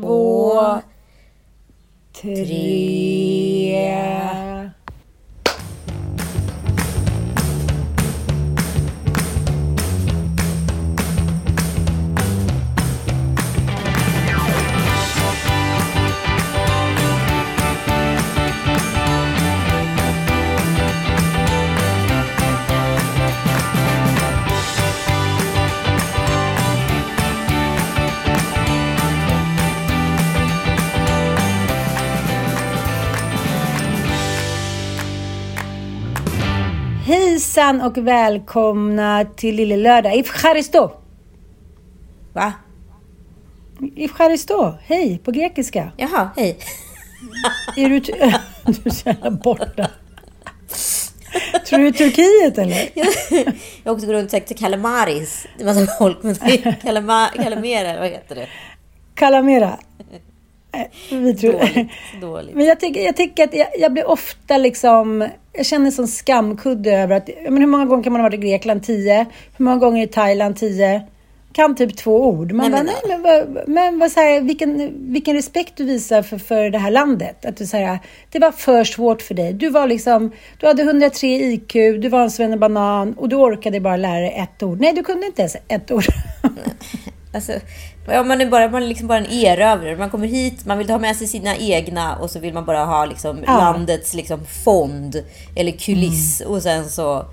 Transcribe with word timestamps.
två, 0.00 0.80
tre. 2.22 3.63
Hejsan 37.54 37.80
och 37.80 37.98
välkomna 37.98 39.24
till 39.36 39.54
Lille 39.54 39.76
Lördag. 39.76 40.16
If 40.16 40.28
Charisto. 40.28 40.90
Va? 42.32 42.52
If 43.96 44.12
Charisto. 44.12 44.74
Hej 44.82 45.18
på 45.24 45.30
grekiska. 45.30 45.92
Jaha, 45.96 46.30
hej. 46.36 46.58
Är 47.76 47.88
du... 47.88 48.00
du 48.00 48.12
är 48.84 48.90
så 48.90 49.08
jävla 49.08 49.30
borta. 49.30 49.90
Tror 51.66 51.78
du 51.78 51.86
är 51.86 51.92
Turkiet 51.92 52.58
eller? 52.58 52.88
Jag 53.84 53.90
har 53.90 53.92
också 53.92 54.06
gått 54.06 54.14
runt 54.14 54.24
och 54.24 54.30
sagt 54.30 54.58
kalamaris. 54.58 55.46
Det 55.58 55.64
var 55.64 55.74
så 55.74 55.86
folk 55.98 56.22
med 56.22 56.82
kalama, 56.82 57.28
kalamera, 57.34 58.00
vad 58.00 58.08
heter 58.08 58.34
det? 58.34 58.48
Kalamera. 59.14 59.78
Vi 61.10 61.34
tror... 61.34 61.52
Dåligt, 61.52 61.88
dåligt. 62.20 62.54
Men 62.54 62.66
jag 62.66 62.80
tycker, 62.80 63.00
jag 63.00 63.16
tycker 63.16 63.44
att 63.44 63.54
jag, 63.54 63.66
jag 63.78 63.92
blir 63.92 64.08
ofta 64.08 64.58
liksom... 64.58 65.28
Jag 65.52 65.66
känner 65.66 65.90
sån 65.90 66.08
skamkudde 66.08 66.92
över 66.92 67.16
att... 67.16 67.28
Men 67.44 67.58
hur 67.58 67.66
många 67.66 67.84
gånger 67.84 68.02
kan 68.02 68.12
man 68.12 68.20
ha 68.22 68.28
varit 68.28 68.40
i 68.44 68.48
Grekland? 68.48 68.82
Tio. 68.82 69.26
Hur 69.56 69.64
många 69.64 69.76
gånger 69.76 70.02
i 70.04 70.06
Thailand? 70.06 70.56
Tio. 70.56 71.02
Kan 71.52 71.74
typ 71.76 71.96
två 71.96 72.28
ord. 72.28 72.52
Man 72.52 72.70
Nej, 72.70 72.84
bara, 72.84 72.84
men- 72.84 73.22
nej, 73.22 73.42
men, 73.42 73.54
vad, 73.54 73.68
men 73.68 73.98
vad, 73.98 74.10
så 74.12 74.20
här, 74.20 74.40
vilken, 74.40 74.92
vilken 75.12 75.34
respekt 75.36 75.72
du 75.76 75.84
visar 75.84 76.22
för, 76.22 76.38
för 76.38 76.70
det 76.70 76.78
här 76.78 76.90
landet. 76.90 77.44
Att 77.44 77.56
du 77.56 77.66
säger 77.66 77.98
det 78.30 78.38
var 78.38 78.52
för 78.52 78.84
svårt 78.84 79.22
för 79.22 79.34
dig. 79.34 79.52
Du 79.52 79.68
var 79.70 79.86
liksom, 79.86 80.30
du 80.60 80.66
hade 80.66 80.82
103 80.82 81.26
IQ, 81.28 81.72
du 81.72 82.08
var 82.08 82.22
en 82.22 82.30
svennebanan 82.30 83.12
och 83.12 83.28
du 83.28 83.36
orkade 83.36 83.80
bara 83.80 83.96
lära 83.96 84.20
dig 84.20 84.34
ett 84.38 84.62
ord. 84.62 84.80
Nej, 84.80 84.92
du 84.92 85.02
kunde 85.02 85.26
inte 85.26 85.42
ens 85.42 85.56
ett 85.68 85.90
ord. 85.90 86.04
Alltså, 87.34 87.52
ja, 88.06 88.22
man 88.22 88.40
är 88.40 88.46
bara, 88.46 88.68
man 88.68 88.82
är 88.82 88.86
liksom 88.86 89.06
bara 89.06 89.18
en 89.18 89.30
erövrare. 89.30 89.96
Man 89.96 90.10
kommer 90.10 90.26
hit, 90.26 90.66
man 90.66 90.78
vill 90.78 90.90
ha 90.90 90.98
med 90.98 91.16
sig 91.16 91.26
sina 91.26 91.56
egna 91.56 92.16
och 92.16 92.30
så 92.30 92.38
vill 92.38 92.54
man 92.54 92.64
bara 92.64 92.84
ha 92.84 93.04
liksom 93.04 93.44
Ja. 93.46 93.58
landets 93.58 94.14
liksom 94.14 94.40
fond 94.64 95.24
eller 95.56 95.72
kuliss 95.72 96.40
och 96.40 96.62
sen 96.62 96.90
så 96.90 97.26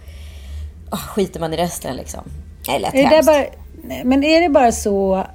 ah, 0.89 0.97
skiter 0.97 1.39
man 1.39 1.53
i 1.53 1.57
resten 1.57 1.95
liksom. 1.95 2.23
Det 2.66 2.72
är 2.72 2.79
lätt 2.79 2.94
Är 2.94 3.09
det 3.09 3.23
bara, 3.25 3.45
men 4.03 4.23
är 4.23 4.41
det 4.41 4.49
bara 4.49 4.72
så 4.72 5.27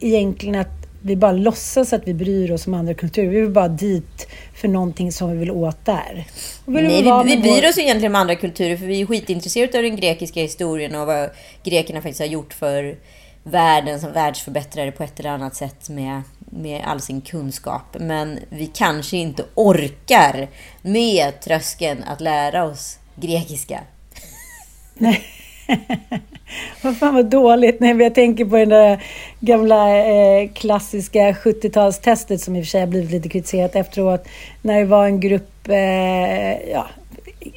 egentligen 0.00 0.60
att 0.60 0.68
vi 1.04 1.16
bara 1.16 1.32
låtsas 1.32 1.92
att 1.92 2.02
vi 2.08 2.14
bryr 2.14 2.52
oss 2.52 2.66
om 2.66 2.74
andra 2.74 2.94
kulturer? 2.94 3.28
Vi 3.28 3.40
vill 3.40 3.50
bara 3.50 3.68
dit 3.68 4.28
för 4.54 4.68
någonting 4.68 5.12
som 5.12 5.30
vi 5.30 5.36
vill 5.36 5.50
åt 5.50 5.84
där. 5.84 6.24
Vill 6.64 6.84
Nej, 6.84 7.02
vi, 7.02 7.10
vi 7.24 7.36
med 7.36 7.42
bryr 7.42 7.68
oss 7.68 7.78
egentligen 7.78 8.12
om 8.12 8.20
andra 8.20 8.34
kulturer 8.34 8.76
för 8.76 8.86
vi 8.86 9.00
är 9.00 9.06
skitintresserade 9.06 9.78
av 9.78 9.84
den 9.84 9.96
grekiska 9.96 10.40
historien 10.40 10.94
och 10.94 11.06
vad 11.06 11.30
grekerna 11.64 12.00
faktiskt 12.00 12.20
har 12.20 12.26
gjort 12.26 12.54
för 12.54 12.96
världen 13.44 14.00
som 14.00 14.12
världsförbättrare 14.12 14.92
på 14.92 15.02
ett 15.02 15.20
eller 15.20 15.30
annat 15.30 15.54
sätt 15.54 15.88
med, 15.88 16.22
med 16.38 16.82
all 16.84 17.00
sin 17.00 17.20
kunskap. 17.20 17.96
Men 18.00 18.38
vi 18.48 18.66
kanske 18.66 19.16
inte 19.16 19.44
orkar 19.54 20.48
med 20.82 21.40
tröskeln 21.40 22.04
att 22.06 22.20
lära 22.20 22.64
oss 22.64 22.98
grekiska. 23.16 23.80
Vad 26.82 26.96
fan 26.96 27.14
vad 27.14 27.26
dåligt. 27.26 27.80
Nej, 27.80 27.96
jag 27.96 28.14
tänker 28.14 28.44
på 28.44 28.56
det 28.56 28.64
där 28.64 29.04
gamla 29.40 29.98
eh, 29.98 30.48
klassiska 30.54 31.32
70-talstestet 31.32 32.36
som 32.36 32.56
i 32.56 32.60
och 32.60 32.64
för 32.64 32.70
sig 32.70 32.80
har 32.80 32.86
blivit 32.86 33.10
lite 33.10 33.28
kritiserat 33.28 33.76
efteråt. 33.76 34.28
När 34.62 34.78
det 34.78 34.84
var 34.84 35.06
en 35.06 35.20
grupp 35.20 35.68
eh, 35.68 36.70
ja, 36.72 36.86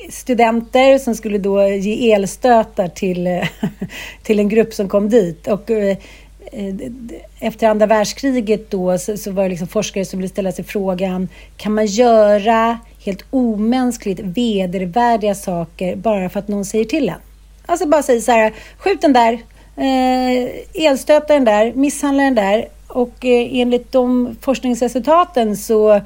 studenter 0.09 0.97
som 0.97 1.15
skulle 1.15 1.37
då 1.37 1.67
ge 1.67 2.11
elstötar 2.11 2.87
till, 2.87 3.41
till 4.23 4.39
en 4.39 4.49
grupp 4.49 4.73
som 4.73 4.89
kom 4.89 5.09
dit. 5.09 5.47
Och, 5.47 5.71
eh, 5.71 5.97
eh, 6.51 6.75
efter 7.39 7.67
andra 7.67 7.85
världskriget 7.85 8.71
då 8.71 8.97
så, 8.97 9.31
var 9.31 9.43
det 9.43 9.49
liksom 9.49 9.67
forskare 9.67 10.05
som 10.05 10.19
ville 10.19 10.29
ställa 10.29 10.51
sig 10.51 10.65
frågan 10.65 11.29
kan 11.57 11.73
man 11.73 11.85
göra 11.85 12.79
helt 13.05 13.25
omänskligt 13.29 14.19
vedervärdiga 14.19 15.35
saker 15.35 15.95
bara 15.95 16.29
för 16.29 16.39
att 16.39 16.47
någon 16.47 16.65
säger 16.65 16.85
till 16.85 17.09
en? 17.09 17.15
Alltså 17.65 17.87
bara 17.87 18.03
säga 18.03 18.21
så 18.21 18.31
här, 18.31 18.53
skjut 18.77 19.01
den 19.01 19.13
där, 19.13 19.33
eh, 19.77 20.85
elstöta 20.85 21.33
den 21.33 21.45
där, 21.45 21.73
misshandla 21.73 22.23
den 22.23 22.35
där. 22.35 22.67
Och 22.87 23.25
eh, 23.25 23.47
enligt 23.51 23.91
de 23.91 24.35
forskningsresultaten 24.41 25.57
så, 25.57 26.01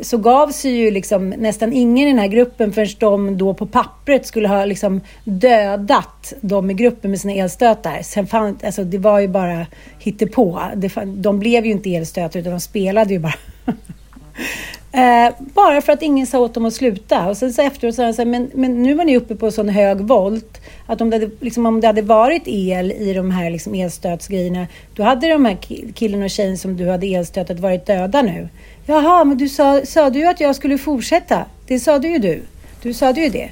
så 0.00 0.18
gav 0.18 0.48
sig 0.48 0.70
ju 0.70 0.90
liksom 0.90 1.28
nästan 1.28 1.72
ingen 1.72 2.08
i 2.08 2.10
den 2.10 2.18
här 2.18 2.28
gruppen 2.28 2.72
förrän 2.72 2.88
de 2.98 3.38
då 3.38 3.54
på 3.54 3.66
pappret 3.66 4.26
skulle 4.26 4.48
ha 4.48 4.64
liksom 4.64 5.00
dödat 5.24 6.32
de 6.40 6.70
i 6.70 6.74
gruppen 6.74 7.10
med 7.10 7.20
sina 7.20 7.32
elstötar. 7.34 8.02
Sen 8.02 8.26
fann, 8.26 8.58
alltså 8.64 8.84
det 8.84 8.98
var 8.98 9.18
ju 9.18 9.28
bara 9.28 9.66
hittepå. 9.98 10.60
Det 10.76 10.88
fann, 10.88 11.22
de 11.22 11.38
blev 11.38 11.66
ju 11.66 11.72
inte 11.72 11.94
elstötar 11.94 12.40
utan 12.40 12.52
de 12.52 12.60
spelade 12.60 13.12
ju 13.14 13.18
bara. 13.18 13.34
Eh, 14.92 15.34
bara 15.38 15.80
för 15.82 15.92
att 15.92 16.02
ingen 16.02 16.26
sa 16.26 16.38
åt 16.38 16.54
dem 16.54 16.64
att 16.64 16.74
sluta. 16.74 17.28
Och 17.28 17.36
sen 17.36 17.52
så 17.52 17.62
efteråt 17.62 17.94
sa 17.94 18.04
han 18.04 18.14
så 18.14 18.22
här, 18.22 18.30
men, 18.30 18.50
men 18.54 18.82
nu 18.82 18.94
var 18.94 19.04
ni 19.04 19.16
uppe 19.16 19.34
på 19.34 19.50
sån 19.50 19.68
hög 19.68 20.00
volt 20.00 20.60
att 20.86 21.00
om 21.00 21.10
det 21.10 21.16
hade, 21.16 21.30
liksom, 21.40 21.66
om 21.66 21.80
det 21.80 21.86
hade 21.86 22.02
varit 22.02 22.42
el 22.46 22.92
i 22.92 23.12
de 23.12 23.30
här 23.30 23.50
liksom, 23.50 23.74
elstötsgrejerna, 23.74 24.66
då 24.94 25.02
hade 25.02 25.28
de 25.28 25.44
här 25.44 25.56
killen 25.92 26.22
och 26.22 26.30
tjejen 26.30 26.58
som 26.58 26.76
du 26.76 26.88
hade 26.88 27.06
elstötat 27.06 27.60
varit 27.60 27.86
döda 27.86 28.22
nu. 28.22 28.48
Jaha, 28.88 29.24
men 29.24 29.36
du 29.38 29.48
sa, 29.48 29.86
sa 29.86 30.10
du 30.10 30.18
ju 30.18 30.26
att 30.26 30.40
jag 30.40 30.56
skulle 30.56 30.78
fortsätta? 30.78 31.44
Det 31.66 31.80
sa 31.80 31.98
du 31.98 32.08
ju 32.08 32.18
du. 32.18 32.42
Du 32.82 32.94
sa 32.94 33.10
ju 33.10 33.28
det. 33.28 33.50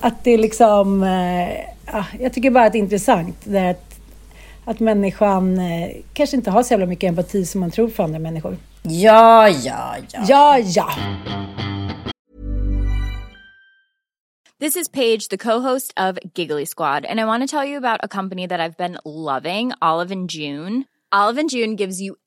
Att 0.00 0.24
det 0.24 0.36
liksom, 0.36 1.02
eh, 1.02 1.52
ja, 1.86 2.04
jag 2.20 2.32
tycker 2.32 2.50
bara 2.50 2.64
att 2.64 2.72
det 2.72 2.78
är 2.78 2.80
intressant. 2.80 3.36
Det 3.44 3.70
att, 3.70 4.00
att 4.64 4.80
människan 4.80 5.58
eh, 5.58 5.90
kanske 6.12 6.36
inte 6.36 6.50
har 6.50 6.62
så 6.62 6.72
jävla 6.72 6.86
mycket 6.86 7.08
empati 7.08 7.46
som 7.46 7.60
man 7.60 7.70
tror 7.70 7.88
för 7.88 8.02
andra 8.04 8.18
människor. 8.18 8.56
Ja, 8.82 9.48
ja, 9.48 9.96
ja. 10.12 10.24
Ja, 10.28 10.58
ja. 10.58 10.88
This 14.60 14.76
is 14.76 14.88
Paige, 14.88 15.28
the 15.28 15.36
co-host 15.36 15.92
of 15.96 16.18
Giggly 16.34 16.66
Squad, 16.66 17.04
and 17.04 17.20
I 17.20 17.24
want 17.24 17.50
to 17.50 17.56
tell 17.56 17.68
you 17.68 17.76
about 17.76 18.00
a 18.02 18.08
company 18.08 18.48
that 18.48 18.60
I've 18.60 18.76
been 18.78 18.98
loving, 19.04 19.72
Olive 19.82 20.14
and 20.14 20.30
June. 20.30 20.84
Olive 21.12 21.40
and 21.40 21.50
June 21.50 21.76
gives 21.76 22.00
you 22.00 22.16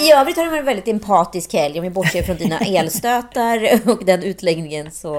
I 0.00 0.12
övrigt 0.12 0.36
har 0.36 0.44
det 0.44 0.50
varit 0.50 0.60
en 0.60 0.66
väldigt 0.66 0.88
empatisk 0.88 1.52
helg. 1.52 1.78
Om 1.78 1.82
vi 1.84 1.90
bortser 1.90 2.22
från 2.22 2.36
dina 2.36 2.58
elstötar 2.78 3.60
och 3.90 4.04
den 4.04 4.22
utläggningen 4.22 4.90
så 4.90 5.14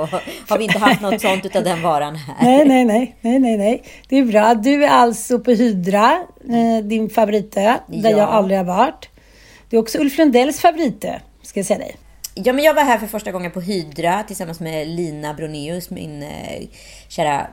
har 0.50 0.57
vi 0.57 0.63
inte 0.63 0.80
haft 0.80 1.01
något 1.01 1.22
sånt 1.22 1.45
utav 1.45 1.63
den 1.63 1.81
varan 1.81 2.16
här. 2.16 2.36
Nej, 2.42 2.66
nej, 2.66 2.86
nej, 2.86 3.16
nej, 3.22 3.39
nej, 3.39 3.57
nej. 3.57 3.83
Det 4.10 4.18
är 4.18 4.24
bra. 4.25 4.54
Du 4.54 4.86
är 4.86 4.89
alltså 4.89 5.39
på 5.39 5.51
Hydra, 5.51 6.24
eh, 6.50 6.83
din 6.83 7.10
favoritö, 7.10 7.62
där 7.88 8.10
Ja. 8.12 8.18
jag 8.18 8.30
aldrig 8.30 8.57
har 8.57 8.66
varit. 8.66 9.10
Det 9.69 9.75
är 9.75 9.80
också 9.81 9.98
Ulf 9.98 10.18
Lundells 10.18 10.60
favoritö, 10.60 11.19
ska 11.44 11.60
jag 11.60 11.68
säga 11.68 11.80
dig. 11.80 11.95
Ja, 12.36 12.54
men 12.54 12.63
jag 12.63 12.74
var 12.74 12.83
här 12.83 12.98
för 12.98 13.07
första 13.07 13.31
gången 13.31 13.51
på 13.51 13.62
Hydra 13.62 14.24
tillsammans 14.28 14.60
med 14.60 14.88
Lina 14.88 15.33
Broneus, 15.33 15.89
min 15.89 16.24
eh, 16.24 16.62
kära 17.07 17.48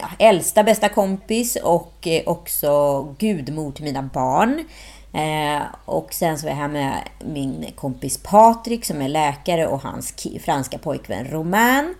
ja, 0.00 0.08
äldsta 0.26 0.62
bästa 0.62 0.88
kompis 0.88 1.56
och 1.56 2.06
eh, 2.06 2.22
också 2.26 3.02
gudmor 3.18 3.72
till 3.72 3.84
mina 3.84 4.02
barn. 4.02 4.64
Eh, 5.12 5.62
och 5.84 6.14
sen 6.14 6.38
så 6.38 6.46
var 6.46 6.50
jag 6.50 6.56
här 6.56 6.68
med 6.68 7.08
min 7.24 7.66
kompis 7.76 8.18
Patrik 8.22 8.84
som 8.84 9.02
är 9.02 9.08
läkare 9.08 9.66
och 9.66 9.82
hans 9.82 10.14
franska 10.44 10.78
pojkvän 10.78 11.24
Romain. 11.24 11.94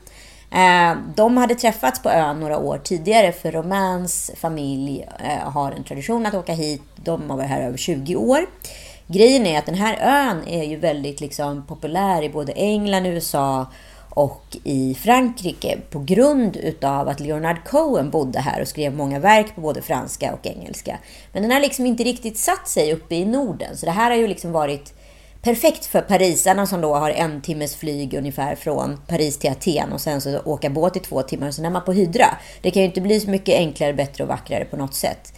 Eh, 0.51 0.97
de 1.17 1.37
hade 1.37 1.55
träffats 1.55 2.03
på 2.03 2.11
ön 2.11 2.41
några 2.41 2.59
år 2.59 2.79
tidigare 2.79 3.33
för 3.33 3.53
Romains 3.53 4.31
familj 4.37 5.07
eh, 5.25 5.51
har 5.51 5.73
en 5.73 5.85
tradition 5.85 6.27
att 6.27 6.35
åka 6.35 6.53
hit. 6.53 6.83
De 6.97 7.31
har 7.31 7.37
varit 7.37 7.51
här 7.51 7.63
över 7.63 7.77
20 7.77 8.17
år. 8.17 8.47
Grejen 9.07 9.47
är 9.47 9.59
att 9.59 9.67
den 9.67 9.75
här 9.75 9.99
ön 10.01 10.49
är 10.49 10.65
ju 10.65 10.77
väldigt 10.77 11.21
liksom, 11.21 11.67
populär 11.67 12.23
i 12.23 12.29
både 12.29 12.53
England, 12.53 13.07
USA 13.07 13.67
och 14.11 14.57
i 14.65 14.95
Frankrike 14.95 15.79
på 15.91 15.99
grund 15.99 16.57
utav 16.57 17.09
att 17.09 17.21
Leonard 17.21 17.65
Cohen 17.65 18.11
bodde 18.11 18.41
här 18.41 18.61
och 18.61 18.69
skrev 18.69 18.95
många 18.95 19.19
verk 19.19 19.55
på 19.55 19.61
både 19.61 19.83
franska 19.83 20.35
och 20.35 20.47
engelska. 20.47 20.99
Men 21.33 21.43
den 21.43 21.51
har 21.53 21.61
liksom 21.61 21.87
inte 21.87 22.05
riktigt 22.05 22.39
satt 22.39 22.69
sig 22.69 22.93
uppe 22.93 23.15
i 23.15 23.25
Norden. 23.25 23.77
Så 23.77 23.87
det 23.87 23.93
här 23.93 24.11
har 24.11 24.17
ju 24.17 24.29
liksom 24.29 24.53
varit 24.53 24.95
perfekt 25.43 25.87
för 25.87 26.01
parisarna 26.01 26.67
som 26.67 26.81
då 26.81 26.95
har 26.95 27.11
en 27.11 27.41
timmes 27.41 27.77
flyg 27.77 28.15
ungefär 28.15 28.55
från 28.55 29.01
Paris 29.07 29.39
till 29.39 29.51
Aten 29.51 29.93
och 29.93 30.01
sen 30.01 30.21
så 30.21 30.39
åka 30.39 30.71
båt 30.71 30.97
i 30.97 31.01
två 31.01 31.23
timmar 31.23 31.49
och 31.49 31.55
sen 31.55 31.65
är 31.65 31.71
man 31.71 31.85
på 31.85 31.93
Hydra. 31.93 32.27
Det 32.63 32.71
kan 32.71 32.83
ju 32.83 32.89
inte 32.89 33.01
bli 33.01 33.21
så 33.21 33.31
mycket 33.31 33.55
enklare, 33.55 33.93
bättre 33.93 34.25
och 34.25 34.29
vackrare 34.29 34.65
på 34.65 34.77
något 34.77 34.95
sätt. 34.95 35.33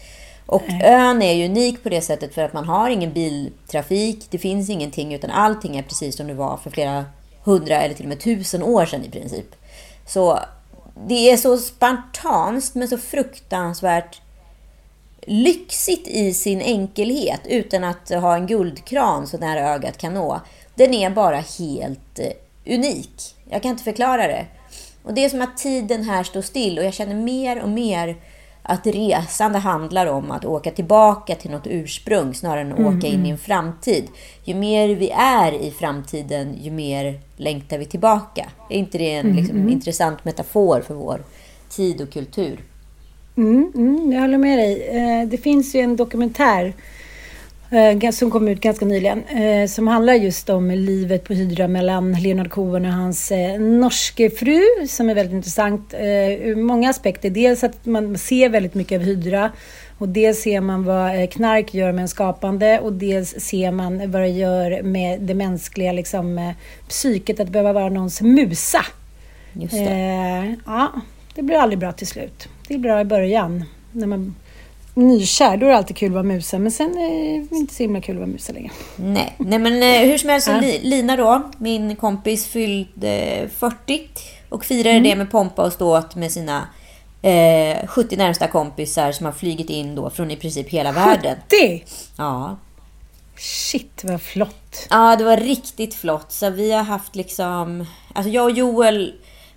Och 0.46 0.62
ön 0.82 1.22
är 1.22 1.32
ju 1.32 1.44
unik 1.44 1.82
på 1.82 1.88
det 1.88 2.00
sättet 2.00 2.34
för 2.34 2.42
att 2.42 2.52
man 2.52 2.64
har 2.64 2.90
ingen 2.90 3.12
biltrafik, 3.12 4.26
det 4.30 4.38
finns 4.38 4.70
ingenting 4.70 5.14
utan 5.14 5.30
allting 5.30 5.76
är 5.76 5.82
precis 5.82 6.16
som 6.16 6.26
det 6.26 6.34
var 6.34 6.56
för 6.56 6.70
flera 6.70 7.04
hundra 7.44 7.76
eller 7.76 7.94
till 7.94 8.04
och 8.04 8.08
med 8.08 8.20
tusen 8.20 8.62
år 8.62 8.86
sedan 8.86 9.04
i 9.04 9.10
princip. 9.10 9.54
Så 10.06 10.40
det 11.08 11.30
är 11.30 11.36
så 11.36 11.58
spartanskt 11.58 12.74
men 12.74 12.88
så 12.88 12.98
fruktansvärt 12.98 14.20
lyxigt 15.26 16.08
i 16.08 16.34
sin 16.34 16.60
enkelhet 16.60 17.40
utan 17.44 17.84
att 17.84 18.08
ha 18.08 18.34
en 18.34 18.46
guldkran 18.46 19.26
så 19.26 19.38
nära 19.38 19.74
ögat 19.74 19.98
kan 19.98 20.14
nå. 20.14 20.40
Den 20.74 20.94
är 20.94 21.10
bara 21.10 21.36
helt 21.36 22.18
eh, 22.18 22.74
unik. 22.74 23.36
Jag 23.50 23.62
kan 23.62 23.70
inte 23.70 23.84
förklara 23.84 24.26
det. 24.26 24.46
Och 25.02 25.14
det 25.14 25.24
är 25.24 25.28
som 25.28 25.42
att 25.42 25.56
tiden 25.56 26.04
här 26.04 26.24
står 26.24 26.42
still 26.42 26.78
och 26.78 26.84
jag 26.84 26.94
känner 26.94 27.14
mer 27.14 27.62
och 27.62 27.68
mer 27.68 28.16
att 28.62 28.86
resande 28.86 29.58
handlar 29.58 30.06
om 30.06 30.30
att 30.30 30.44
åka 30.44 30.70
tillbaka 30.70 31.34
till 31.34 31.50
något 31.50 31.66
ursprung 31.66 32.34
snarare 32.34 32.60
än 32.60 32.72
att 32.72 32.78
mm. 32.78 32.98
åka 32.98 33.06
in 33.06 33.26
i 33.26 33.30
en 33.30 33.38
framtid. 33.38 34.08
Ju 34.44 34.54
mer 34.54 34.88
vi 34.88 35.10
är 35.10 35.52
i 35.52 35.70
framtiden, 35.70 36.56
ju 36.60 36.70
mer 36.70 37.20
längtar 37.36 37.78
vi 37.78 37.84
tillbaka. 37.84 38.50
Är 38.70 38.76
inte 38.76 38.98
det 38.98 39.14
en 39.14 39.36
liksom, 39.36 39.56
mm. 39.56 39.68
intressant 39.68 40.24
metafor 40.24 40.80
för 40.80 40.94
vår 40.94 41.22
tid 41.68 42.00
och 42.00 42.12
kultur? 42.12 42.60
Mm, 43.36 43.72
mm, 43.74 44.12
jag 44.12 44.20
håller 44.20 44.38
med 44.38 44.58
dig. 44.58 44.88
Eh, 44.88 45.28
det 45.28 45.38
finns 45.38 45.74
ju 45.74 45.80
en 45.80 45.96
dokumentär 45.96 46.72
som 48.12 48.30
kom 48.30 48.48
ut 48.48 48.60
ganska 48.60 48.84
nyligen 48.84 49.24
eh, 49.24 49.66
som 49.66 49.88
handlar 49.88 50.14
just 50.14 50.50
om 50.50 50.70
livet 50.70 51.24
på 51.24 51.34
Hydra 51.34 51.68
mellan 51.68 52.12
Leonard 52.12 52.50
Cohen 52.50 52.86
och 52.86 52.92
hans 52.92 53.32
norske 53.58 54.30
fru 54.30 54.62
som 54.88 55.10
är 55.10 55.14
väldigt 55.14 55.34
intressant 55.34 55.94
ur 55.94 56.56
många 56.56 56.90
aspekter. 56.90 57.30
Dels 57.30 57.64
att 57.64 57.86
man 57.86 58.18
ser 58.18 58.48
väldigt 58.48 58.74
mycket 58.74 59.00
av 59.00 59.06
Hydra 59.06 59.50
och 59.98 60.08
dels 60.08 60.42
ser 60.42 60.60
man 60.60 60.84
vad 60.84 61.30
knark 61.30 61.74
gör 61.74 61.92
med 61.92 62.02
en 62.02 62.08
skapande 62.08 62.80
och 62.80 62.92
dels 62.92 63.40
ser 63.40 63.70
man 63.70 64.10
vad 64.10 64.22
det 64.22 64.28
gör 64.28 64.82
med 64.82 65.20
det 65.20 65.34
mänskliga 65.34 65.92
liksom, 65.92 66.54
psyket 66.88 67.40
att 67.40 67.48
behöva 67.48 67.72
vara 67.72 67.88
någons 67.88 68.20
musa. 68.20 68.84
Just 69.52 69.74
det. 69.74 70.56
ja, 70.66 70.92
det 71.34 71.42
blir 71.42 71.56
aldrig 71.56 71.78
bra 71.78 71.92
till 71.92 72.06
slut. 72.06 72.48
Det 72.68 72.74
är 72.74 72.78
bra 72.78 73.00
i 73.00 73.04
början. 73.04 73.64
När 73.92 74.06
man 74.06 74.34
nykär, 75.08 75.56
då 75.56 75.66
är 75.66 75.70
det 75.70 75.76
alltid 75.76 75.96
kul 75.96 76.08
att 76.08 76.12
vara 76.12 76.22
musa. 76.22 76.58
Men 76.58 76.72
sen 76.72 76.98
är 76.98 77.48
det 77.50 77.56
inte 77.56 77.74
så 77.74 77.82
himla 77.82 78.00
kul 78.00 78.14
att 78.14 78.20
vara 78.20 78.30
musa 78.30 78.52
längre. 78.52 78.70
Nej, 78.96 79.34
Nej 79.38 79.58
men 79.58 79.82
eh, 79.82 80.10
hur 80.10 80.18
som 80.18 80.30
helst, 80.30 80.48
ja. 80.48 80.60
Lina 80.82 81.16
då, 81.16 81.50
min 81.58 81.96
kompis, 81.96 82.46
fyllde 82.46 83.48
40 83.58 84.08
och 84.48 84.64
firade 84.64 84.90
mm. 84.90 85.02
det 85.02 85.16
med 85.16 85.30
pompa 85.30 85.62
och 85.62 85.72
ståt 85.72 86.14
med 86.14 86.32
sina 86.32 86.68
eh, 87.22 87.86
70 87.86 88.16
närmsta 88.16 88.48
kompisar 88.48 89.12
som 89.12 89.26
har 89.26 89.32
flygit 89.32 89.70
in 89.70 89.94
då 89.94 90.10
från 90.10 90.30
i 90.30 90.36
princip 90.36 90.68
hela 90.68 90.92
världen. 90.92 91.36
70? 91.48 91.84
Ja. 92.16 92.56
Shit, 93.36 94.04
vad 94.04 94.22
flott. 94.22 94.86
Ja, 94.90 95.16
det 95.16 95.24
var 95.24 95.36
riktigt 95.36 95.94
flott. 95.94 96.32
Så 96.32 96.50
vi 96.50 96.72
har 96.72 96.82
haft 96.82 97.16
liksom... 97.16 97.86
Alltså 98.14 98.30
jag 98.30 98.44
och 98.44 98.50
Joel 98.50 99.14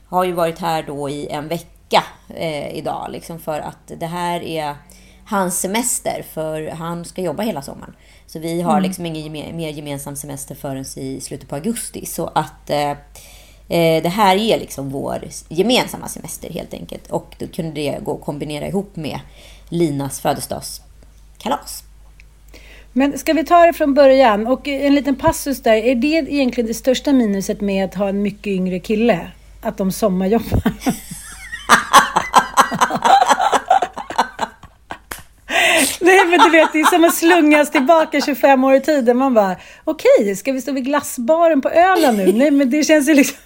har 0.08 0.24
ju 0.24 0.32
varit 0.32 0.60
här 0.60 0.84
då 0.88 1.10
i 1.10 1.28
en 1.28 1.48
vecka 1.48 1.68
vecka 1.94 2.04
eh, 2.30 2.78
idag. 2.78 3.08
Liksom 3.12 3.40
för 3.40 3.60
att 3.60 3.92
det 4.00 4.06
här 4.06 4.44
är 4.44 4.76
hans 5.34 5.60
semester, 5.60 6.26
för 6.34 6.70
han 6.70 7.06
ska 7.06 7.22
jobba 7.22 7.44
hela 7.44 7.62
sommaren. 7.62 7.94
Så 8.28 8.40
vi 8.40 8.62
har 8.62 8.72
mm. 8.72 8.84
liksom 8.84 9.06
ingen 9.06 9.32
mer 9.32 9.70
gemensam 9.70 10.16
semester 10.16 10.56
förrän 10.56 10.86
i 10.96 11.22
slutet 11.22 11.50
på 11.50 11.56
augusti. 11.56 12.06
Så 12.06 12.32
att 12.36 12.70
eh, 12.70 12.92
eh, 13.70 14.04
det 14.04 14.10
här 14.10 14.36
är 14.36 14.60
liksom 14.60 14.90
vår 14.90 15.28
gemensamma 15.50 16.08
semester 16.08 16.50
helt 16.50 16.74
enkelt. 16.74 17.12
Och 17.12 17.36
då 17.40 17.48
kunde 17.48 17.72
det 17.72 18.00
gå 18.04 18.16
att 18.16 18.26
kombinera 18.26 18.68
ihop 18.68 18.96
med 18.96 19.20
Linas 19.70 20.20
födelsedagskalas. 20.20 21.84
Men 22.92 23.18
ska 23.18 23.34
vi 23.34 23.46
ta 23.46 23.66
det 23.66 23.74
från 23.74 23.94
början? 23.94 24.48
Och 24.48 24.68
en 24.68 24.96
liten 24.96 25.16
passus 25.16 25.62
där. 25.62 25.74
Är 25.74 25.96
det 25.96 26.08
egentligen 26.08 26.68
det 26.68 26.74
största 26.74 27.14
minuset 27.14 27.62
med 27.62 27.86
att 27.86 27.96
ha 27.96 28.10
en 28.10 28.22
mycket 28.22 28.48
yngre 28.48 28.80
kille? 28.80 29.32
Att 29.62 29.78
de 29.78 29.92
sommarjobbar? 29.92 30.74
Nej 36.04 36.26
men 36.30 36.40
du 36.40 36.50
vet, 36.50 36.74
det 36.74 36.80
är 36.80 36.86
som 36.86 37.04
att 37.04 37.16
slungas 37.16 37.72
tillbaka 37.72 38.22
25 38.22 38.64
år 38.64 38.74
i 38.76 38.82
tiden. 38.82 39.18
Man 39.18 39.34
bara, 39.34 39.56
okej, 39.84 40.10
okay, 40.20 40.36
ska 40.36 40.52
vi 40.52 40.62
stå 40.62 40.72
vid 40.72 40.86
glassbaren 40.86 41.62
på 41.62 41.70
Öland 41.70 42.18
nu? 42.18 42.34
Nej 42.34 42.52
men 42.52 42.70
det 42.70 42.84
känns 42.84 43.10
ju 43.10 43.14
liksom... 43.14 43.38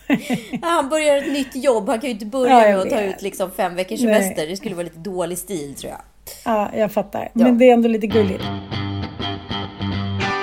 ja, 0.51 0.68
han 0.68 0.89
börjar 0.89 1.18
ett 1.18 1.31
nytt 1.31 1.56
jobb. 1.56 1.89
Han 1.89 2.00
kan 2.00 2.07
ju 2.07 2.13
inte 2.13 2.25
börja 2.25 2.69
ja, 2.69 2.77
med 2.77 2.80
att 2.80 2.89
ta 2.89 3.01
ut 3.01 3.21
liksom 3.21 3.51
fem 3.51 3.75
veckors 3.75 4.00
semester. 4.00 4.36
Nej. 4.38 4.48
Det 4.48 4.57
skulle 4.57 4.75
vara 4.75 4.83
lite 4.83 5.00
dålig 5.00 5.38
stil 5.38 5.75
tror 5.75 5.92
jag. 5.92 6.01
Ja, 6.45 6.69
jag 6.75 6.92
fattar. 6.92 7.21
Ja. 7.21 7.30
Men 7.33 7.57
det 7.57 7.69
är 7.69 7.74
ändå 7.74 7.89
lite 7.89 8.07
gulligt. 8.07 8.44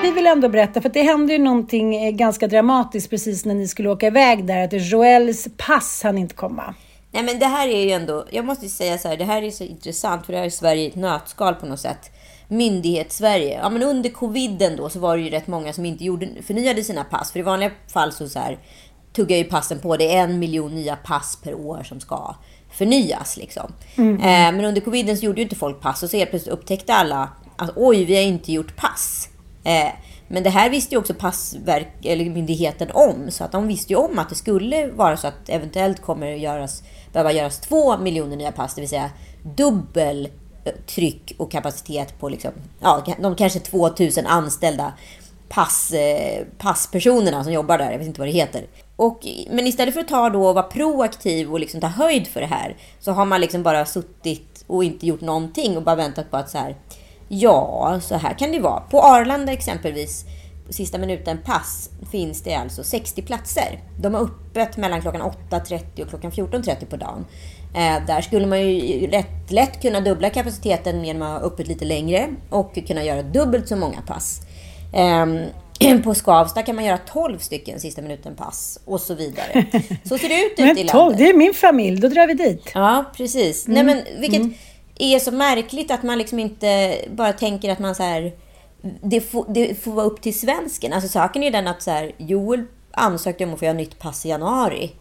Vi 0.03 0.11
vill 0.11 0.27
ändå 0.27 0.49
berätta, 0.49 0.81
för 0.81 0.89
det 0.89 1.03
hände 1.03 1.33
ju 1.33 1.39
någonting 1.39 1.97
eh, 1.97 2.11
ganska 2.11 2.47
dramatiskt 2.47 3.11
precis 3.11 3.45
när 3.45 3.55
ni 3.55 3.69
skulle 3.69 3.89
åka 3.89 4.07
iväg 4.07 4.45
där, 4.45 4.65
att 4.65 4.73
Joels 4.73 5.49
pass 5.57 6.03
hann 6.03 6.19
inte 6.19 6.35
komma. 6.35 6.75
Nej 7.11 7.23
men 7.23 7.39
det 7.39 7.47
här 7.47 7.69
är 7.69 7.85
ju 7.85 7.91
ändå, 7.91 8.25
jag 8.31 8.45
måste 8.45 8.69
säga 8.69 8.99
så 8.99 9.09
här, 9.09 9.17
det 9.17 9.25
här 9.25 9.43
är 9.43 9.51
så 9.51 9.65
intressant 9.65 10.27
för 10.27 10.33
det 10.33 10.39
här 10.39 10.47
är 10.47 10.51
Sverige 10.51 10.83
i 10.83 10.87
ett 10.87 10.95
nötskal 10.95 11.55
på 11.55 11.67
något 11.67 11.81
sätt. 11.81 12.11
Myndighets-Sverige. 12.49 13.59
Ja 13.63 13.69
men 13.71 13.83
under 13.83 14.11
coviden 14.11 14.77
då 14.77 14.89
så 14.89 14.99
var 14.99 15.17
det 15.17 15.23
ju 15.23 15.31
rätt 15.31 15.47
många 15.47 15.73
som 15.73 15.85
inte 15.85 16.05
gjorde, 16.05 16.29
förnyade 16.43 16.85
sina 16.85 17.05
pass. 17.05 17.33
För 17.33 17.39
i 17.39 17.43
vanliga 17.43 17.71
fall 17.93 18.13
så, 18.13 18.29
så 18.29 18.39
här, 18.39 18.59
tuggar 19.13 19.37
ju 19.37 19.45
passen 19.45 19.79
på. 19.79 19.97
Det 19.97 20.17
är 20.17 20.25
en 20.25 20.39
miljon 20.39 20.75
nya 20.75 20.97
pass 20.97 21.39
per 21.43 21.55
år 21.55 21.83
som 21.83 22.01
ska 22.01 22.35
förnyas. 22.71 23.37
Liksom. 23.37 23.73
Mm. 23.97 24.17
Eh, 24.17 24.57
men 24.57 24.65
under 24.65 24.81
coviden 24.81 25.19
så 25.19 25.25
gjorde 25.25 25.41
ju 25.41 25.43
inte 25.43 25.57
folk 25.57 25.81
pass 25.81 26.03
och 26.03 26.11
så 26.11 26.17
helt 26.17 26.31
plötsligt 26.31 26.55
upptäckte 26.55 26.95
alla 26.95 27.29
att 27.57 27.71
oj, 27.77 28.05
vi 28.05 28.17
har 28.17 28.23
inte 28.23 28.53
gjort 28.53 28.77
pass. 28.77 29.29
Eh, 29.65 29.93
men 30.29 30.43
det 30.43 30.51
här 30.51 30.71
visste 30.71 30.95
ju 30.95 30.99
också 30.99 31.15
passverk, 31.15 32.05
eller 32.05 32.31
myndigheten 32.31 32.89
om. 32.95 33.31
Så 33.31 33.45
att 33.45 33.53
de 33.53 33.67
visste 33.67 33.93
ju 33.93 33.99
om 33.99 34.19
att 34.19 34.29
det 34.29 34.35
skulle 34.35 34.87
vara 34.87 35.17
så 35.17 35.27
att 35.27 35.49
eventuellt 35.49 36.03
kommer 36.03 36.27
göras, 36.27 36.83
behöva 37.13 37.33
göras 37.33 37.61
två 37.61 37.99
miljoner 37.99 38.37
nya 38.37 38.53
pass. 38.53 38.75
Det 38.75 38.81
vill 38.81 38.91
säga 38.91 39.11
dubbel 39.43 40.29
tryck 40.87 41.33
och 41.37 41.51
kapacitet 41.51 42.19
på 42.21 42.29
liksom, 42.29 42.53
ja, 42.81 43.05
de 43.19 43.37
kanske 43.37 43.59
2000 43.59 44.27
anställda 44.27 44.93
pass, 45.49 45.91
eh, 45.91 46.45
passpersonerna 46.59 47.45
som 47.45 47.53
jobbar 47.53 47.79
där. 47.79 47.91
Jag 47.91 47.99
vet 47.99 48.07
inte 48.07 48.21
vad 48.21 48.29
det 48.29 48.33
heter. 48.33 48.67
Och, 48.97 49.27
men 49.51 49.67
istället 49.67 49.95
för 49.95 50.01
att 50.01 50.09
ta 50.09 50.31
då 50.31 50.47
och 50.47 50.55
vara 50.55 50.67
proaktiv 50.67 51.53
och 51.53 51.61
liksom 51.61 51.81
ta 51.81 51.87
höjd 51.87 52.27
för 52.27 52.41
det 52.41 52.47
här 52.47 52.77
så 53.01 53.13
har 53.13 53.25
man 53.25 53.41
liksom 53.41 53.63
bara 53.63 53.87
suttit 53.87 54.65
och 54.67 54.85
inte 54.85 55.07
gjort 55.07 55.21
någonting 55.21 55.77
och 55.77 55.83
bara 55.83 55.97
väntat 55.97 56.31
på 56.31 56.37
att 56.37 56.51
så 56.51 56.59
här 56.59 56.77
Ja, 57.29 58.01
så 58.03 58.15
här 58.15 58.35
kan 58.35 58.53
det 58.53 58.61
vara. 58.61 58.81
På 58.81 59.01
Arlanda 59.01 59.53
exempelvis, 59.53 60.25
sista 60.69 60.99
minuten 60.99 61.39
pass, 61.45 61.91
finns 62.11 62.43
det 62.43 62.55
alltså 62.55 62.85
60 62.85 63.23
platser. 63.23 63.81
De 64.01 64.15
har 64.15 64.23
öppet 64.23 64.77
mellan 64.77 65.01
klockan 65.03 65.23
8.30 65.51 66.03
och 66.03 66.09
klockan 66.09 66.31
14.30 66.31 66.87
på 66.87 66.97
dagen. 66.97 67.27
Eh, 67.75 68.07
där 68.07 68.21
skulle 68.21 68.47
man 68.47 68.61
ju 68.61 69.07
lätt, 69.07 69.51
lätt 69.51 69.83
kunna 69.83 70.01
dubbla 70.01 70.31
kapaciteten 70.31 71.05
genom 71.05 71.23
att 71.23 71.41
ha 71.41 71.49
öppet 71.49 71.69
lite 71.69 71.85
längre 71.85 72.29
och 72.51 72.79
kunna 72.87 73.05
göra 73.05 73.23
dubbelt 73.23 73.69
så 73.69 73.77
många 73.77 74.03
pass. 74.07 74.41
Eh, 74.93 75.99
på 76.05 76.15
Skavsta 76.15 76.63
kan 76.63 76.77
man 76.77 76.85
göra 76.85 76.99
12 76.99 77.39
stycken 77.39 77.81
sista 77.81 78.03
minuten-pass 78.03 78.79
och 78.85 79.01
så 79.01 79.15
vidare. 79.15 79.67
Så 80.05 80.19
ser 80.19 80.29
det 80.29 80.47
ut 80.47 80.53
ute 80.53 80.63
i 80.63 80.67
landet. 80.67 80.89
12, 80.89 81.17
det 81.17 81.29
är 81.29 81.35
min 81.35 81.55
familj, 81.55 82.01
då 82.01 82.09
drar 82.09 82.27
vi 82.27 82.35
dit. 82.35 82.71
Ja, 82.75 83.05
precis. 83.17 83.69
Mm. 83.69 83.87
Nej, 83.87 83.97
men 83.97 84.21
vilket... 84.21 84.41
Mm 84.41 84.55
är 84.99 85.19
så 85.19 85.33
märkligt 85.33 85.91
att 85.91 86.03
man 86.03 86.19
liksom 86.19 86.39
inte 86.39 86.97
bara 87.11 87.33
tänker 87.33 87.71
att 87.71 87.79
man 87.79 87.95
så 87.95 88.03
här, 88.03 88.33
det 89.03 89.21
får, 89.21 89.47
det 89.49 89.75
får 89.83 89.93
vara 89.93 90.07
upp 90.07 90.21
till 90.21 90.39
svensken. 90.39 90.93
Alltså 90.93 91.09
saken 91.09 91.43
är 91.43 91.51
den 91.51 91.69
att 91.69 91.83
så 91.83 91.91
här, 91.91 92.13
Joel 92.19 92.65
ansökte 92.91 93.45
om 93.45 93.53
att 93.53 93.59
få 93.59 93.65
göra 93.65 93.77
nytt 93.77 93.99
pass 93.99 94.27
i 94.27 94.29
januari. 94.29 94.93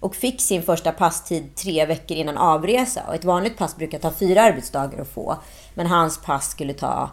Och 0.00 0.16
fick 0.16 0.40
sin 0.40 0.62
första 0.62 0.92
passtid 0.92 1.54
tre 1.54 1.86
veckor 1.86 2.16
innan 2.16 2.38
avresa. 2.38 3.02
Och 3.08 3.14
ett 3.14 3.24
vanligt 3.24 3.58
pass 3.58 3.76
brukar 3.76 3.98
ta 3.98 4.10
fyra 4.10 4.42
arbetsdagar 4.42 5.00
att 5.00 5.08
få. 5.08 5.36
Men 5.74 5.86
hans 5.86 6.22
pass 6.22 6.50
skulle 6.50 6.72
ta 6.72 7.10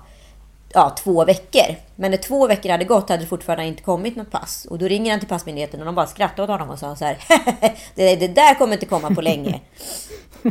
ja, 0.73 0.95
två 1.03 1.25
veckor. 1.25 1.75
Men 1.95 2.11
när 2.11 2.17
två 2.17 2.47
veckor 2.47 2.69
hade 2.69 2.85
gått 2.85 3.09
hade 3.09 3.23
det 3.23 3.27
fortfarande 3.27 3.65
inte 3.65 3.83
kommit 3.83 4.15
något 4.15 4.31
pass. 4.31 4.67
Och 4.69 4.77
då 4.77 4.88
ringer 4.88 5.11
han 5.11 5.19
till 5.19 5.29
passmyndigheten 5.29 5.79
och 5.79 5.85
de 5.85 5.95
bara 5.95 6.07
skrattar 6.07 6.43
åt 6.43 6.49
honom 6.49 6.69
och 6.69 6.79
sa 6.79 6.95
så 6.95 7.05
här. 7.05 7.17
det, 7.95 8.15
det 8.15 8.27
där 8.27 8.55
kommer 8.55 8.73
inte 8.73 8.85
komma 8.85 9.15
på 9.15 9.21
länge. 9.21 9.61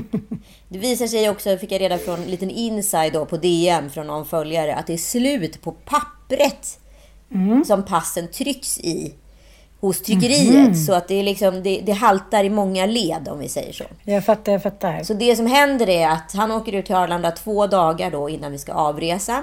Det 0.71 0.79
visar 0.79 1.07
sig 1.07 1.31
också, 1.31 1.57
fick 1.57 1.73
jag 1.73 1.81
reda 1.81 1.99
från 1.99 2.23
en 2.23 2.31
liten 2.31 2.51
inside 2.51 3.13
då 3.13 3.27
på 3.27 3.37
DM 3.37 3.91
från 3.91 4.07
någon 4.07 4.27
följare, 4.27 4.75
att 4.75 4.87
det 4.87 4.93
är 4.93 4.99
slut 4.99 5.63
på 5.63 5.73
pappret 5.73 6.79
mm. 7.35 7.65
som 7.65 7.85
passen 7.85 8.31
trycks 8.31 8.79
i 8.79 9.15
hos 9.81 10.03
tryckeriet. 10.03 10.55
Mm. 10.55 10.75
Så 10.75 10.95
att 10.95 11.09
det, 11.09 11.15
är 11.15 11.23
liksom, 11.23 11.63
det, 11.63 11.83
det 11.87 11.93
haltar 11.93 12.45
i 12.45 12.51
många 12.51 12.87
led 12.87 13.29
om 13.29 13.39
vi 13.39 13.49
säger 13.49 13.73
så. 13.73 13.85
Jag 14.05 14.25
fattar, 14.25 14.53
jag 14.53 14.63
fattar. 14.63 15.03
Så 15.03 15.15
det 15.15 15.37
som 15.37 15.47
händer 15.47 15.89
är 15.89 16.09
att 16.09 16.33
han 16.35 16.51
åker 16.51 16.73
ut 16.73 16.87
till 16.87 16.95
Arlanda 16.95 17.31
två 17.31 17.67
dagar 17.67 18.11
då 18.11 18.29
innan 18.29 18.53
vi 18.53 18.59
ska 18.59 18.73
avresa. 18.73 19.43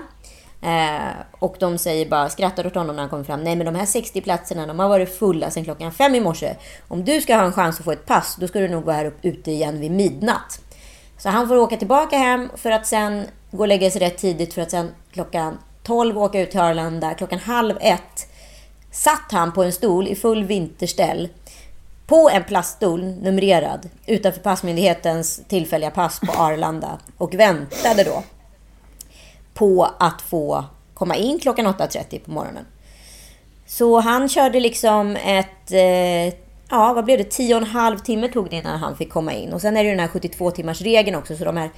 Eh, 0.61 1.15
och 1.39 1.55
de 1.59 1.77
säger 1.77 2.09
bara, 2.09 2.29
skrattar 2.29 2.67
åt 2.67 2.75
honom 2.75 2.95
när 2.95 3.03
han 3.03 3.09
kommer 3.09 3.23
fram. 3.23 3.43
Nej 3.43 3.55
men 3.55 3.65
de 3.65 3.75
här 3.75 3.85
60 3.85 4.21
platserna, 4.21 4.67
de 4.67 4.79
har 4.79 4.89
varit 4.89 5.17
fulla 5.17 5.51
sedan 5.51 5.63
klockan 5.63 5.91
fem 5.91 6.15
i 6.15 6.19
morse. 6.19 6.55
Om 6.87 7.05
du 7.05 7.21
ska 7.21 7.35
ha 7.35 7.43
en 7.43 7.53
chans 7.53 7.79
att 7.79 7.85
få 7.85 7.91
ett 7.91 8.05
pass, 8.05 8.37
då 8.39 8.47
ska 8.47 8.59
du 8.59 8.67
nog 8.67 8.83
vara 8.83 8.95
här 8.95 9.13
ute 9.21 9.51
igen 9.51 9.79
vid 9.79 9.91
midnatt. 9.91 10.59
Så 11.17 11.29
han 11.29 11.47
får 11.47 11.57
åka 11.57 11.77
tillbaka 11.77 12.17
hem 12.17 12.49
för 12.55 12.71
att 12.71 12.87
sen 12.87 13.25
gå 13.51 13.63
och 13.63 13.67
lägga 13.67 13.91
sig 13.91 14.01
rätt 14.01 14.17
tidigt 14.17 14.53
för 14.53 14.61
att 14.61 14.71
sen 14.71 14.91
klockan 15.11 15.57
12 15.83 16.17
åka 16.17 16.39
ut 16.39 16.51
till 16.51 16.59
Arlanda. 16.59 17.13
Klockan 17.13 17.39
halv 17.39 17.77
ett 17.81 18.27
satt 18.91 19.31
han 19.31 19.53
på 19.53 19.63
en 19.63 19.71
stol 19.71 20.07
i 20.07 20.15
full 20.15 20.43
vinterställ 20.43 21.29
på 22.07 22.29
en 22.29 22.43
plaststol 22.43 23.03
numrerad 23.03 23.89
utanför 24.05 24.41
passmyndighetens 24.41 25.41
tillfälliga 25.47 25.91
pass 25.91 26.19
på 26.19 26.31
Arlanda 26.31 26.99
och 27.17 27.33
väntade 27.33 28.03
då 28.03 28.23
på 29.55 29.89
att 29.99 30.21
få 30.21 30.65
komma 30.93 31.15
in 31.15 31.39
klockan 31.39 31.67
8.30 31.67 32.19
på 32.19 32.31
morgonen. 32.31 32.65
Så 33.65 33.99
han 33.99 34.29
körde 34.29 34.59
liksom 34.59 35.15
ett, 35.15 35.71
eh, 35.71 36.33
ja 36.69 36.93
vad 36.93 37.05
blev 37.05 37.17
det, 37.17 37.23
tio 37.23 37.55
och 37.55 37.61
en 37.61 37.67
halv 37.67 37.97
timme 37.97 38.27
tog 38.27 38.49
det 38.49 38.55
innan 38.55 38.79
han 38.79 38.97
fick 38.97 39.09
komma 39.09 39.33
in. 39.33 39.53
Och 39.53 39.61
sen 39.61 39.77
är 39.77 39.83
det 39.83 39.89
den 39.89 39.99
här 39.99 40.07
72 40.07 40.51
timmars 40.51 40.81
regeln 40.81 41.17
också, 41.17 41.35
så 41.35 41.45
de 41.45 41.57
här 41.57 41.69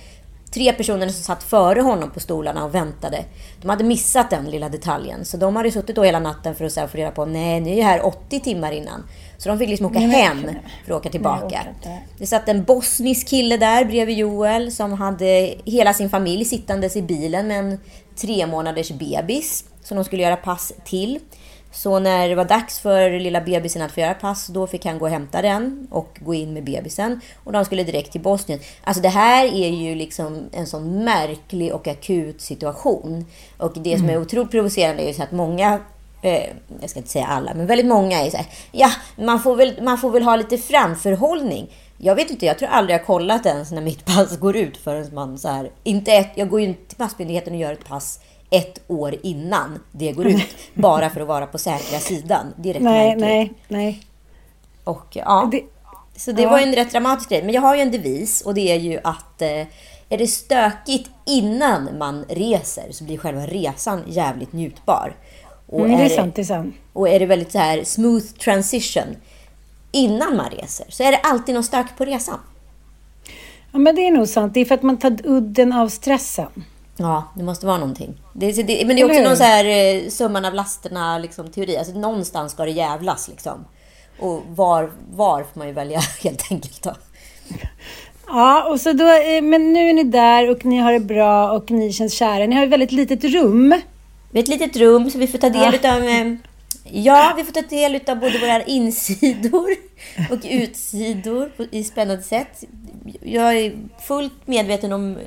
tre 0.52 0.74
personerna 0.74 1.12
som 1.12 1.24
satt 1.24 1.44
före 1.44 1.82
honom 1.82 2.12
på 2.12 2.20
stolarna 2.20 2.66
och 2.66 2.76
väntade, 2.76 3.26
de 3.62 3.70
hade 3.70 3.84
missat 3.84 4.30
den 4.30 4.46
lilla 4.46 4.70
detaljen. 4.70 5.26
Så 5.26 5.38
de 5.38 5.56
hade 5.56 5.72
suttit 5.72 5.96
då 5.96 6.04
hela 6.04 6.20
natten 6.20 6.56
för 6.56 6.66
att 6.66 6.92
få 6.92 6.98
reda 6.98 7.12
på, 7.12 7.26
nej, 7.26 7.60
ni 7.60 7.80
är 7.80 7.84
här 7.84 8.06
80 8.06 8.40
timmar 8.40 8.72
innan. 8.72 9.04
Så 9.38 9.50
de 9.50 9.60
fick 9.60 9.70
liksom 9.70 9.86
åka 9.86 10.00
nej, 10.00 10.10
hem 10.10 10.44
för 10.86 10.94
att 10.94 11.00
åka 11.00 11.10
tillbaka. 11.10 11.62
Nej, 11.86 12.08
det 12.18 12.28
satt 12.28 12.50
en 12.50 12.64
bosnisk 12.64 13.28
kille 13.28 13.58
där 13.58 13.86
bredvid 13.86 14.18
Joel 14.18 14.72
som 14.72 14.94
hade 14.94 15.56
hela 15.66 15.94
sin 15.94 16.10
familj 16.10 16.46
sittandes 16.46 16.96
i 16.96 17.02
bilen 17.02 17.48
med 17.48 17.60
en 17.60 17.80
tre 18.16 18.48
månaders 18.48 18.92
bebis 18.92 19.64
som 19.84 19.98
de 19.98 20.04
skulle 20.04 20.24
göra 20.24 20.36
pass 20.36 20.74
till. 20.86 21.20
Så 21.78 22.00
när 22.00 22.30
det 22.30 22.36
var 22.36 22.46
dags 22.46 22.80
för 22.80 23.20
lilla 23.20 23.42
bebisen 23.42 23.82
att 23.82 23.92
få 23.92 24.00
göra 24.00 24.14
pass, 24.14 24.48
då 24.48 24.68
fick 24.68 24.86
han 24.86 25.00
gå 25.00 25.06
och 25.06 25.12
hämta 25.12 25.42
den 25.42 25.88
och 25.92 26.20
gå 26.20 26.34
in 26.34 26.54
med 26.54 26.64
bebisen. 26.64 27.22
Och 27.44 27.52
de 27.52 27.66
skulle 27.66 27.84
direkt 27.84 28.12
till 28.12 28.22
Bosnien. 28.22 28.60
Alltså 28.84 29.02
det 29.02 29.10
här 29.10 29.46
är 29.46 29.70
ju 29.70 29.96
liksom 29.96 30.50
en 30.52 30.68
sån 30.68 31.04
märklig 31.04 31.74
och 31.74 31.88
akut 31.88 32.42
situation. 32.42 33.26
Och 33.58 33.74
det 33.76 33.98
som 33.98 34.06
är 34.06 34.12
mm. 34.12 34.22
otroligt 34.22 34.52
provocerande 34.52 35.04
är 35.04 35.08
ju 35.08 35.14
så 35.14 35.24
att 35.24 35.32
många 35.32 35.80
eh, 36.22 36.50
jag 36.82 36.90
ska 36.90 37.00
inte 37.00 37.12
säga 37.12 37.26
alla, 37.26 37.54
men 37.54 37.68
väldigt 37.68 37.88
många 37.88 38.22
är 38.22 38.30
så 38.30 38.38
här, 38.38 38.46
ja, 38.72 38.92
man 39.16 39.40
får, 39.40 39.56
väl, 39.56 39.82
man 39.82 39.98
får 39.98 40.12
väl 40.12 40.24
ha 40.24 40.36
lite 40.36 40.58
framförhållning. 40.58 41.72
Jag 41.98 42.16
vet 42.16 42.30
inte, 42.30 42.46
jag 42.46 42.60
tror 42.60 42.70
aldrig 42.70 43.00
jag 43.00 43.06
kollat 43.06 43.46
ens 43.46 43.72
när 43.72 43.82
mitt 43.82 44.06
pass 44.06 44.38
går 44.38 44.56
ut 44.56 44.78
förrän 44.78 45.14
man 45.14 45.38
så 45.38 45.48
här, 45.48 45.72
inte 45.84 46.12
ett, 46.12 46.32
jag 46.36 46.50
går 46.50 46.62
ju 46.62 46.68
inte 46.68 46.88
till 46.88 46.98
passmyndigheten 46.98 47.54
och 47.54 47.60
gör 47.60 47.74
ett 47.74 47.88
pass 47.88 48.20
ett 48.50 48.82
år 48.88 49.16
innan 49.24 49.80
det 49.92 50.12
går 50.12 50.28
ut. 50.28 50.56
bara 50.74 51.10
för 51.10 51.22
att 51.22 51.28
vara 51.28 51.48
på 51.48 51.58
säkra 51.58 52.00
sidan. 52.00 52.54
Det 52.58 52.70
är 52.70 52.74
rätt 52.74 52.82
nej, 52.82 53.16
märkligt. 53.16 53.56
Nej, 53.68 53.84
nej. 53.84 54.02
Och 54.84 55.06
ja, 55.10 55.50
det, 55.52 55.62
så 56.16 56.32
det 56.32 56.42
ja. 56.42 56.50
var 56.50 56.60
ju 56.60 56.64
en 56.64 56.76
rätt 56.76 56.92
dramatisk 56.92 57.30
grej. 57.30 57.44
Men 57.44 57.56
jag 57.56 57.62
har 57.62 57.76
ju 57.76 57.82
en 57.82 57.92
devis 57.92 58.42
och 58.42 58.54
det 58.54 58.72
är 58.72 58.80
ju 58.80 59.00
att 59.04 59.42
eh, 59.42 59.68
är 60.10 60.18
det 60.18 60.28
stökigt 60.28 61.10
innan 61.26 61.98
man 61.98 62.26
reser 62.30 62.92
så 62.92 63.04
blir 63.04 63.18
själva 63.18 63.46
resan 63.46 64.04
jävligt 64.08 64.54
njutbar. 64.54 65.16
Och 65.68 65.86
mm, 65.86 65.98
det 65.98 66.04
är 66.04 66.10
sant, 66.10 66.36
det 66.36 66.42
är 66.42 66.46
sant. 66.46 66.76
Och 66.94 67.10
är 67.10 67.20
det 67.20 67.26
väldigt 67.26 67.52
så 67.52 67.58
här 67.58 67.84
smooth 67.84 68.26
transition 68.26 69.16
innan 69.92 70.38
man 70.38 70.50
reser 70.50 70.86
så 70.90 71.04
är 71.04 71.12
det 71.12 71.18
alltid 71.18 71.56
något 71.56 71.66
stök 71.66 71.98
på 71.98 72.06
resan. 72.06 72.40
Ja, 73.72 73.80
men 73.80 73.96
det 73.96 74.08
är 74.08 74.12
nog 74.12 74.28
sant. 74.28 74.54
Det 74.54 74.60
är 74.60 74.66
för 74.66 74.76
att 74.76 74.84
man 74.84 74.98
tar 74.98 75.18
udden 75.24 75.74
av 75.74 75.90
stressen. 75.90 76.50
Ja, 76.98 77.24
det 77.36 77.44
måste 77.44 77.66
vara 77.66 77.78
någonting. 77.78 78.22
Det, 78.34 78.52
det, 78.52 78.86
men 78.88 78.96
det 78.96 79.02
är 79.02 79.06
också 79.06 79.22
någon 79.22 79.38
så 79.38 79.44
här 79.44 79.66
eh, 79.66 80.10
summan 80.10 80.46
av 80.46 80.54
lasterna 80.54 81.18
liksom, 81.18 81.48
teori. 81.48 81.78
Alltså 81.78 81.94
någonstans 81.94 82.52
ska 82.52 82.66
det 82.66 82.72
jävlas 82.72 83.28
liksom. 83.28 83.66
Och 84.20 84.42
var, 84.50 84.92
var 85.12 85.44
får 85.44 85.60
man 85.60 85.68
ju 85.68 85.74
välja 85.74 86.00
helt 86.24 86.52
enkelt 86.52 86.84
då. 86.84 86.94
Ja, 88.28 88.70
och 88.70 88.82
så 88.82 88.94
då, 88.94 89.06
eh, 89.06 89.42
men 89.42 89.74
nu 89.74 89.90
är 89.90 89.94
ni 89.94 90.04
där 90.04 90.50
och 90.50 90.66
ni 90.66 90.78
har 90.78 90.94
det 90.94 91.00
bra 91.00 91.52
och 91.52 91.72
ni 91.72 91.94
känns 91.94 92.14
kära. 92.14 92.46
Ni 92.46 92.56
har 92.56 92.64
ett 92.64 92.70
väldigt 92.70 92.92
litet 92.92 93.24
rum. 93.24 93.82
Vi 94.32 94.40
har 94.40 94.44
ett 94.44 94.48
litet 94.48 94.78
rum 94.78 95.10
så 95.10 95.18
vi 95.18 95.28
får 95.28 95.38
ta 95.38 95.50
del 95.50 95.80
ja. 95.82 95.96
av... 95.96 96.04
Eh, 96.04 96.34
ja, 96.84 97.34
vi 97.38 97.44
får 97.44 97.52
ta 97.52 97.62
del 97.62 98.00
av 98.08 98.20
både 98.20 98.40
våra 98.40 98.64
insidor 98.64 99.70
och 100.32 100.40
utsidor 100.44 101.52
i 101.72 101.84
spännande 101.84 102.24
sätt. 102.24 102.64
Jag 103.22 103.58
är 103.58 103.76
fullt 104.08 104.48
medveten 104.48 104.94
om 104.94 105.18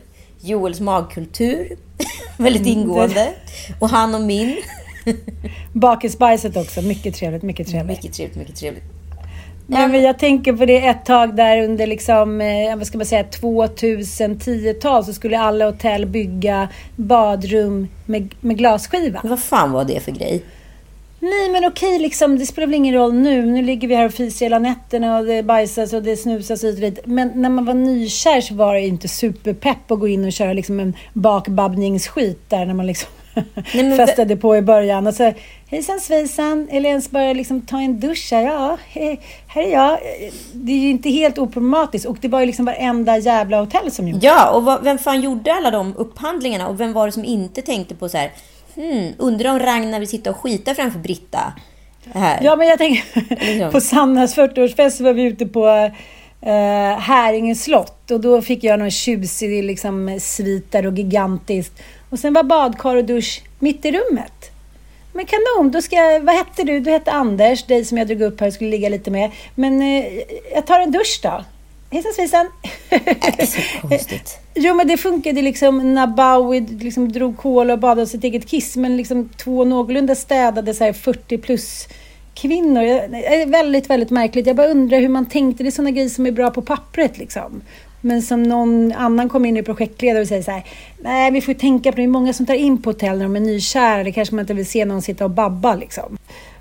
Joels 0.42 0.80
magkultur. 0.80 1.76
Väldigt 2.36 2.66
mm, 2.66 2.78
ingående. 2.78 3.32
Och 3.78 3.88
han 3.88 4.14
och 4.14 4.20
min. 4.20 4.56
Bakisbajset 5.72 6.56
också. 6.56 6.82
Mycket 6.82 7.14
trevligt, 7.14 7.42
mycket 7.42 7.68
trevligt. 7.68 7.96
Mycket 7.98 8.16
trevligt, 8.16 8.36
mycket 8.36 8.56
trevligt. 8.56 8.84
Ja, 9.72 9.86
men 9.86 10.02
jag 10.02 10.18
tänker 10.18 10.52
på 10.52 10.66
det 10.66 10.86
ett 10.86 11.04
tag 11.04 11.36
där 11.36 11.62
under 11.62 11.86
liksom, 11.86 12.40
eh, 12.40 12.76
vad 12.76 12.86
ska 12.86 12.98
man 12.98 13.06
säga, 13.06 13.22
2010-tal 13.22 15.04
så 15.04 15.12
skulle 15.12 15.38
alla 15.38 15.64
hotell 15.64 16.06
bygga 16.06 16.68
badrum 16.96 17.88
med, 18.06 18.34
med 18.40 18.58
glasskiva. 18.58 19.20
Vad 19.24 19.40
fan 19.40 19.72
var 19.72 19.84
det 19.84 20.00
för 20.00 20.12
grej? 20.12 20.42
Nej, 21.22 21.48
men 21.50 21.64
okej, 21.64 21.98
liksom, 21.98 22.38
det 22.38 22.46
spelar 22.46 22.66
väl 22.66 22.74
ingen 22.74 22.94
roll 22.94 23.14
nu. 23.14 23.46
Nu 23.46 23.62
ligger 23.62 23.88
vi 23.88 23.94
här 23.94 24.06
och 24.06 24.12
fiser 24.12 24.46
hela 24.46 24.58
nätterna 24.58 25.18
och 25.18 25.26
det 25.26 25.42
bajsas 25.42 25.92
och 25.92 26.02
det 26.02 26.16
snusas 26.16 26.64
hit 26.64 26.74
och 26.74 26.80
dit. 26.80 26.98
Men 27.04 27.32
när 27.34 27.48
man 27.48 27.64
var 27.64 27.74
nykär 27.74 28.40
så 28.40 28.54
var 28.54 28.74
det 28.74 28.86
inte 28.86 29.08
superpepp 29.08 29.90
att 29.90 30.00
gå 30.00 30.08
in 30.08 30.24
och 30.24 30.32
köra 30.32 30.52
liksom 30.52 30.80
en 30.80 30.96
bakbabbningsskit 31.12 32.50
där 32.50 32.66
när 32.66 32.74
man 32.74 32.86
liksom 32.86 33.08
Nej, 33.74 33.96
festade 34.06 34.36
på 34.36 34.56
i 34.56 34.62
början. 34.62 35.06
Och 35.06 35.14
så, 35.14 35.32
hejsan 35.66 36.00
svejsan, 36.00 36.68
eller 36.70 36.90
ens 36.90 37.10
bara 37.10 37.32
liksom 37.32 37.60
ta 37.60 37.80
en 37.80 38.00
dusch 38.00 38.28
här. 38.32 38.42
Ja, 38.42 38.78
hej, 38.88 39.20
här 39.46 39.62
är 39.62 39.72
jag. 39.72 39.98
Det 40.52 40.72
är 40.72 40.78
ju 40.78 40.90
inte 40.90 41.10
helt 41.10 41.38
oproblematiskt 41.38 42.06
och 42.06 42.16
det 42.20 42.28
var 42.28 42.40
ju 42.40 42.46
liksom 42.46 42.64
varenda 42.64 43.18
jävla 43.18 43.60
hotell 43.60 43.90
som 43.90 44.08
gjorde 44.08 44.26
Ja, 44.26 44.50
och 44.50 44.64
vad, 44.64 44.84
vem 44.84 44.98
fan 44.98 45.20
gjorde 45.20 45.54
alla 45.54 45.70
de 45.70 45.96
upphandlingarna? 45.96 46.68
Och 46.68 46.80
vem 46.80 46.92
var 46.92 47.06
det 47.06 47.12
som 47.12 47.24
inte 47.24 47.62
tänkte 47.62 47.94
på 47.94 48.08
så 48.08 48.16
här, 48.16 48.30
hmm, 48.74 49.12
undrar 49.18 49.50
om 49.50 49.58
Ragnar 49.58 49.98
vill 49.98 50.08
sitta 50.08 50.30
och 50.30 50.36
skita 50.36 50.74
framför 50.74 50.98
Britta? 50.98 51.52
Här. 52.12 52.40
Ja, 52.42 52.56
men 52.56 52.68
jag 52.68 52.78
tänker 52.78 53.04
liksom. 53.30 53.70
på 53.72 53.80
Sannas 53.80 54.36
40-årsfest 54.36 54.90
så 54.90 55.04
var 55.04 55.12
vi 55.12 55.22
ute 55.22 55.46
på 55.46 55.90
eh, 56.42 56.98
Häringe 56.98 57.54
slott 57.54 58.10
och 58.10 58.20
då 58.20 58.42
fick 58.42 58.64
jag 58.64 58.78
någon 58.78 58.90
tjusig 58.90 59.64
liksom, 59.64 60.18
svit 60.20 60.72
där 60.72 60.86
och 60.86 60.98
gigantiskt. 60.98 61.82
Och 62.10 62.18
sen 62.18 62.32
var 62.32 62.42
badkar 62.42 62.96
och 62.96 63.04
dusch 63.04 63.42
mitt 63.58 63.84
i 63.84 63.92
rummet. 63.92 64.50
Men 65.12 65.26
kanon, 65.26 65.70
då 65.70 65.82
ska 65.82 65.96
jag, 65.96 66.20
vad 66.20 66.34
hette 66.34 66.62
du? 66.62 66.80
Du 66.80 66.90
hette 66.90 67.12
Anders, 67.12 67.64
dig 67.64 67.84
som 67.84 67.98
jag 67.98 68.06
drog 68.06 68.22
upp 68.22 68.40
här 68.40 68.46
och 68.46 68.52
skulle 68.52 68.70
ligga 68.70 68.88
lite 68.88 69.10
med. 69.10 69.30
Men 69.54 69.82
eh, 69.82 70.04
jag 70.54 70.66
tar 70.66 70.80
en 70.80 70.92
dusch 70.92 71.20
då. 71.22 71.44
Hejsan 71.92 72.12
svejsan! 72.12 72.46
Det 72.88 73.42
är 73.42 73.46
så 73.46 73.88
konstigt. 73.88 74.38
jo, 74.54 74.74
men 74.74 74.88
det 74.88 74.96
funkade 74.96 75.42
liksom 75.42 75.94
när 75.94 76.06
Bowie 76.06 76.66
liksom 76.80 77.12
drog 77.12 77.36
kola 77.36 77.72
och 77.72 77.78
badade 77.78 78.06
sitt 78.06 78.24
eget 78.24 78.46
kiss. 78.46 78.76
Men 78.76 78.96
liksom 78.96 79.28
två 79.28 79.64
någorlunda 79.64 80.14
städade 80.14 80.74
så 80.74 80.92
40 80.92 81.38
plus 81.38 81.88
kvinnor. 82.34 82.82
Det 82.82 83.26
är 83.26 83.46
väldigt, 83.46 83.90
väldigt 83.90 84.10
märkligt. 84.10 84.46
Jag 84.46 84.56
bara 84.56 84.66
undrar 84.66 85.00
hur 85.00 85.08
man 85.08 85.26
tänkte. 85.26 85.62
Det 85.62 85.68
är 85.68 85.70
sådana 85.70 85.90
grejer 85.90 86.08
som 86.08 86.26
är 86.26 86.32
bra 86.32 86.50
på 86.50 86.62
pappret 86.62 87.18
liksom. 87.18 87.62
Men 88.00 88.22
som 88.22 88.42
någon 88.42 88.92
annan 88.92 89.28
kommer 89.28 89.48
in 89.48 89.56
i 89.56 89.62
projektledare 89.62 90.22
och 90.22 90.28
säger 90.28 90.42
så 90.42 90.50
här, 90.50 90.64
nej 90.98 91.30
vi 91.30 91.40
får 91.40 91.54
tänka 91.54 91.92
på 91.92 91.96
det, 91.96 92.02
det 92.02 92.06
är 92.06 92.08
många 92.08 92.32
som 92.32 92.46
tar 92.46 92.54
in 92.54 92.82
på 92.82 92.90
hotell 92.90 93.18
när 93.18 93.24
de 93.24 93.36
är 93.36 93.40
nykära, 93.40 94.04
det 94.04 94.12
kanske 94.12 94.34
man 94.34 94.42
inte 94.42 94.54
vill 94.54 94.66
se 94.66 94.84
någon 94.84 95.02
sitta 95.02 95.24
och 95.24 95.30
babba 95.30 95.74
liksom. 95.74 96.18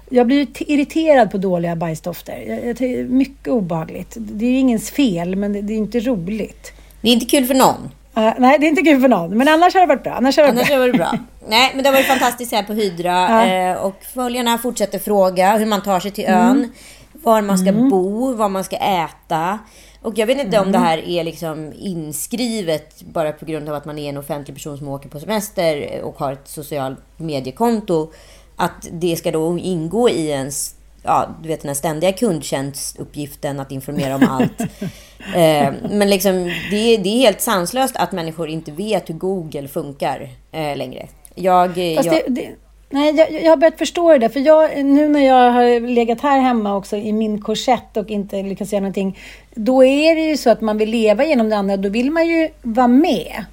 Jag 0.09 0.27
blir 0.27 0.47
irriterad 0.59 1.31
på 1.31 1.37
dåliga 1.37 1.75
bajsdofter. 1.75 2.43
Jag, 2.47 2.65
jag, 2.65 2.75
det 2.75 2.99
är 2.99 3.03
mycket 3.03 3.47
obagligt. 3.47 4.13
Det 4.17 4.45
är 4.45 4.59
ingens 4.59 4.91
fel, 4.91 5.35
men 5.35 5.53
det, 5.53 5.61
det 5.61 5.73
är 5.73 5.77
inte 5.77 5.99
roligt. 5.99 6.71
Det 7.01 7.09
är 7.09 7.13
inte 7.13 7.25
kul 7.25 7.45
för 7.45 7.53
någon. 7.53 7.91
Uh, 8.17 8.33
nej, 8.37 8.57
det 8.59 8.65
är 8.65 8.69
inte 8.69 8.81
kul 8.81 9.01
för 9.01 9.07
någon. 9.07 9.37
Men 9.37 9.47
annars 9.47 9.73
har 9.73 9.81
det 9.81 9.87
varit 9.87 10.03
bra. 10.03 10.13
Annars 10.13 10.37
har 10.37 10.43
det 10.43 10.49
annars 10.49 10.69
varit 10.69 10.95
bra. 10.95 11.17
Nej, 11.47 11.71
men 11.73 11.83
det 11.83 11.89
har 11.89 11.93
varit 11.93 12.07
fantastiskt 12.07 12.51
här 12.51 12.63
på 12.63 12.73
Hydra. 12.73 13.45
Uh. 13.71 13.85
och 13.85 13.95
följarna 14.13 14.57
fortsätter 14.57 14.99
fråga 14.99 15.57
hur 15.57 15.65
man 15.65 15.81
tar 15.81 15.99
sig 15.99 16.11
till 16.11 16.25
ön. 16.25 16.57
Mm. 16.57 16.71
Var 17.13 17.41
man 17.41 17.57
ska 17.57 17.69
mm. 17.69 17.89
bo, 17.89 18.33
vad 18.33 18.51
man 18.51 18.63
ska 18.63 18.75
äta. 18.75 19.59
Och 20.01 20.17
jag 20.17 20.27
vet 20.27 20.37
inte 20.37 20.57
mm. 20.57 20.67
om 20.67 20.71
det 20.71 20.79
här 20.79 20.97
är 20.97 21.23
liksom 21.23 21.73
inskrivet 21.79 23.01
bara 23.01 23.31
på 23.31 23.45
grund 23.45 23.69
av 23.69 23.75
att 23.75 23.85
man 23.85 23.99
är 23.99 24.09
en 24.09 24.17
offentlig 24.17 24.55
person 24.55 24.77
som 24.77 24.87
åker 24.87 25.09
på 25.09 25.19
semester 25.19 26.01
och 26.03 26.19
har 26.19 26.33
ett 26.33 26.47
socialt 26.47 26.99
mediekonto. 27.17 28.11
Att 28.59 28.87
det 28.91 29.15
ska 29.15 29.31
då 29.31 29.57
ingå 29.57 30.09
i 30.09 30.29
ens 30.29 30.75
ja, 31.03 31.29
du 31.41 31.47
vet 31.47 31.61
den 31.61 31.69
här 31.69 31.75
ständiga 31.75 32.11
kundtjänstuppgiften 32.11 33.59
att 33.59 33.71
informera 33.71 34.15
om 34.15 34.27
allt. 34.29 34.61
eh, 35.35 35.73
men 35.89 36.09
liksom, 36.09 36.33
det, 36.71 36.97
det, 36.97 37.09
är 37.09 37.19
helt 37.19 37.41
sanslöst 37.41 37.95
att 37.95 38.11
människor 38.11 38.49
inte 38.49 38.71
vet 38.71 39.09
hur 39.09 39.13
Google 39.13 39.67
funkar 39.67 40.29
eh, 40.51 40.77
längre. 40.77 41.07
Jag, 41.35 41.77
jag... 41.77 42.05
Det, 42.05 42.23
det, 42.27 42.49
nej, 42.89 43.15
jag, 43.15 43.43
jag 43.43 43.49
har 43.49 43.57
börjat 43.57 43.77
förstå 43.77 44.17
det. 44.17 44.29
För 44.29 44.39
jag, 44.39 44.85
nu 44.85 45.09
när 45.09 45.25
jag 45.25 45.51
har 45.51 45.79
legat 45.79 46.21
här 46.21 46.39
hemma 46.39 46.75
också 46.75 46.97
i 46.97 47.13
min 47.13 47.41
korsett 47.41 47.97
och 47.97 48.09
inte 48.09 48.43
lyckats 48.43 48.73
göra 48.73 48.81
någonting. 48.81 49.19
Då 49.53 49.83
är 49.83 50.15
det 50.15 50.21
ju 50.21 50.37
så 50.37 50.49
att 50.49 50.61
man 50.61 50.77
vill 50.77 50.89
leva 50.89 51.25
genom 51.25 51.49
det 51.49 51.57
andra. 51.57 51.77
Då 51.77 51.89
vill 51.89 52.11
man 52.11 52.27
ju 52.27 52.49
vara 52.61 52.87
med. 52.87 53.45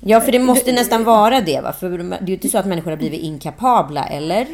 Ja, 0.00 0.20
för 0.20 0.32
det 0.32 0.38
måste 0.38 0.72
nästan 0.72 1.04
vara 1.04 1.40
det. 1.40 1.60
Va? 1.60 1.72
För 1.72 1.88
det 1.88 2.16
är 2.16 2.26
ju 2.26 2.32
inte 2.32 2.48
så 2.48 2.58
att 2.58 2.66
människor 2.66 2.90
har 2.90 2.98
blivit 2.98 3.20
inkapabla, 3.20 4.04
eller? 4.04 4.46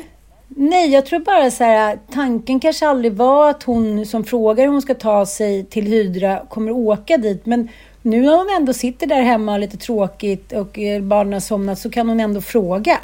Nej, 0.48 0.90
jag 0.90 1.06
tror 1.06 1.20
bara 1.20 1.50
så 1.50 1.64
här, 1.64 1.98
tanken 2.12 2.60
kanske 2.60 2.88
aldrig 2.88 3.12
var 3.12 3.50
att 3.50 3.62
hon 3.62 4.06
som 4.06 4.24
frågar 4.24 4.64
hur 4.64 4.72
hon 4.72 4.82
ska 4.82 4.94
ta 4.94 5.26
sig 5.26 5.64
till 5.64 5.86
Hydra 5.86 6.42
kommer 6.48 6.70
åka 6.70 7.16
dit. 7.16 7.46
Men 7.46 7.68
nu 8.02 8.22
när 8.22 8.36
hon 8.36 8.56
ändå 8.56 8.72
sitter 8.72 9.06
där 9.06 9.22
hemma 9.22 9.58
lite 9.58 9.76
tråkigt 9.76 10.52
och 10.52 10.78
eh, 10.78 11.02
barnen 11.02 11.32
har 11.32 11.40
somnat 11.40 11.78
så 11.78 11.90
kan 11.90 12.08
hon 12.08 12.20
ändå 12.20 12.40
fråga. 12.40 12.98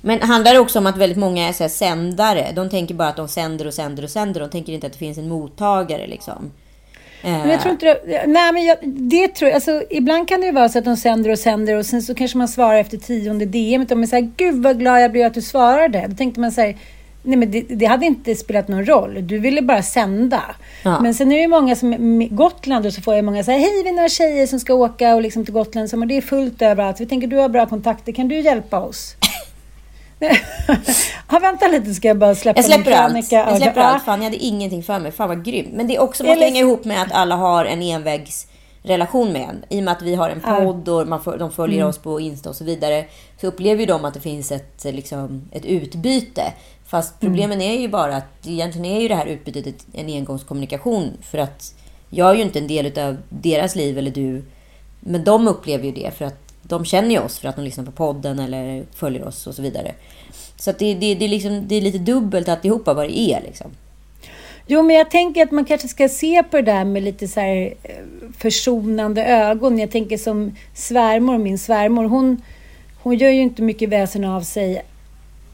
Men 0.00 0.22
handlar 0.22 0.52
det 0.52 0.58
också 0.58 0.78
om 0.78 0.86
att 0.86 0.96
väldigt 0.96 1.18
många 1.18 1.48
är 1.48 1.52
så 1.52 1.68
sändare? 1.68 2.52
De 2.54 2.70
tänker 2.70 2.94
bara 2.94 3.08
att 3.08 3.16
de 3.16 3.28
sänder 3.28 3.66
och 3.66 3.74
sänder 3.74 4.02
och 4.02 4.10
sänder. 4.10 4.40
De 4.40 4.50
tänker 4.50 4.72
inte 4.72 4.86
att 4.86 4.92
det 4.92 4.98
finns 4.98 5.18
en 5.18 5.28
mottagare 5.28 6.06
liksom. 6.06 6.52
Men 7.22 7.50
jag 7.50 7.60
tror 7.60 7.72
inte 7.72 7.86
det, 7.86 8.26
nej, 8.26 8.52
men 8.52 8.64
jag, 8.64 8.76
det 8.82 9.28
tror 9.28 9.48
jag, 9.48 9.54
alltså, 9.54 9.82
ibland 9.90 10.28
kan 10.28 10.40
det 10.40 10.46
ju 10.46 10.52
vara 10.52 10.68
så 10.68 10.78
att 10.78 10.84
de 10.84 10.96
sänder 10.96 11.30
och 11.30 11.38
sänder 11.38 11.76
och 11.76 11.86
sen 11.86 12.02
så 12.02 12.14
kanske 12.14 12.38
man 12.38 12.48
svarar 12.48 12.78
efter 12.78 12.96
tionde 12.96 13.44
DM. 13.44 13.86
Och 13.90 13.98
man 13.98 14.06
säger, 14.06 14.30
gud 14.36 14.62
vad 14.62 14.78
glad 14.78 15.02
jag 15.02 15.12
blir 15.12 15.26
att 15.26 15.34
du 15.34 15.42
svarade. 15.42 16.06
Då 16.08 16.16
tänkte 16.16 16.40
man 16.40 16.52
säga, 16.52 16.74
nej 17.22 17.36
men 17.36 17.50
det, 17.50 17.60
det, 17.60 17.86
hade 17.86 18.06
inte 18.06 18.34
spelat 18.34 18.68
någon 18.68 18.86
roll. 18.86 19.26
Du 19.26 19.38
ville 19.38 19.62
bara 19.62 19.82
sända. 19.82 20.42
Ja. 20.82 21.00
Men 21.00 21.14
sen 21.14 21.32
är 21.32 21.36
det 21.36 21.42
ju 21.42 21.48
många 21.48 21.76
som, 21.76 22.28
Gotland 22.30 22.86
och 22.86 22.92
så 22.92 23.02
får 23.02 23.14
jag 23.14 23.24
många 23.24 23.44
säga, 23.44 23.58
hej 23.58 23.82
vi 23.84 23.88
är 23.88 23.94
några 23.94 24.08
tjejer 24.08 24.46
som 24.46 24.60
ska 24.60 24.74
åka 24.74 25.14
och 25.14 25.22
liksom 25.22 25.44
till 25.44 25.54
Gotland. 25.54 25.90
Så 25.90 25.96
det 25.96 26.16
är 26.16 26.20
fullt 26.20 26.62
överallt. 26.62 27.00
Vi 27.00 27.06
tänker, 27.06 27.28
du 27.28 27.36
har 27.36 27.48
bra 27.48 27.66
kontakter, 27.66 28.12
kan 28.12 28.28
du 28.28 28.40
hjälpa 28.40 28.80
oss? 28.80 29.16
ja, 31.30 31.38
vänta 31.38 31.68
lite 31.68 31.94
ska 31.94 32.08
jag 32.08 32.18
bara 32.18 32.34
släppa 32.34 32.58
Jag 32.58 32.64
släpper 32.64 32.92
allt. 32.92 33.32
Jag 33.32 33.56
släpper 33.56 33.80
allt. 33.80 34.04
Fan, 34.04 34.18
jag 34.18 34.24
hade 34.24 34.44
ingenting 34.44 34.82
för 34.82 34.98
mig. 34.98 35.12
Fan 35.12 35.28
vad 35.28 35.44
grymt. 35.44 35.68
Men 35.72 35.86
det 35.86 35.96
är 35.96 36.00
också 36.00 36.24
måste 36.24 36.44
hänga 36.44 36.60
ihop 36.60 36.84
med 36.84 37.02
att 37.02 37.12
alla 37.12 37.36
har 37.36 37.64
en 37.64 37.82
envägsrelation 37.82 39.32
med 39.32 39.42
en. 39.42 39.64
I 39.68 39.80
och 39.80 39.84
med 39.84 39.92
att 39.92 40.02
vi 40.02 40.14
har 40.14 40.30
en 40.30 40.40
podd 40.40 40.88
och 40.88 41.08
man 41.08 41.22
för, 41.22 41.38
de 41.38 41.52
följer 41.52 41.78
mm. 41.78 41.88
oss 41.88 41.98
på 41.98 42.20
Insta 42.20 42.50
och 42.50 42.56
så 42.56 42.64
vidare. 42.64 43.04
Så 43.40 43.46
upplever 43.46 43.80
ju 43.80 43.86
de 43.86 44.04
att 44.04 44.14
det 44.14 44.20
finns 44.20 44.52
ett, 44.52 44.84
liksom, 44.84 45.48
ett 45.52 45.64
utbyte. 45.64 46.52
Fast 46.86 47.22
mm. 47.22 47.32
problemen 47.32 47.60
mm. 47.60 47.74
är 47.74 47.80
ju 47.80 47.88
bara 47.88 48.16
att 48.16 48.46
egentligen 48.46 48.84
är 48.84 49.00
ju 49.00 49.08
det 49.08 49.14
här 49.14 49.26
utbytet 49.26 49.86
en 49.92 50.06
engångskommunikation. 50.06 51.12
För 51.22 51.38
att 51.38 51.74
jag 52.10 52.30
är 52.30 52.34
ju 52.34 52.42
inte 52.42 52.58
en 52.58 52.66
del 52.66 52.98
av 52.98 53.16
deras 53.28 53.74
liv 53.74 53.98
eller 53.98 54.10
du. 54.10 54.42
Men 55.00 55.24
de 55.24 55.48
upplever 55.48 55.84
ju 55.84 55.92
det 55.92 56.10
för 56.18 56.24
att 56.24 56.47
de 56.68 56.84
känner 56.84 57.10
ju 57.10 57.18
oss 57.18 57.38
för 57.38 57.48
att 57.48 57.56
de 57.56 57.64
lyssnar 57.64 57.84
på 57.84 57.92
podden 57.92 58.38
eller 58.38 58.84
följer 58.94 59.24
oss 59.24 59.46
och 59.46 59.54
så 59.54 59.62
vidare. 59.62 59.94
Så 60.56 60.72
det, 60.72 60.94
det, 60.94 61.14
det, 61.14 61.24
är 61.24 61.28
liksom, 61.28 61.68
det 61.68 61.74
är 61.74 61.80
lite 61.80 61.98
dubbelt 61.98 62.48
alltihopa 62.48 62.94
vad 62.94 63.08
det 63.08 63.18
är. 63.18 63.40
Liksom. 63.40 63.70
Jo, 64.66 64.82
men 64.82 64.96
jag 64.96 65.10
tänker 65.10 65.42
att 65.42 65.50
man 65.50 65.64
kanske 65.64 65.88
ska 65.88 66.08
se 66.08 66.42
på 66.42 66.56
det 66.56 66.62
där 66.62 66.84
med 66.84 67.02
lite 67.02 67.28
så 67.28 67.40
här 67.40 67.74
eh, 67.82 67.94
försonande 68.38 69.24
ögon. 69.24 69.78
Jag 69.78 69.90
tänker 69.90 70.16
som 70.16 70.56
svärmor, 70.74 71.38
min 71.38 71.58
svärmor, 71.58 72.04
hon, 72.04 72.42
hon 73.02 73.16
gör 73.16 73.30
ju 73.30 73.42
inte 73.42 73.62
mycket 73.62 73.88
väsen 73.88 74.24
av 74.24 74.40
sig 74.40 74.82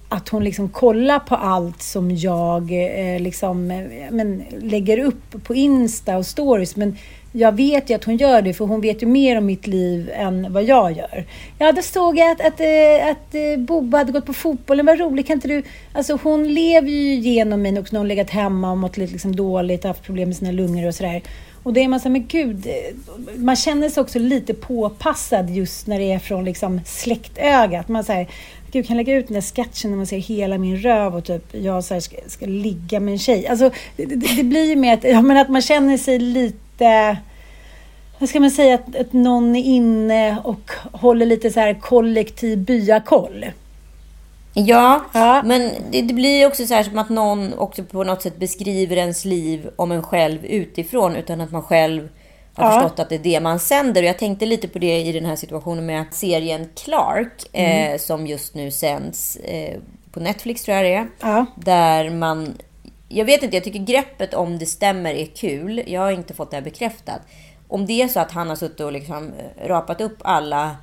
att 0.09 0.29
hon 0.29 0.45
liksom 0.45 0.69
kollar 0.69 1.19
på 1.19 1.35
allt 1.35 1.83
som 1.83 2.17
jag 2.17 2.63
eh, 2.63 3.21
liksom, 3.21 3.71
eh, 3.71 4.11
men, 4.11 4.45
lägger 4.61 4.99
upp 4.99 5.45
på 5.45 5.55
Insta 5.55 6.17
och 6.17 6.27
stories. 6.27 6.77
Men 6.77 6.97
jag 7.37 7.53
vet 7.53 7.91
ju 7.91 7.95
att 7.95 8.05
hon 8.05 8.17
gör 8.17 8.43
det, 8.43 8.55
för 8.55 8.65
hon 8.65 8.81
vet 8.81 9.03
ju 9.03 9.07
mer 9.07 9.39
om 9.39 9.47
mitt 9.47 9.67
liv 9.67 10.11
än 10.15 10.53
vad 10.53 10.65
jag 10.65 10.93
gör. 10.93 11.25
Ja, 11.59 11.73
då 11.73 11.83
såg 11.83 12.19
jag 12.19 12.31
att, 12.31 12.41
att, 12.41 12.61
eh, 12.61 13.11
att, 13.11 13.35
att 13.35 13.59
Bobba 13.59 13.99
hade 13.99 14.13
gått 14.13 14.27
på 14.27 14.33
fotbollen. 14.33 14.87
Vad 14.87 14.99
roligt, 14.99 15.27
kan 15.27 15.37
inte 15.37 15.49
du... 15.49 15.63
Alltså 15.93 16.19
hon 16.23 16.55
lever 16.55 16.89
ju 16.89 17.15
genom 17.15 17.63
mig 17.63 17.79
också 17.79 17.95
när 17.95 18.01
hon 18.01 18.09
legat 18.09 18.31
hemma 18.31 18.71
och 18.71 18.79
mått 18.79 18.97
lite 18.97 19.13
liksom 19.13 19.37
dåligt, 19.37 19.85
haft 19.85 20.03
problem 20.03 20.29
med 20.29 20.37
sina 20.37 20.53
lungor 20.53 20.87
och 20.87 20.95
sådär. 20.95 21.23
Och 21.63 21.73
det 21.73 21.85
är 21.85 21.89
man 21.89 22.01
så 22.01 22.05
här, 22.05 22.11
men 22.11 22.27
gud, 22.27 22.67
eh, 22.67 23.17
man 23.37 23.57
känner 23.57 23.89
sig 23.89 24.01
också 24.01 24.19
lite 24.19 24.55
påpassad 24.55 25.51
just 25.51 25.87
när 25.87 25.99
det 25.99 26.13
är 26.13 26.19
från 26.19 26.45
liksom 26.45 26.81
släktögat. 26.85 27.89
Man 27.89 28.05
säger, 28.05 28.29
gud 28.73 28.87
kan 28.87 28.97
jag 28.97 29.07
lägga 29.07 29.19
ut 29.19 29.29
den 29.29 29.35
där 29.35 29.41
sketchen 29.41 29.91
när 29.91 29.97
man 29.97 30.07
ser 30.07 30.19
hela 30.19 30.59
min 30.59 30.77
röv 30.77 31.17
och 31.17 31.25
typ 31.25 31.55
jag 31.55 31.85
så 31.85 32.01
ska, 32.01 32.17
ska, 32.27 32.47
ligga 32.47 33.01
med 33.01 33.13
en 33.13 33.19
tjej. 33.19 33.47
Alltså 33.47 33.71
det, 33.97 34.05
det, 34.05 34.37
det 34.37 34.45
blir 34.45 34.65
ju 34.65 34.77
mer 34.77 34.95
att, 34.95 35.05
ja, 35.05 35.23
men 35.23 35.37
att 35.37 35.49
man 35.49 35.63
känner 35.63 35.97
sig 35.97 36.19
lite 36.19 36.64
vad 38.19 38.29
ska 38.29 38.41
man 38.41 38.51
säga, 38.51 38.75
att, 38.75 38.97
att 38.97 39.13
någon 39.13 39.57
är 39.57 39.63
inne 39.63 40.39
och 40.45 40.71
håller 40.93 41.27
lite 41.27 41.51
så 41.51 41.61
här 41.61 41.75
kollektiv 41.75 42.59
byakoll. 42.59 43.47
Ja, 44.55 45.05
ja, 45.15 45.43
men 45.45 45.71
det, 45.91 46.03
det 46.03 46.15
blir 46.15 46.47
också 46.47 46.67
så 46.67 46.75
här 46.75 46.83
som 46.83 46.99
att 46.99 47.09
någon 47.09 47.55
också 47.55 47.85
på 47.85 48.05
något 48.05 48.23
sätt 48.23 48.37
beskriver 48.39 48.97
ens 48.97 49.25
liv 49.25 49.71
om 49.77 49.93
en 49.93 50.03
själv 50.03 50.45
utifrån 50.45 51.17
utan 51.17 51.41
att 51.41 51.51
man 51.51 51.63
själv 51.63 52.09
har 52.55 52.73
ja. 52.73 52.81
förstått 52.81 52.99
att 52.99 53.09
det 53.09 53.15
är 53.15 53.19
det 53.19 53.41
man 53.41 53.59
sänder. 53.59 54.03
Och 54.03 54.09
jag 54.09 54.19
tänkte 54.19 54.47
lite 54.47 54.69
på 54.69 54.79
det 54.79 55.01
i 55.01 55.13
den 55.13 55.25
här 55.25 55.37
situationen 55.37 55.87
med 55.87 56.05
serien 56.11 56.69
Clark 56.75 57.47
mm. 57.53 57.93
eh, 57.93 57.99
som 57.99 58.27
just 58.27 58.55
nu 58.55 58.71
sänds 58.71 59.37
eh, 59.37 59.79
på 60.13 60.21
Netflix 60.21 60.63
tror 60.63 60.77
jag 60.77 60.85
det 60.85 60.95
är. 60.95 61.07
Ja. 61.21 61.47
Där 61.57 62.11
man... 62.11 62.55
Jag 63.17 63.25
vet 63.25 63.43
inte, 63.43 63.57
jag 63.57 63.65
tycker 63.65 63.79
greppet 63.79 64.35
om 64.35 64.59
det 64.59 64.67
stämmer 64.67 65.15
är 65.15 65.27
kul. 65.27 65.83
Jag 65.87 66.01
har 66.01 66.11
inte 66.11 66.35
fått 66.35 66.51
det 66.51 66.57
här 66.57 66.65
bekräftat. 66.65 67.21
Om 67.69 67.87
det 67.87 68.03
är 68.03 68.09
så 68.09 68.21
att 68.21 68.31
han 68.31 68.49
har 68.49 68.57
suttit 68.57 68.81
och 68.81 68.93
liksom 68.93 69.33
eh, 69.33 69.69
rapat 69.69 70.01
upp 70.01 70.17
alla 70.21 70.77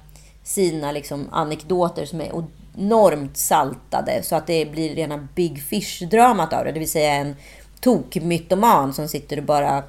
sina 0.44 0.92
liksom 0.92 1.30
anekdoter 1.32 2.06
som 2.06 2.22
är 2.22 2.32
enormt 2.78 3.38
saltade 3.38 4.24
så 4.24 4.36
att 4.36 4.48
det 4.48 4.72
blir 4.72 4.96
rena 4.96 5.28
Big 5.36 5.62
Fish-dramat 5.62 6.54
av 6.54 6.66
det. 6.66 6.72
Det 6.72 6.80
vill 6.80 6.92
säga 6.92 7.14
en 7.14 7.36
tokmytoman 7.82 8.94
som 8.94 9.08
sitter 9.08 9.38
och 9.38 9.44
bara 9.44 9.84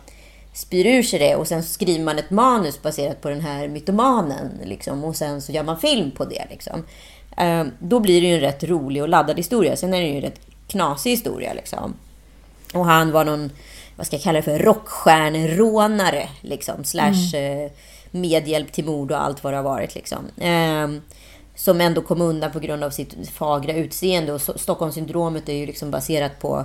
spyr 0.52 0.87
ur 0.87 1.02
sig 1.02 1.18
det 1.18 1.37
och 1.37 1.48
sen 1.48 1.62
skriver 1.62 2.05
man 2.05 2.18
ett 2.18 2.31
manus 2.31 2.83
baserat 2.83 3.20
på 3.20 3.28
den 3.28 3.40
här 3.40 3.68
mytomanen. 3.68 4.61
Liksom, 4.64 5.05
och 5.05 5.16
sen 5.16 5.42
så 5.42 5.52
gör 5.52 5.62
man 5.62 5.81
film 5.81 6.11
på 6.11 6.24
det. 6.24 6.46
Liksom. 6.50 6.85
Eh, 7.37 7.64
då 7.78 8.00
blir 8.00 8.20
det 8.20 8.26
ju 8.26 8.35
en 8.35 8.40
rätt 8.40 8.64
rolig 8.64 9.02
och 9.02 9.09
laddad 9.09 9.37
historia. 9.37 9.76
Sen 9.76 9.94
är 9.94 10.00
det 10.00 10.07
ju 10.07 10.16
en 10.16 10.22
rätt 10.22 10.40
knasig 10.68 11.11
historia. 11.11 11.52
Liksom. 11.52 11.94
Och 12.72 12.85
han 12.85 13.12
var 13.12 13.24
någon, 13.24 13.50
vad 13.96 14.06
ska 14.06 14.16
jag 14.16 14.22
kalla 14.22 14.38
det 14.38 14.42
för, 14.42 14.58
rockstjärnerånare. 14.58 16.28
Liksom, 16.40 16.85
slash 16.85 17.35
mm. 17.35 17.64
eh, 17.64 17.70
medhjälp 18.11 18.72
till 18.72 18.85
mord 18.85 19.12
och 19.12 19.24
allt 19.24 19.44
vad 19.44 19.52
det 19.52 19.56
har 19.56 19.64
varit. 19.64 19.94
Liksom. 19.94 20.28
Eh, 20.37 20.88
som 21.54 21.80
ändå 21.80 22.02
kom 22.02 22.20
undan 22.20 22.52
på 22.52 22.61
grund 22.61 22.85
av 22.85 22.90
sitt 22.90 23.30
fagra 23.30 23.72
utseende. 23.72 24.32
Och 24.32 24.40
Stockholmssyndromet 24.40 25.48
är 25.48 25.52
ju 25.52 25.66
liksom 25.66 25.90
baserat 25.90 26.40
på 26.40 26.64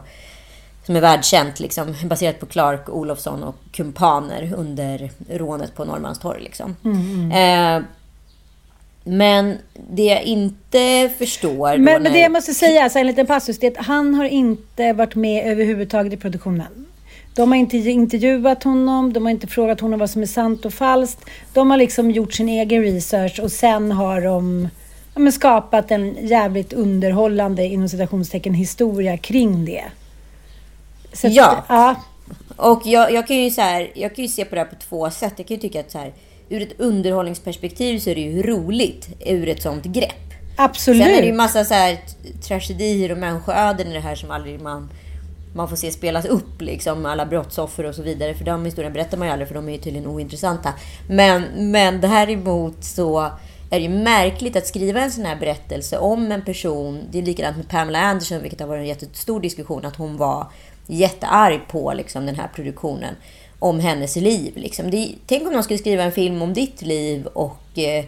som 0.87 0.95
är 0.95 1.01
världskänt, 1.01 1.59
liksom, 1.59 1.95
baserat 2.03 2.39
på 2.39 2.45
Clark, 2.45 2.89
Olofsson 2.89 3.43
och 3.43 3.55
kumpaner 3.71 4.53
under 4.57 5.11
rånet 5.29 5.75
på 5.75 5.85
Norrmalmstorg. 5.85 6.41
Liksom. 6.43 6.75
Mm. 6.83 7.31
Eh, 7.31 7.87
men 9.07 9.57
det 9.89 10.03
jag 10.03 10.23
inte 10.23 11.09
förstår... 11.17 11.77
Men, 11.77 11.83
när... 11.83 11.99
men 11.99 12.13
det 12.13 12.19
jag 12.19 12.31
måste 12.31 12.53
säga, 12.53 12.89
så 12.89 12.99
en 12.99 13.07
liten 13.07 13.25
passus, 13.25 13.59
det 13.59 13.67
är 13.67 13.71
att 13.71 13.85
han 13.85 14.13
har 14.13 14.25
inte 14.25 14.93
varit 14.93 15.15
med 15.15 15.51
överhuvudtaget 15.51 16.13
i 16.13 16.17
produktionen. 16.17 16.85
De 17.35 17.51
har 17.51 17.57
inte 17.57 17.77
intervjuat 17.77 18.63
honom, 18.63 19.13
de 19.13 19.25
har 19.25 19.31
inte 19.31 19.47
frågat 19.47 19.79
honom 19.79 19.99
vad 19.99 20.09
som 20.09 20.21
är 20.21 20.25
sant 20.25 20.65
och 20.65 20.73
falskt. 20.73 21.25
De 21.53 21.71
har 21.71 21.77
liksom 21.77 22.11
gjort 22.11 22.33
sin 22.33 22.49
egen 22.49 22.81
research 22.81 23.39
och 23.39 23.51
sen 23.51 23.91
har 23.91 24.21
de 24.21 24.69
ja, 25.15 25.31
skapat 25.31 25.91
en 25.91 26.27
jävligt 26.27 26.73
underhållande, 26.73 27.65
inom 27.65 27.89
citationstecken, 27.89 28.53
historia 28.53 29.17
kring 29.17 29.65
det. 29.65 29.83
Så 31.13 31.27
ja. 31.27 31.47
Att, 31.47 31.65
ja. 31.69 31.95
Och 32.55 32.81
jag, 32.85 33.11
jag, 33.11 33.27
kan 33.27 33.35
ju 33.35 33.51
så 33.51 33.61
här, 33.61 33.91
jag 33.93 34.15
kan 34.15 34.25
ju 34.25 34.29
se 34.29 34.45
på 34.45 34.55
det 34.55 34.61
här 34.61 34.67
på 34.67 34.75
två 34.75 35.09
sätt. 35.09 35.33
Jag 35.37 35.47
kan 35.47 35.55
ju 35.55 35.61
tycka 35.61 35.79
att 35.79 35.91
så 35.91 35.97
här, 35.97 36.13
ur 36.49 36.61
ett 36.61 36.79
underhållningsperspektiv 36.79 37.99
så 37.99 38.09
är 38.09 38.15
det 38.15 38.21
ju 38.21 38.43
roligt 38.43 39.09
ur 39.25 39.49
ett 39.49 39.61
sånt 39.61 39.83
grepp. 39.83 40.33
Absolut. 40.55 41.03
Sen 41.03 41.15
är 41.15 41.21
det 41.21 41.27
ju 41.27 41.33
massa 41.33 41.65
så 41.65 41.73
här 41.73 41.97
tragedier 42.41 43.11
och 43.11 43.17
människoöden 43.17 43.87
i 43.87 43.93
det 43.93 43.99
här 43.99 44.15
som 44.15 44.31
aldrig 44.31 44.61
man, 44.61 44.89
man 45.53 45.69
får 45.69 45.75
se 45.75 45.91
spelas 45.91 46.25
upp, 46.25 46.61
liksom 46.61 47.05
alla 47.05 47.25
brottsoffer 47.25 47.83
och 47.85 47.95
så 47.95 48.01
vidare. 48.01 48.33
För 48.33 48.45
de 48.45 48.65
historierna 48.65 48.93
berättar 48.93 49.17
man 49.17 49.27
ju 49.27 49.31
aldrig, 49.31 49.47
för 49.47 49.55
de 49.55 49.67
är 49.67 49.71
ju 49.71 49.77
tydligen 49.77 50.07
ointressanta. 50.07 50.73
Men, 51.09 51.43
men 51.71 52.01
däremot 52.01 52.83
så 52.83 53.19
är 53.69 53.79
det 53.79 53.85
ju 53.85 53.89
märkligt 53.89 54.55
att 54.55 54.67
skriva 54.67 55.01
en 55.01 55.11
sån 55.11 55.25
här 55.25 55.35
berättelse 55.35 55.97
om 55.97 56.31
en 56.31 56.45
person. 56.45 57.03
Det 57.11 57.17
är 57.17 57.23
likadant 57.23 57.57
med 57.57 57.69
Pamela 57.69 57.99
Anderson, 57.99 58.41
vilket 58.41 58.59
har 58.59 58.67
varit 58.67 58.81
en 58.81 58.87
jättestor 58.87 59.39
diskussion, 59.39 59.85
att 59.85 59.95
hon 59.95 60.17
var 60.17 60.47
jättearg 60.87 61.61
på 61.67 61.93
liksom, 61.93 62.25
den 62.25 62.35
här 62.35 62.47
produktionen 62.55 63.15
om 63.59 63.79
hennes 63.79 64.15
liv. 64.15 64.53
Liksom. 64.55 64.89
Det, 64.89 65.11
tänk 65.25 65.47
om 65.47 65.53
någon 65.53 65.63
skulle 65.63 65.79
skriva 65.79 66.03
en 66.03 66.11
film 66.11 66.41
om 66.41 66.53
ditt 66.53 66.81
liv 66.81 67.25
och, 67.25 67.77
eh, 67.77 68.05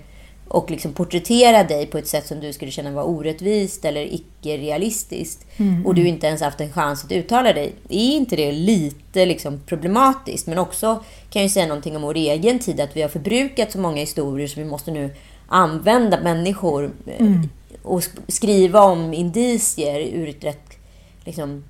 och 0.48 0.72
liksom 0.72 0.94
porträttera 0.94 1.64
dig 1.64 1.86
på 1.86 1.98
ett 1.98 2.08
sätt 2.08 2.28
som 2.28 2.40
du 2.40 2.54
skulle 2.54 2.72
känna 2.72 2.92
var 2.92 3.04
orättvist 3.04 3.86
eller 3.86 4.14
icke-realistiskt. 4.14 5.46
Mm. 5.58 5.86
Och 5.86 5.96
du 5.96 6.08
inte 6.08 6.28
ens 6.28 6.42
haft 6.42 6.62
en 6.62 6.72
chans 6.72 7.04
att 7.04 7.12
uttala 7.12 7.54
dig. 7.54 7.74
Är 7.90 8.16
inte 8.16 8.36
det 8.36 8.52
lite 8.52 9.26
liksom 9.26 9.60
problematiskt? 9.66 10.48
Men 10.48 10.58
också 10.58 11.04
kan 11.30 11.42
jag 11.42 11.52
säga 11.52 11.68
någonting 11.68 11.96
om 11.96 12.02
vår 12.02 12.16
egen 12.16 12.60
tid. 12.60 12.82
Att 12.82 12.98
vi 12.98 13.02
har 13.02 13.10
förbrukat 13.10 13.72
så 13.72 13.80
många 13.80 13.98
historier 13.98 14.48
så 14.48 14.60
vi 14.60 14.66
måste 14.66 14.92
nu 14.92 15.10
använda 15.48 16.22
människor 16.22 16.92
eh, 17.06 17.20
mm. 17.20 17.50
och 17.84 18.04
skriva 18.28 18.82
om 18.82 19.14
indicier 19.14 20.00
ur 20.00 20.30
ett 20.30 20.44
rätt 20.44 20.78
liksom, 21.26 21.64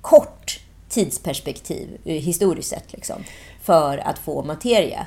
kort 0.00 0.60
tidsperspektiv, 0.88 1.88
eh, 2.04 2.14
historiskt 2.14 2.68
sett, 2.68 2.92
liksom, 2.92 3.24
för 3.62 3.98
att 3.98 4.18
få 4.18 4.42
materia. 4.42 5.06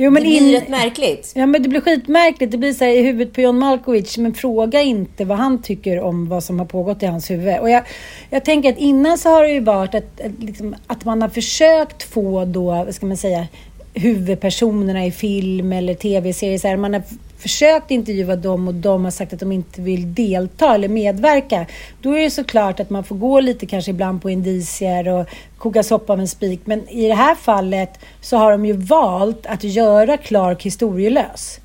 Jo, 0.00 0.10
men 0.10 0.22
det 0.22 0.28
blir 0.28 0.40
in... 0.40 0.52
rätt 0.52 0.68
märkligt. 0.68 1.32
Ja, 1.34 1.46
men 1.46 1.62
det 1.62 1.68
blir 1.68 1.80
skitmärkligt. 1.80 2.52
Det 2.52 2.58
blir 2.58 2.72
så 2.72 2.84
här 2.84 2.92
i 2.92 3.02
huvudet 3.02 3.34
på 3.34 3.40
John 3.40 3.58
Malkovich, 3.58 4.18
men 4.18 4.34
fråga 4.34 4.82
inte 4.82 5.24
vad 5.24 5.38
han 5.38 5.62
tycker 5.62 6.00
om 6.00 6.28
vad 6.28 6.44
som 6.44 6.58
har 6.58 6.66
pågått 6.66 7.02
i 7.02 7.06
hans 7.06 7.30
huvud. 7.30 7.58
Och 7.58 7.70
jag, 7.70 7.82
jag 8.30 8.44
tänker 8.44 8.72
att 8.72 8.78
innan 8.78 9.18
så 9.18 9.28
har 9.28 9.42
det 9.42 9.50
ju 9.50 9.60
varit 9.60 9.94
att, 9.94 10.20
liksom, 10.38 10.76
att 10.86 11.04
man 11.04 11.22
har 11.22 11.28
försökt 11.28 12.02
få 12.02 12.44
då, 12.44 12.64
vad 12.64 12.94
ska 12.94 13.06
man 13.06 13.16
säga, 13.16 13.46
huvudpersonerna 13.94 15.06
i 15.06 15.10
film 15.10 15.72
eller 15.72 15.94
tv-serier. 15.94 16.76
Man 16.76 16.94
har 16.94 17.02
försökt 17.38 17.90
intervjua 17.90 18.36
dem 18.36 18.68
och 18.68 18.74
de 18.74 19.04
har 19.04 19.10
sagt 19.10 19.32
att 19.32 19.40
de 19.40 19.52
inte 19.52 19.82
vill 19.82 20.14
delta 20.14 20.74
eller 20.74 20.88
medverka. 20.88 21.66
Då 22.02 22.12
är 22.12 22.20
det 22.20 22.30
såklart 22.30 22.80
att 22.80 22.90
man 22.90 23.04
får 23.04 23.16
gå 23.16 23.40
lite 23.40 23.66
kanske 23.66 23.90
ibland 23.90 24.22
på 24.22 24.30
indicier 24.30 25.08
och 25.08 25.26
koka 25.58 25.82
soppa 25.82 26.16
med 26.16 26.22
en 26.22 26.28
spik. 26.28 26.60
Men 26.64 26.88
i 26.88 27.08
det 27.08 27.14
här 27.14 27.34
fallet 27.34 27.98
så 28.20 28.36
har 28.36 28.50
de 28.50 28.66
ju 28.66 28.72
valt 28.72 29.46
att 29.46 29.64
göra 29.64 30.16
Clark 30.16 30.62
historielös. 30.62 31.60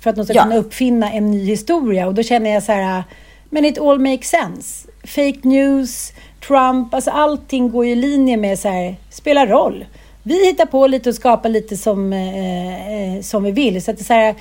För 0.00 0.10
att 0.10 0.16
de 0.16 0.24
ska 0.24 0.34
ja. 0.34 0.42
kunna 0.42 0.56
uppfinna 0.56 1.12
en 1.12 1.30
ny 1.30 1.44
historia. 1.44 2.06
Och 2.06 2.14
då 2.14 2.22
känner 2.22 2.50
jag 2.50 2.62
så 2.62 2.72
här, 2.72 3.02
men 3.50 3.64
it 3.64 3.78
all 3.78 3.98
makes 3.98 4.28
sense. 4.28 4.88
Fake 5.04 5.40
news, 5.42 6.12
Trump, 6.46 6.94
alltså 6.94 7.10
allting 7.10 7.70
går 7.70 7.86
i 7.86 7.94
linje 7.94 8.36
med 8.36 8.58
så 8.58 8.68
här, 8.68 8.96
spelar 9.10 9.46
roll. 9.46 9.84
Vi 10.22 10.46
hittar 10.46 10.66
på 10.66 10.86
lite 10.86 11.08
och 11.08 11.14
skapar 11.14 11.48
lite 11.48 11.76
som, 11.76 12.12
eh, 12.12 13.16
eh 13.16 13.20
som 13.22 13.42
vi 13.42 13.50
vill. 13.50 13.82
Så 13.82 13.90
att 13.90 13.96
det 13.96 14.02
är 14.02 14.04
så 14.04 14.12
här, 14.12 14.34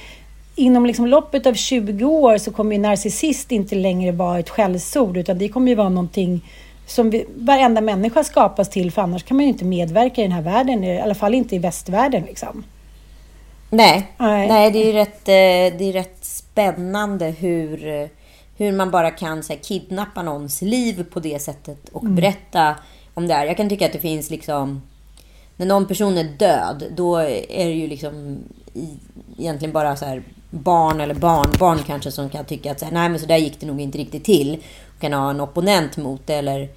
inom 0.56 0.86
liksom 0.86 1.08
loppet 1.08 1.46
av 1.46 1.54
20 1.54 2.06
år 2.06 2.38
så 2.38 2.52
kommer 2.52 2.76
ju 2.76 2.82
narcissist 2.82 3.52
inte 3.52 3.76
längre 3.76 4.12
vara 4.12 4.40
ett 4.40 4.50
skällsord 4.50 5.18
utan 5.18 5.38
det 5.38 5.50
kommer 5.50 5.70
ju 5.70 5.76
vara 5.76 5.90
någonting 5.90 6.42
som 6.88 7.10
vi, 7.10 7.26
varenda 7.36 7.82
människa 7.82 8.24
skapas 8.24 8.70
till 8.70 8.92
för 8.92 9.02
annars 9.02 9.24
kan 9.24 9.38
man 9.38 9.44
ju 9.46 9.52
inte 9.52 9.66
medverka 9.66 10.22
i 10.22 10.24
den 10.24 10.32
här 10.32 10.42
världen, 10.42 10.84
i 10.84 11.02
alla 11.02 11.16
fall 11.16 11.34
inte 11.34 11.56
i 11.56 11.60
västvärlden. 11.60 12.24
Liksom. 12.24 12.64
Nej, 13.70 14.12
Nej. 14.18 14.48
Nej 14.48 14.72
det 14.72 14.84
är 14.84 14.86
ju 14.86 14.92
rätt, 14.92 15.28
eh, 15.28 15.78
det 15.78 15.90
är 15.90 15.94
rätt 15.94 16.26
spännande 16.26 17.26
hur, 17.26 18.10
hur 18.58 18.72
man 18.72 18.92
bara 18.92 19.12
kan 19.12 19.44
så 19.44 19.54
här, 19.54 19.60
kidnappa 19.60 20.24
någons 20.24 20.62
liv 20.62 21.06
på 21.12 21.20
det 21.20 21.42
sättet 21.42 21.90
och 21.90 22.04
mm. 22.04 22.16
berätta 22.16 22.76
om 23.14 23.28
det 23.28 23.34
här. 23.34 23.46
Jag 23.46 23.58
kan 23.58 23.70
tycka 23.70 23.86
att 23.86 23.94
det 23.94 24.00
finns 24.00 24.30
liksom... 24.30 24.82
När 25.58 25.66
någon 25.66 25.88
person 25.88 26.18
är 26.18 26.24
död, 26.24 26.84
då 26.96 27.18
är 27.18 27.66
det 27.66 27.74
ju 27.74 27.88
liksom 27.88 28.38
egentligen 29.38 29.74
bara 29.74 29.96
så 29.96 30.06
här 30.06 30.24
barn 30.56 31.02
eller 31.02 31.16
barnbarn 31.16 31.80
kanske 31.88 32.12
som 32.12 32.30
kan 32.30 32.46
tycka 32.46 32.72
att 32.72 32.80
så 32.80 32.86
här, 32.86 32.92
nej 32.92 33.10
men 33.10 33.20
så 33.20 33.26
där 33.26 33.38
gick 33.38 33.60
det 33.60 33.66
nog 33.66 33.82
inte 33.82 33.98
riktigt 33.98 34.24
till. 34.24 34.64
Och 34.96 35.02
kan 35.02 35.14
ha 35.14 35.30
en 35.30 35.42
opponent 35.42 35.98
mot 35.98 36.28
det 36.28 36.36
eller 36.36 36.70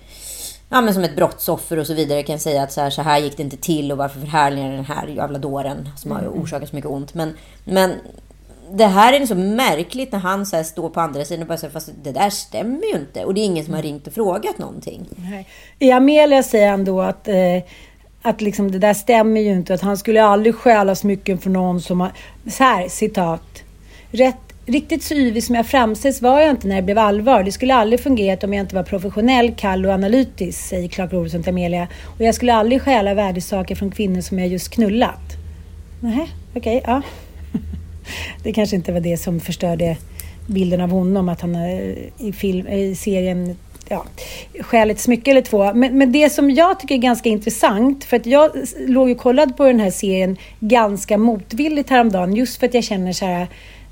ja, 0.69 0.81
men 0.81 0.95
som 0.95 1.05
ett 1.05 1.17
brottsoffer 1.17 1.79
och 1.79 1.87
så 1.87 1.95
vidare 1.95 2.23
kan 2.23 2.39
säga 2.39 2.63
att 2.63 2.73
så 2.73 2.81
här, 2.81 2.91
så 2.91 3.03
här 3.03 3.19
gick 3.19 3.37
det 3.37 3.43
inte 3.43 3.57
till 3.57 3.93
och 3.93 3.99
varför 3.99 4.21
förhärligar 4.21 4.71
den 4.71 4.85
här 4.85 5.07
jävla 5.07 5.39
dåren 5.39 5.89
som 5.97 6.11
har 6.11 6.19
mm. 6.19 6.33
orsakat 6.33 6.69
så 6.69 6.77
mycket 6.77 6.91
ont. 6.91 7.15
Men, 7.15 7.37
men 7.65 7.95
det 8.71 8.87
här 8.87 9.13
är 9.13 9.27
så 9.27 9.35
märkligt 9.35 10.13
när 10.13 10.19
han 10.19 10.47
så 10.47 10.65
står 10.65 10.89
på 10.89 11.01
andra 11.01 11.25
sidan 11.25 11.43
och 11.43 11.49
bara 11.49 11.59
säger 11.59 11.73
fast 11.73 11.91
det 12.03 12.13
där 12.13 12.31
stämmer 12.31 12.87
ju 12.93 12.99
inte. 12.99 13.25
Och 13.25 13.35
det 13.35 13.41
är 13.41 13.45
ingen 13.45 13.65
som 13.65 13.75
har 13.75 13.83
ringt 13.83 14.07
och 14.07 14.13
frågat 14.13 14.59
någonting. 14.59 15.09
Nej. 15.17 15.49
I 15.79 15.91
Amelia 15.91 16.43
säger 16.43 16.71
han 16.71 16.85
då 16.85 17.01
att 17.01 17.29
eh, 17.29 17.63
att 18.23 18.41
liksom 18.41 18.71
det 18.71 18.79
där 18.79 18.95
stämmer 18.95 19.41
ju 19.41 19.51
inte. 19.51 19.75
Att 19.75 19.81
han 19.81 19.97
skulle 19.97 20.23
aldrig 20.23 20.55
stjäla 20.55 20.95
smycken 20.95 21.39
från 21.39 21.53
någon 21.53 21.81
som 21.81 22.01
har... 22.01 22.13
Så 22.51 22.65
här, 22.65 22.89
citat. 22.89 23.63
Rätt, 24.11 24.37
riktigt 24.67 25.03
så 25.03 25.15
yvig 25.15 25.45
som 25.45 25.55
jag 25.55 25.67
framställs 25.67 26.23
var 26.23 26.41
jag 26.41 26.51
inte 26.51 26.69
när 26.69 26.77
det 26.77 26.83
blev 26.83 26.99
allvar. 26.99 27.43
Det 27.43 27.53
skulle 27.53 27.75
aldrig 27.75 28.01
fungerat 28.01 28.45
om 28.45 28.55
jag 28.55 28.65
inte 28.65 28.75
var 28.75 28.83
professionell, 28.83 29.55
kall 29.55 29.87
och 29.87 29.93
analytisk, 29.93 30.61
säger 30.61 30.89
Clark 30.89 31.13
Olofsson 31.13 31.43
till 31.43 31.51
Amelia. 31.51 31.89
Och 32.05 32.21
jag 32.21 32.35
skulle 32.35 32.55
aldrig 32.55 32.83
stjäla 32.83 33.15
värdesaker 33.15 33.75
från 33.75 33.91
kvinnor 33.91 34.21
som 34.21 34.39
jag 34.39 34.49
just 34.49 34.71
knullat. 34.71 35.37
Nej, 36.01 36.29
okej, 36.55 36.77
okay, 36.79 36.93
ja. 36.95 37.03
Det 38.43 38.53
kanske 38.53 38.77
inte 38.77 38.93
var 38.93 39.01
det 39.01 39.17
som 39.17 39.41
förstörde 39.41 39.97
bilden 40.47 40.81
av 40.81 40.91
honom, 40.91 41.29
att 41.29 41.41
han 41.41 41.55
eh, 41.55 41.97
i, 42.19 42.33
film, 42.33 42.67
eh, 42.67 42.79
i 42.79 42.95
serien 42.95 43.57
ja, 43.89 44.05
stjäl 44.61 44.91
ett 44.91 45.01
smycke 45.01 45.31
eller 45.31 45.43
två. 45.43 45.75
Men, 45.75 45.99
men 45.99 46.13
det 46.13 46.31
som 46.31 46.51
jag 46.51 46.81
tycker 46.81 46.95
är 46.95 46.99
ganska 46.99 47.29
intressant, 47.29 48.05
för 48.05 48.17
att 48.17 48.27
jag 48.27 48.51
låg 48.79 49.11
och 49.11 49.19
kollade 49.19 49.53
på 49.53 49.65
den 49.65 49.81
här 49.81 49.91
serien 49.91 50.37
ganska 50.61 51.19
motvilligt 51.19 51.91
häromdagen, 51.91 52.37
just 52.37 52.61
för 52.61 52.67
att 52.67 52.75
jag 52.75 52.85
känner 52.85 53.13
så 53.13 53.25
här, 53.25 53.47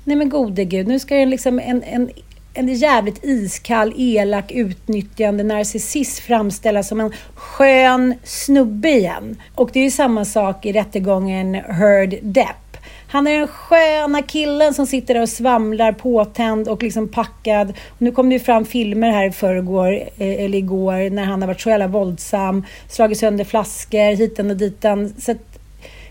nej 0.07 0.17
men 0.17 0.29
gode 0.29 0.65
gud, 0.65 0.87
nu 0.87 0.99
ska 0.99 1.15
det 1.15 1.25
liksom 1.25 1.59
en, 1.59 1.83
en 1.83 2.09
en 2.53 2.73
jävligt 2.73 3.25
iskall, 3.25 3.93
elak, 3.97 4.51
utnyttjande 4.51 5.43
narcissist 5.43 6.19
framställas 6.19 6.87
som 6.87 6.99
en 6.99 7.11
skön 7.35 8.13
snubbe 8.23 8.89
igen. 8.89 9.41
Och 9.55 9.69
det 9.73 9.79
är 9.79 9.83
ju 9.83 9.91
samma 9.91 10.25
sak 10.25 10.65
i 10.65 10.71
rättegången 10.71 11.55
Heard 11.55 12.15
Depp. 12.21 12.77
Han 13.09 13.27
är 13.27 13.37
den 13.37 13.47
sköna 13.47 14.21
killen 14.21 14.73
som 14.73 14.87
sitter 14.87 15.13
där 15.13 15.21
och 15.21 15.29
svamlar 15.29 15.91
påtänd 15.91 16.67
och 16.67 16.83
liksom 16.83 17.07
packad. 17.07 17.69
Och 17.69 18.01
nu 18.01 18.11
kom 18.11 18.29
det 18.29 18.35
ju 18.35 18.39
fram 18.39 18.65
filmer 18.65 19.11
här 19.11 19.27
i 19.27 19.31
förrgår, 19.31 19.93
eh, 19.93 20.43
eller 20.45 20.57
igår, 20.57 21.09
när 21.09 21.23
han 21.23 21.41
har 21.41 21.47
varit 21.47 21.61
så 21.61 21.69
jävla 21.69 21.87
våldsam, 21.87 22.65
slagit 22.89 23.17
sönder 23.17 23.45
flaskor 23.45 24.15
hitan 24.15 24.49
och 24.49 24.57
ditan. 24.57 25.13
Så 25.19 25.35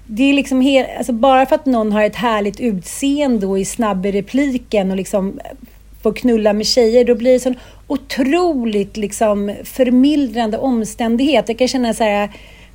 det 0.07 0.23
är 0.23 0.33
liksom 0.33 0.61
helt, 0.61 0.89
alltså 0.99 1.13
bara 1.13 1.47
för 1.47 1.55
att 1.55 1.67
någon 1.67 1.93
har 1.93 2.03
ett 2.03 2.17
härligt 2.17 2.61
utseende 2.61 3.47
och 3.47 3.59
är 3.59 3.65
snabb 3.65 4.07
i 4.07 4.13
repliken 4.13 4.91
och 4.91 4.97
liksom 4.97 5.41
får 6.03 6.13
knulla 6.13 6.53
med 6.53 6.67
tjejer, 6.67 7.05
då 7.05 7.15
blir 7.15 7.33
det 7.33 7.41
sån 7.41 7.55
otroligt 7.87 8.97
liksom 8.97 9.55
förmildrande 9.65 10.59
omständighet. 10.59 11.49
Jag 11.49 11.59
kan 11.59 11.69
känna 11.69 11.95
så 11.95 12.05
här, 12.05 12.31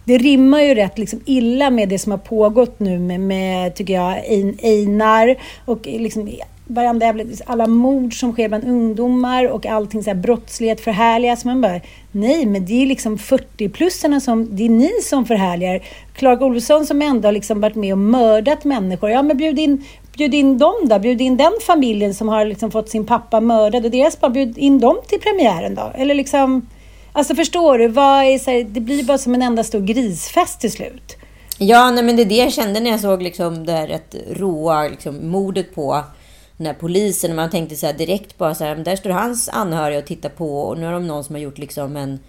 det 0.06 0.18
rimmar 0.18 0.62
ju 0.62 0.76
rätt 0.76 0.98
liksom 0.98 1.22
illa 1.26 1.70
med 1.70 1.90
det 1.90 2.00
som 2.00 2.12
har 2.12 2.20
pågått 2.20 2.80
nu 2.80 3.00
med, 3.00 3.20
med 3.20 3.76
tycker 3.76 3.94
jag, 3.94 4.18
Einar 4.62 5.36
och 5.66 5.86
liksom 5.86 6.30
varandra 6.74 7.16
alla 7.46 7.68
mord 7.68 8.20
som 8.20 8.32
sker 8.32 8.48
bland 8.48 8.64
ungdomar 8.64 9.46
och 9.46 9.66
allting 9.66 10.04
så 10.04 10.10
här 10.10 10.18
brottslighet 10.18 10.82
förhärligas. 10.82 11.46
Man 11.46 11.62
bara, 11.62 11.82
nej, 12.12 12.46
men 12.46 12.66
det 12.66 12.82
är 12.82 12.86
liksom 12.86 13.18
40-plussarna 13.18 14.20
som, 14.20 14.56
det 14.56 14.66
är 14.66 14.70
ni 14.70 14.92
som 15.04 15.26
förhärligar. 15.26 15.84
Clark 16.14 16.42
Olofsson 16.42 16.86
som 16.86 17.02
ändå 17.02 17.28
har 17.28 17.34
liksom 17.34 17.62
varit 17.62 17.76
med 17.76 17.94
och 17.94 17.98
mördat 17.98 18.64
människor. 18.64 19.10
Ja, 19.10 19.22
men 19.22 19.38
bjud 19.38 19.60
in, 19.60 19.86
bjud 20.18 20.34
in 20.34 20.58
dem 20.58 20.76
då. 20.84 21.00
Bjud 21.00 21.22
in 21.22 21.38
den 21.38 21.54
familjen 21.66 22.14
som 22.14 22.30
har 22.30 22.46
liksom 22.46 22.72
fått 22.72 22.90
sin 22.90 23.06
pappa 23.06 23.40
mördad 23.40 23.86
och 23.86 23.92
deras 23.92 24.20
barn. 24.20 24.34
Bjud 24.34 24.58
in 24.58 24.80
dem 24.80 24.98
till 25.08 25.20
premiären 25.20 25.76
då. 25.76 25.92
Eller 25.96 26.16
liksom... 26.16 26.68
Alltså 27.14 27.36
förstår 27.36 27.78
du? 27.78 27.88
Vad 27.88 28.24
är 28.24 28.38
så 28.38 28.52
här, 28.52 28.64
det 28.64 28.80
blir 28.80 29.04
bara 29.04 29.18
som 29.18 29.36
en 29.36 29.42
enda 29.42 29.64
stor 29.64 29.80
grisfest 29.80 30.62
till 30.62 30.72
slut. 30.72 31.18
Ja, 31.64 31.92
nej, 31.92 32.04
men 32.04 32.16
det 32.16 32.22
är 32.22 32.26
det 32.26 32.36
jag 32.36 32.54
kände 32.54 32.80
när 32.80 32.92
jag 32.92 33.00
såg 33.00 33.22
liksom 33.22 33.66
det 33.66 33.72
här 33.72 33.88
rätt 33.88 34.16
råa 34.30 34.88
liksom, 34.88 35.30
mordet 35.30 35.76
på 35.76 36.04
den 36.62 36.74
här 36.74 36.80
polisen. 36.80 37.36
Man 37.36 37.50
tänkte 37.50 37.76
så 37.76 37.92
direkt 37.92 38.38
bara 38.38 38.56
så 38.56 38.64
här, 38.64 38.76
där 38.76 38.96
står 38.96 39.10
hans 39.10 39.50
anhöriga 39.50 40.00
och 40.00 40.06
tittar 40.06 40.30
på 40.30 40.62
och 40.62 40.78
nu 40.78 40.86
har 40.86 40.94
de 40.94 41.08
någon 41.08 41.24
som 41.24 41.36
har 41.36 41.42
gjort 41.42 41.58
liksom 41.58 41.98
en, 41.98 42.20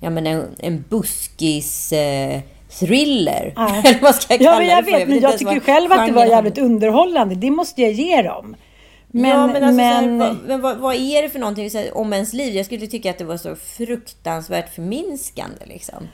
ja, 0.00 0.10
men 0.10 0.26
en, 0.26 0.44
en 0.58 0.84
buskis... 0.88 1.92
Eh, 1.92 2.40
thriller. 2.78 3.52
Ja. 3.56 3.76
Eller 3.84 4.00
vad 4.00 4.14
ska 4.14 4.34
jag 4.34 4.40
kalla 4.40 4.52
ja, 4.52 4.58
men 4.58 4.68
jag 4.68 4.84
det 4.84 4.90
för? 4.90 4.98
vet, 4.98 5.08
men 5.08 5.20
jag 5.20 5.38
tycker 5.38 5.60
själv 5.60 5.92
att 5.92 6.06
det 6.06 6.12
var 6.12 6.24
jävligt 6.24 6.58
underhållande. 6.58 7.34
Det 7.34 7.50
måste 7.50 7.82
jag 7.82 7.92
ge 7.92 8.22
dem. 8.22 8.56
Men, 9.08 9.30
ja, 9.30 9.46
men, 9.46 9.64
alltså, 9.64 9.76
men... 9.76 10.20
Här, 10.20 10.36
vad, 10.46 10.60
vad, 10.60 10.78
vad, 10.78 10.94
är 10.94 11.22
det 11.22 11.28
för 11.28 11.38
någonting 11.38 11.70
här, 11.74 11.96
om 11.96 12.12
ens 12.12 12.32
liv? 12.32 12.54
Jag 12.54 12.66
skulle 12.66 12.86
tycka 12.86 13.10
att 13.10 13.18
det 13.18 13.24
var 13.24 13.36
så 13.36 13.56
fruktansvärt 13.56 14.74
förminskande. 14.74 15.66
Liksom. 15.66 16.08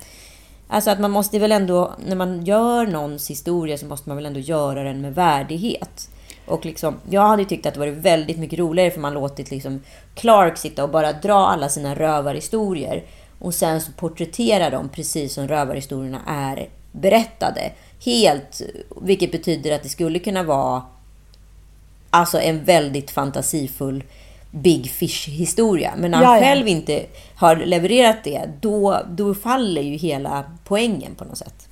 Alltså 0.69 0.91
att 0.91 1.01
man 1.01 1.11
måste 1.11 1.39
väl 1.39 1.53
ändå, 1.53 1.93
när 2.07 2.17
man 2.17 2.45
gör 2.45 2.87
någons 2.87 3.31
historia 3.31 3.79
så 3.79 3.87
måste 3.87 4.09
man 4.09 4.17
väl 4.17 4.27
ändå 4.27 4.41
göra 4.41 4.83
den 4.83 5.01
med 5.01 5.15
värdighet. 5.15 6.11
Och 6.49 6.67
liksom, 6.67 6.95
jag 7.11 7.23
hade 7.23 7.45
tyckt 7.45 7.67
att 7.67 7.75
det 7.75 7.81
varit 7.81 7.95
väldigt 7.95 8.39
mycket 8.39 8.59
roligare 8.59 8.91
för 8.91 9.01
man 9.01 9.15
låtit 9.15 9.51
liksom 9.51 9.83
Clark 10.15 10.57
sitta 10.57 10.85
och 10.85 10.91
bara 10.91 11.13
dra 11.13 11.47
alla 11.47 11.69
sina 11.69 11.95
rövarhistorier. 11.95 13.03
och 13.39 13.55
sen 13.55 13.81
så 13.81 13.93
porträtterar 13.93 14.71
de 14.71 14.89
precis 14.89 15.35
som 15.35 15.49
rövarhistorierna 15.49 16.21
är 16.27 16.69
berättade. 16.93 17.73
Helt, 18.05 18.63
vilket 19.03 19.33
betyder 19.33 19.75
att 19.75 19.83
det 19.83 19.89
skulle 19.89 20.19
kunna 20.19 20.43
vara 20.43 20.83
alltså 22.11 22.41
en 22.41 22.65
väldigt 22.65 23.11
fantasifull 23.11 24.05
Big 24.51 24.91
Fish-historia. 24.91 25.95
Men 25.97 26.11
när 26.11 26.19
han 26.19 26.27
ja, 26.27 26.37
ja. 26.37 26.43
själv 26.43 26.69
inte 26.69 27.07
har 27.35 27.57
levererat 27.57 28.25
det, 28.25 28.49
då, 28.61 29.03
då 29.09 29.35
faller 29.35 29.83
ju 29.83 29.97
hela 29.97 30.45
poängen 30.65 31.15
på 31.15 31.25
något 31.25 31.39
sätt. 31.39 31.68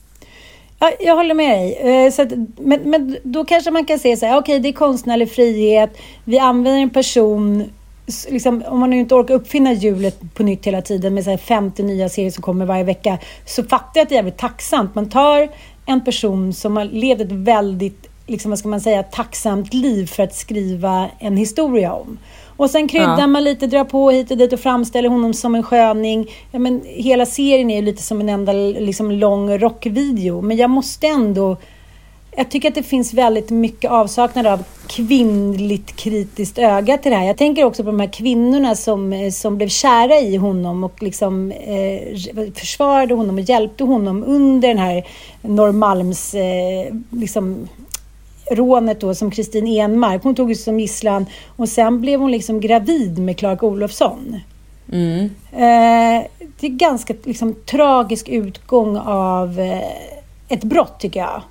Ja, 0.78 0.92
jag 1.00 1.16
håller 1.16 1.34
med 1.34 1.58
dig. 1.58 1.74
Eh, 1.74 2.12
så 2.12 2.22
att, 2.22 2.32
men, 2.56 2.80
men 2.90 3.16
då 3.22 3.44
kanske 3.44 3.70
man 3.70 3.84
kan 3.84 3.98
säga 3.98 4.16
så 4.16 4.26
här, 4.26 4.38
okej 4.38 4.54
okay, 4.54 4.58
det 4.58 4.68
är 4.68 4.72
konstnärlig 4.72 5.30
frihet, 5.30 5.98
vi 6.24 6.38
använder 6.38 6.80
en 6.80 6.90
person 6.90 7.64
Liksom, 8.28 8.64
om 8.66 8.80
man 8.80 8.90
nu 8.90 8.98
inte 8.98 9.14
orkar 9.14 9.34
uppfinna 9.34 9.72
hjulet 9.72 10.34
på 10.34 10.42
nytt 10.42 10.66
hela 10.66 10.82
tiden 10.82 11.14
med 11.14 11.24
så 11.24 11.30
här 11.30 11.36
50 11.36 11.82
nya 11.82 12.08
serier 12.08 12.30
som 12.30 12.42
kommer 12.42 12.66
varje 12.66 12.84
vecka, 12.84 13.18
så 13.46 13.62
fattar 13.62 13.90
jag 13.94 14.02
att 14.02 14.08
det 14.08 14.14
är 14.14 14.16
jävligt 14.16 14.38
tacksamt. 14.38 14.94
Man 14.94 15.08
tar 15.08 15.48
en 15.86 16.04
person 16.04 16.52
som 16.52 16.76
har 16.76 16.84
levt 16.84 17.20
ett 17.20 17.32
väldigt, 17.32 18.06
liksom, 18.26 18.50
vad 18.50 18.58
ska 18.58 18.68
man 18.68 18.80
säga, 18.80 19.02
tacksamt 19.02 19.74
liv 19.74 20.06
för 20.06 20.22
att 20.22 20.34
skriva 20.34 21.10
en 21.18 21.36
historia 21.36 21.92
om. 21.92 22.18
Och 22.56 22.70
sen 22.70 22.88
kryddar 22.88 23.20
ja. 23.20 23.26
man 23.26 23.44
lite, 23.44 23.66
drar 23.66 23.84
på 23.84 24.10
hit 24.10 24.30
och 24.30 24.36
dit 24.36 24.52
och 24.52 24.60
framställer 24.60 25.08
honom 25.08 25.34
som 25.34 25.54
en 25.54 25.62
sköning. 25.62 26.30
Ja, 26.52 26.58
men 26.58 26.82
hela 26.84 27.26
serien 27.26 27.70
är 27.70 27.76
ju 27.76 27.82
lite 27.82 28.02
som 28.02 28.20
en 28.20 28.28
enda 28.28 28.52
liksom, 28.52 29.10
lång 29.10 29.58
rockvideo. 29.58 30.40
Men 30.40 30.56
jag 30.56 30.70
måste 30.70 31.06
ändå... 31.06 31.56
Jag 32.38 32.50
tycker 32.50 32.68
att 32.68 32.74
det 32.74 32.82
finns 32.82 33.14
väldigt 33.14 33.50
mycket 33.50 33.90
avsaknad 33.90 34.46
av 34.46 34.64
kvinnligt 34.86 35.96
kritiskt 35.96 36.58
öga 36.58 36.98
till 36.98 37.12
det 37.12 37.18
här. 37.18 37.26
Jag 37.26 37.36
tänker 37.36 37.64
också 37.64 37.84
på 37.84 37.90
de 37.90 38.00
här 38.00 38.12
kvinnorna 38.12 38.74
som, 38.74 39.30
som 39.32 39.56
blev 39.56 39.68
kära 39.68 40.16
i 40.18 40.36
honom 40.36 40.84
och 40.84 41.02
liksom 41.02 41.52
eh, 41.52 42.52
försvarade 42.54 43.14
honom 43.14 43.38
och 43.38 43.44
hjälpte 43.44 43.84
honom 43.84 44.24
under 44.26 44.68
den 44.68 44.78
här 44.78 45.06
Norrmalms 45.42 46.34
eh, 46.34 46.94
liksom, 47.10 47.68
rånet 48.50 49.00
då 49.00 49.14
som 49.14 49.30
Kristin 49.30 49.66
Enmark, 49.66 50.22
hon 50.22 50.34
tog 50.34 50.56
som 50.56 50.80
gisslan 50.80 51.26
och 51.56 51.68
sen 51.68 52.00
blev 52.00 52.20
hon 52.20 52.30
liksom 52.30 52.60
gravid 52.60 53.18
med 53.18 53.36
Clark 53.38 53.62
Olofsson. 53.62 54.40
Mm. 54.92 55.24
Eh, 55.52 56.26
det 56.60 56.66
är 56.66 56.70
ganska 56.70 57.14
liksom, 57.24 57.54
tragisk 57.54 58.28
utgång 58.28 58.96
av 58.96 59.60
eh, 59.60 59.80
ett 60.48 60.64
brott 60.64 61.00
tycker 61.00 61.20
jag. 61.20 61.42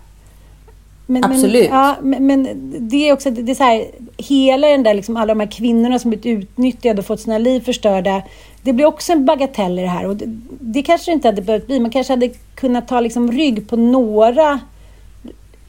Men, 1.07 1.23
Absolut. 1.23 1.69
Men, 1.69 1.79
ja, 1.79 1.95
men, 2.01 2.27
men, 2.27 2.73
det 2.79 3.09
är 3.09 3.13
också, 3.13 3.29
det 3.29 3.51
är 3.51 3.55
så 3.55 3.63
här, 3.63 3.85
hela 4.17 4.67
den 4.67 4.83
där, 4.83 4.93
liksom, 4.93 5.17
alla 5.17 5.33
de 5.33 5.39
här 5.39 5.51
kvinnorna 5.51 5.99
som 5.99 6.09
blivit 6.09 6.25
utnyttjade 6.25 6.99
och 6.99 7.05
fått 7.05 7.21
sina 7.21 7.37
liv 7.37 7.61
förstörda. 7.61 8.21
Det 8.61 8.73
blir 8.73 8.85
också 8.85 9.11
en 9.11 9.25
bagatell 9.25 9.79
i 9.79 9.81
det 9.81 9.87
här 9.87 10.07
och 10.07 10.15
det, 10.15 10.25
det 10.59 10.81
kanske 10.81 11.11
inte 11.11 11.27
hade 11.27 11.41
behövt 11.41 11.67
bli. 11.67 11.79
Man 11.79 11.91
kanske 11.91 12.13
hade 12.13 12.29
kunnat 12.55 12.87
ta 12.87 12.99
liksom 12.99 13.31
rygg 13.31 13.69
på 13.69 13.75
några 13.75 14.59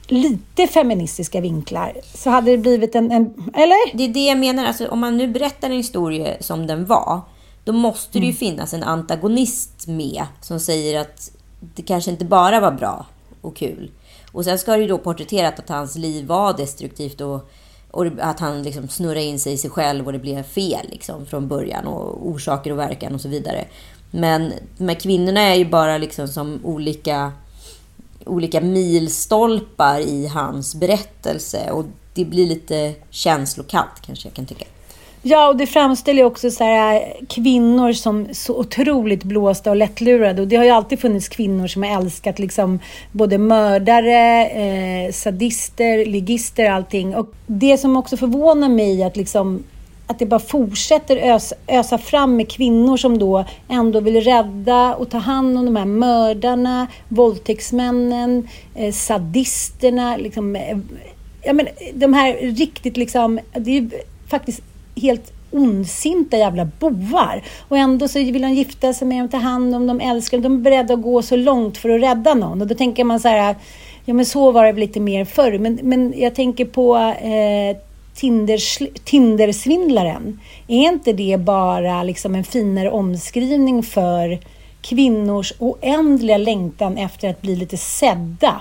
lite 0.07 0.67
feministiska 0.67 1.41
vinklar 1.41 1.93
så 2.15 2.31
hade 2.31 2.51
det 2.51 2.59
blivit 2.59 2.95
en, 2.95 3.13
en, 3.13 3.51
Eller? 3.55 3.97
Det 3.97 4.05
är 4.05 4.09
det 4.09 4.27
jag 4.27 4.39
menar. 4.39 4.65
Alltså, 4.65 4.89
om 4.89 4.99
man 4.99 5.17
nu 5.17 5.29
berättar 5.29 5.71
en 5.71 5.77
historia 5.77 6.37
som 6.41 6.67
den 6.67 6.87
var, 6.87 7.21
då 7.65 7.73
måste 7.73 8.19
det 8.19 8.27
ju 8.27 8.31
mm. 8.31 8.37
finnas 8.37 8.75
en 8.75 8.83
antagonist 8.83 9.87
med 9.87 10.27
som 10.41 10.61
säger 10.61 11.01
att 11.01 11.31
det 11.61 11.83
kanske 11.83 12.11
inte 12.11 12.25
bara 12.25 12.61
var 12.61 12.73
bra 12.73 13.07
och 13.41 13.57
kul. 13.57 13.91
Och 14.33 14.45
sen 14.45 14.59
ska 14.59 14.73
det 14.73 14.83
ju 14.83 14.89
då 14.89 14.99
porträtterat 14.99 15.59
att 15.59 15.69
hans 15.69 15.97
liv 15.97 16.27
var 16.27 16.57
destruktivt 16.57 17.21
och, 17.21 17.51
och 17.91 18.07
att 18.21 18.41
han 18.41 18.63
liksom 18.63 18.89
snurrade 18.89 19.23
in 19.23 19.41
sig 19.41 19.53
i 19.53 19.57
sig 19.57 19.71
själv 19.71 20.07
och 20.07 20.13
det 20.13 20.19
blev 20.19 20.43
fel 20.43 20.87
liksom 20.91 21.27
från 21.27 21.49
början 21.49 21.87
och 21.87 22.29
orsaker 22.29 22.73
och 22.73 22.79
verkan 22.79 23.15
och 23.15 23.21
så 23.21 23.29
vidare. 23.29 23.65
Men 24.11 24.53
de 24.79 24.89
här 24.89 25.01
kvinnorna 25.01 25.41
är 25.41 25.55
ju 25.55 25.65
bara 25.65 25.99
liksom 25.99 26.29
som 26.29 26.61
olika 26.65 27.33
olika 28.27 28.61
milstolpar 28.61 30.01
i 30.01 30.27
hans 30.27 30.75
berättelse 30.75 31.71
och 31.71 31.85
det 32.15 32.25
blir 32.25 32.47
lite 32.47 32.95
känslokallt 33.11 34.03
kanske 34.07 34.29
jag 34.29 34.35
kan 34.35 34.47
tycka. 34.47 34.65
Ja, 35.29 35.49
och 35.49 35.57
det 35.57 35.67
framställer 35.67 36.23
ju 36.23 36.27
också 36.27 36.51
så 36.51 36.65
här, 36.65 36.95
eh, 36.95 37.27
kvinnor 37.29 37.93
som 37.93 38.27
så 38.33 38.59
otroligt 38.59 39.25
blåsta 39.25 39.71
och 39.71 39.77
lättlurade. 39.77 40.43
Och 40.43 40.49
det 40.49 40.57
har 40.57 40.65
ju 40.65 40.71
alltid 40.71 41.01
funnits 41.01 41.29
kvinnor 41.29 41.67
som 41.67 41.83
har 41.83 42.03
älskat 42.03 42.39
liksom 42.39 42.79
både 43.13 43.39
mördare, 43.39 44.47
eh, 44.47 45.13
sadister, 45.13 46.07
ligister, 46.07 46.65
och 46.65 46.75
allting. 46.75 47.17
Och 47.17 47.33
det 47.47 47.79
som 47.79 47.97
också 47.97 48.17
förvånar 48.17 48.69
mig 48.69 49.03
är 49.03 49.07
att 49.07 49.17
liksom 49.17 49.65
att 50.07 50.19
det 50.19 50.27
bara 50.27 50.41
fortsätter 50.41 51.17
ösa, 51.17 51.57
ösa 51.69 51.99
fram 51.99 52.37
med 52.37 52.51
kvinnor 52.51 52.97
som 52.97 53.19
då 53.19 53.45
ändå 53.69 54.01
vill 54.01 54.21
rädda 54.21 54.95
och 54.95 55.11
ta 55.11 55.19
hand 55.19 55.59
om 55.59 55.65
de 55.65 55.77
här 55.77 55.85
mördarna, 55.85 56.87
våldtäktsmännen, 57.09 58.49
eh, 58.75 58.93
sadisterna. 58.93 60.17
Liksom, 60.17 60.57
eh, 60.57 60.79
ja, 61.43 61.53
men, 61.53 61.67
eh, 61.67 61.73
de 61.95 62.13
här 62.13 62.33
riktigt 62.35 62.97
liksom, 62.97 63.41
det 63.53 63.71
är 63.71 63.81
ju 63.81 63.91
faktiskt 64.29 64.61
helt 64.97 65.33
ondsinta 65.51 66.37
jävla 66.37 66.65
bovar. 66.65 67.43
Och 67.69 67.79
ändå 67.79 68.09
så 68.09 68.19
vill 68.19 68.43
de 68.43 68.53
gifta 68.53 68.93
sig 68.93 69.09
med 69.09 69.19
dem, 69.19 69.29
ta 69.29 69.37
hand 69.37 69.75
om 69.75 69.87
dem, 69.87 70.01
älskar 70.01 70.39
dem. 70.39 70.43
De 70.43 70.59
är 70.59 70.63
beredda 70.63 70.95
att 70.95 71.03
gå 71.03 71.23
så 71.23 71.37
långt 71.37 71.79
för 71.79 71.89
att 71.89 72.03
rädda 72.03 72.35
någon. 72.35 72.61
Och 72.61 72.67
då 72.67 72.75
tänker 72.75 73.05
man 73.05 73.21
så 73.21 73.29
här, 73.29 73.57
ja 74.05 74.15
men 74.15 74.27
så 74.27 74.51
var 74.51 74.65
det 74.65 74.73
väl 74.73 74.81
lite 74.81 75.01
mer 75.01 75.25
förr. 75.25 75.59
Men, 75.59 75.79
men 75.83 76.15
jag 76.17 76.35
tänker 76.35 76.65
på 76.65 76.97
eh, 76.97 77.77
Tindersvindlaren, 79.05 80.41
är 80.69 80.89
inte 80.89 81.13
det 81.13 81.41
bara 81.41 82.03
liksom 82.03 82.35
en 82.35 82.45
finare 82.45 82.91
omskrivning 82.91 83.83
för 83.83 84.39
kvinnors 84.81 85.53
oändliga 85.59 86.39
längtan 86.39 86.99
efter 86.99 87.31
att 87.31 87.43
bli 87.43 87.57
lite 87.57 87.77
sedda 87.77 88.61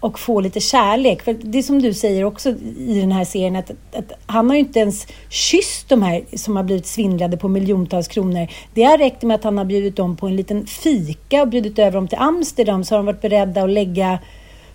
och 0.00 0.18
få 0.18 0.40
lite 0.40 0.60
kärlek. 0.60 1.22
För 1.22 1.36
det 1.42 1.58
är 1.58 1.62
som 1.62 1.82
du 1.82 1.94
säger 1.94 2.24
också 2.24 2.50
i 2.78 3.00
den 3.00 3.12
här 3.12 3.24
serien, 3.24 3.56
att, 3.56 3.70
att, 3.92 4.12
han 4.26 4.48
har 4.48 4.56
ju 4.56 4.60
inte 4.60 4.78
ens 4.78 5.06
kysst 5.28 5.88
de 5.88 6.02
här 6.02 6.24
som 6.36 6.56
har 6.56 6.62
blivit 6.62 6.86
svindlade 6.86 7.36
på 7.36 7.48
miljontals 7.48 8.08
kronor. 8.08 8.48
Det 8.74 8.82
har 8.82 8.98
räckt 8.98 9.22
med 9.22 9.34
att 9.34 9.44
han 9.44 9.58
har 9.58 9.64
bjudit 9.64 9.96
dem 9.96 10.16
på 10.16 10.26
en 10.26 10.36
liten 10.36 10.66
fika 10.66 11.42
och 11.42 11.48
bjudit 11.48 11.78
över 11.78 11.92
dem 11.92 12.08
till 12.08 12.18
Amsterdam 12.18 12.84
så 12.84 12.94
har 12.94 12.98
de 12.98 13.06
varit 13.06 13.20
beredda 13.20 13.62
att 13.62 13.70
lägga 13.70 14.18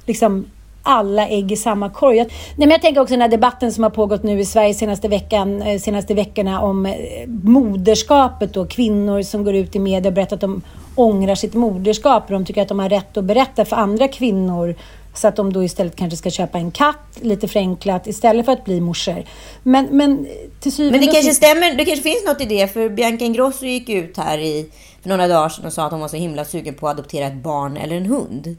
liksom 0.06 0.46
alla 0.88 1.28
ägg 1.28 1.52
i 1.52 1.56
samma 1.56 1.90
korg. 1.90 2.18
Nej, 2.18 2.30
men 2.56 2.70
jag 2.70 2.82
tänker 2.82 3.02
också 3.02 3.14
den 3.14 3.22
här 3.22 3.28
debatten 3.28 3.72
som 3.72 3.84
har 3.84 3.90
pågått 3.90 4.24
nu 4.24 4.40
i 4.40 4.46
Sverige 4.46 4.74
senaste, 4.74 5.08
veckan, 5.08 5.62
eh, 5.62 5.80
senaste 5.80 6.14
veckorna 6.14 6.62
om 6.62 6.86
eh, 6.86 6.94
moderskapet 7.28 8.58
och 8.58 8.70
kvinnor 8.70 9.22
som 9.22 9.44
går 9.44 9.56
ut 9.56 9.76
i 9.76 9.80
media 9.80 10.10
och 10.10 10.14
berättar 10.14 10.36
att 10.36 10.42
de 10.42 10.62
ångrar 10.96 11.36
sitt 11.36 11.54
moderskap 11.54 12.24
och 12.26 12.32
de 12.32 12.46
tycker 12.46 12.62
att 12.62 12.68
de 12.68 12.80
har 12.80 12.90
rätt 12.90 13.18
att 13.18 13.24
berätta 13.24 13.66
för 13.66 13.76
andra 13.76 14.08
kvinnor 14.08 14.76
så 15.14 15.28
att 15.28 15.36
de 15.36 15.54
då 15.54 15.64
istället 15.64 15.96
kanske 15.96 16.18
ska 16.18 16.30
köpa 16.30 16.58
en 16.58 16.72
katt, 16.72 17.20
lite 17.22 17.48
förenklat, 17.48 18.08
istället 18.08 18.46
för 18.46 18.54
att 18.54 18.66
bli 18.66 18.82
morsor. 18.82 19.24
Men, 19.64 19.86
men 19.92 20.28
till 20.60 20.72
syvende 20.72 21.00
Men 21.00 21.08
det 21.08 21.14
kanske 21.14 21.34
stämmer, 21.34 21.76
det 21.76 21.86
kanske 21.86 22.04
finns 22.04 22.26
något 22.26 22.42
i 22.42 22.46
det, 22.46 22.74
för 22.74 22.90
Bianca 22.90 23.26
Ingrosso 23.26 23.66
gick 23.66 23.90
ut 23.90 24.18
här 24.18 24.38
i, 24.38 24.70
för 25.02 25.10
några 25.10 25.28
dagar 25.28 25.50
sedan 25.50 25.66
och 25.66 25.74
sa 25.74 25.86
att 25.86 25.92
hon 25.92 26.02
var 26.02 26.08
så 26.08 26.18
himla 26.18 26.46
sugen 26.46 26.74
på 26.74 26.88
att 26.88 26.94
adoptera 26.94 27.28
ett 27.28 27.44
barn 27.44 27.78
eller 27.78 27.96
en 27.96 28.06
hund. 28.06 28.56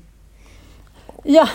Ja. 1.24 1.48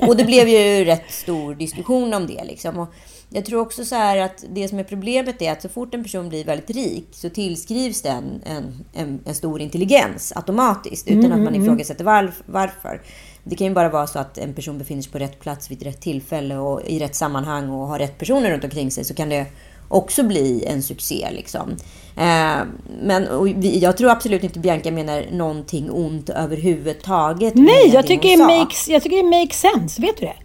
och 0.00 0.16
det 0.16 0.24
blev 0.24 0.48
ju 0.48 0.84
rätt 0.84 1.10
stor 1.10 1.54
diskussion 1.54 2.14
om 2.14 2.26
det. 2.26 2.44
Liksom. 2.44 2.78
Och 2.78 2.88
jag 3.30 3.44
tror 3.44 3.60
också 3.60 3.84
så 3.84 3.94
här 3.94 4.16
att 4.16 4.44
det 4.50 4.68
som 4.68 4.78
är 4.78 4.84
problemet 4.84 5.42
är 5.42 5.52
att 5.52 5.62
så 5.62 5.68
fort 5.68 5.94
en 5.94 6.02
person 6.02 6.28
blir 6.28 6.44
väldigt 6.44 6.70
rik 6.70 7.08
så 7.10 7.30
tillskrivs 7.30 8.02
den 8.02 8.42
en, 8.44 8.84
en, 8.92 9.20
en 9.24 9.34
stor 9.34 9.60
intelligens 9.60 10.32
automatiskt 10.36 11.08
utan 11.08 11.24
mm, 11.24 11.32
att 11.32 11.38
man 11.38 11.48
mm, 11.48 11.54
mm. 11.54 11.64
ifrågasätter 11.64 12.04
var, 12.04 12.32
varför. 12.46 13.02
Det 13.44 13.56
kan 13.56 13.66
ju 13.66 13.74
bara 13.74 13.88
vara 13.88 14.06
så 14.06 14.18
att 14.18 14.38
en 14.38 14.54
person 14.54 14.78
befinner 14.78 15.02
sig 15.02 15.12
på 15.12 15.18
rätt 15.18 15.40
plats 15.40 15.70
vid 15.70 15.82
rätt 15.82 16.00
tillfälle 16.00 16.56
och 16.56 16.82
i 16.86 16.98
rätt 16.98 17.14
sammanhang 17.14 17.70
och 17.70 17.86
har 17.86 17.98
rätt 17.98 18.18
personer 18.18 18.50
runt 18.50 18.64
omkring 18.64 18.90
sig 18.90 19.04
så 19.04 19.14
kan 19.14 19.28
det 19.28 19.46
också 19.88 20.22
bli 20.22 20.64
en 20.66 20.82
succé. 20.82 21.28
Liksom. 21.32 21.76
Eh, 22.16 22.58
men 23.02 23.44
vi, 23.60 23.78
jag 23.78 23.96
tror 23.96 24.10
absolut 24.10 24.44
inte 24.44 24.58
Bianca 24.58 24.90
menar 24.90 25.26
någonting 25.30 25.90
ont 25.90 26.30
överhuvudtaget. 26.30 27.54
Nej, 27.54 27.90
jag 27.92 28.06
tycker, 28.06 28.36
det 28.36 28.44
makes, 28.44 28.88
jag 28.88 29.02
tycker 29.02 29.16
det 29.16 29.38
makes 29.38 29.60
sense. 29.60 30.02
Vet 30.02 30.16
du 30.16 30.26
det? 30.26 30.36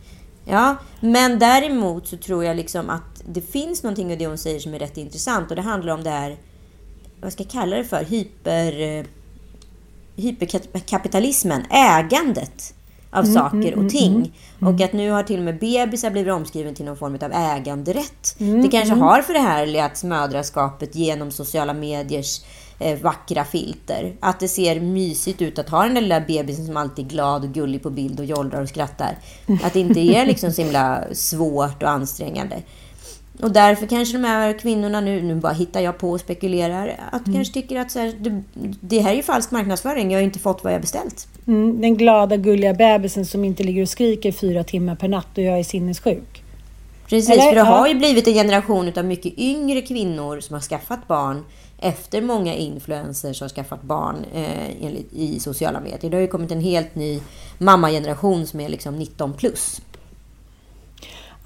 Ja, 0.45 0.75
men 0.99 1.39
däremot 1.39 2.07
så 2.07 2.17
tror 2.17 2.43
jag 2.43 2.57
liksom 2.57 2.89
att 2.89 3.23
det 3.25 3.41
finns 3.41 3.83
någonting 3.83 4.11
i 4.11 4.15
det 4.15 4.27
hon 4.27 4.37
säger 4.37 4.59
som 4.59 4.73
är 4.73 4.79
rätt 4.79 4.97
intressant 4.97 5.49
och 5.49 5.55
det 5.55 5.61
handlar 5.61 5.93
om 5.93 6.03
det 6.03 6.09
här, 6.09 6.37
vad 7.21 7.33
ska 7.33 7.43
jag 7.43 7.51
kalla 7.51 7.75
det 7.75 7.83
för, 7.83 8.03
hyper, 8.03 8.81
eh, 8.81 9.05
hyperkapitalismen, 10.15 11.65
ägandet 11.71 12.73
av 13.13 13.23
mm, 13.23 13.33
saker 13.33 13.73
mm, 13.73 13.85
och 13.85 13.91
ting. 13.91 14.11
Mm, 14.11 14.31
mm, 14.61 14.73
och 14.73 14.81
att 14.81 14.93
nu 14.93 15.11
har 15.11 15.23
till 15.23 15.37
och 15.37 15.45
med 15.45 15.59
bebisar 15.59 16.11
blivit 16.11 16.33
omskriven 16.33 16.75
till 16.75 16.85
någon 16.85 16.97
form 16.97 17.17
av 17.21 17.31
äganderätt. 17.33 18.35
Mm, 18.39 18.61
det 18.61 18.67
kanske 18.67 18.95
har 18.95 19.21
förhärligats 19.21 20.03
mödraskapet 20.03 20.95
genom 20.95 21.31
sociala 21.31 21.73
mediers 21.73 22.41
eh, 22.79 22.99
vackra 22.99 23.45
filter. 23.45 24.13
Att 24.19 24.39
det 24.39 24.47
ser 24.47 24.79
mysigt 24.79 25.41
ut 25.41 25.59
att 25.59 25.69
ha 25.69 25.83
den 25.83 25.93
där 25.93 26.01
lilla 26.01 26.21
bebisen 26.21 26.65
som 26.65 26.77
alltid 26.77 27.05
är 27.05 27.09
glad 27.09 27.43
och 27.43 27.53
gullig 27.53 27.83
på 27.83 27.89
bild 27.89 28.19
och 28.19 28.25
jollrar 28.25 28.61
och 28.61 28.69
skrattar. 28.69 29.17
Att 29.63 29.73
det 29.73 29.79
inte 29.79 29.99
är 29.99 30.25
liksom 30.25 30.51
så 30.51 30.61
himla 30.61 31.03
svårt 31.13 31.83
och 31.83 31.89
ansträngande. 31.89 32.55
Och 33.41 33.51
därför 33.51 33.87
kanske 33.87 34.17
de 34.17 34.23
här 34.23 34.59
kvinnorna, 34.59 35.01
nu, 35.01 35.21
nu 35.21 35.35
bara 35.35 35.53
hittar 35.53 35.81
jag 35.81 35.97
på 35.97 36.11
och 36.11 36.19
spekulerar, 36.19 36.95
att 37.11 37.27
Mm. 37.27 37.33
kanske 37.35 37.53
tycker 37.53 37.79
att 37.79 37.91
så 37.91 37.99
här, 37.99 38.13
det, 38.19 38.43
det 38.81 38.99
här 38.99 39.11
är 39.11 39.15
ju 39.15 39.23
falsk 39.23 39.51
marknadsföring, 39.51 40.11
jag 40.11 40.17
har 40.17 40.21
ju 40.21 40.25
inte 40.25 40.39
fått 40.39 40.63
vad 40.63 40.73
jag 40.73 40.81
beställt. 40.81 41.27
Mm, 41.47 41.81
den 41.81 41.97
glada 41.97 42.37
gulliga 42.37 42.73
bebisen 42.73 43.25
som 43.25 43.45
inte 43.45 43.63
ligger 43.63 43.81
och 43.81 43.89
skriker 43.89 44.31
fyra 44.31 44.63
timmar 44.63 44.95
per 44.95 45.07
natt 45.07 45.37
och 45.37 45.43
jag 45.43 45.59
är 45.59 45.63
sinnessjuk. 45.63 46.43
Precis, 47.07 47.29
Eller? 47.29 47.43
för 47.43 47.55
det 47.55 47.61
har 47.61 47.87
ju 47.87 47.95
blivit 47.95 48.27
en 48.27 48.33
generation 48.33 48.91
av 48.97 49.05
mycket 49.05 49.33
yngre 49.39 49.81
kvinnor 49.81 50.39
som 50.39 50.53
har 50.53 50.61
skaffat 50.61 51.07
barn 51.07 51.43
efter 51.79 52.21
många 52.21 52.55
influencers 52.55 53.41
har 53.41 53.49
skaffat 53.49 53.81
barn 53.81 54.25
eh, 54.33 54.89
i 55.11 55.39
sociala 55.39 55.79
medier. 55.79 56.11
Det 56.11 56.17
har 56.17 56.21
ju 56.21 56.27
kommit 56.27 56.51
en 56.51 56.61
helt 56.61 56.95
ny 56.95 57.19
mammageneration 57.57 58.47
som 58.47 58.59
är 58.59 58.69
liksom 58.69 58.95
19 58.95 59.33
plus. 59.33 59.81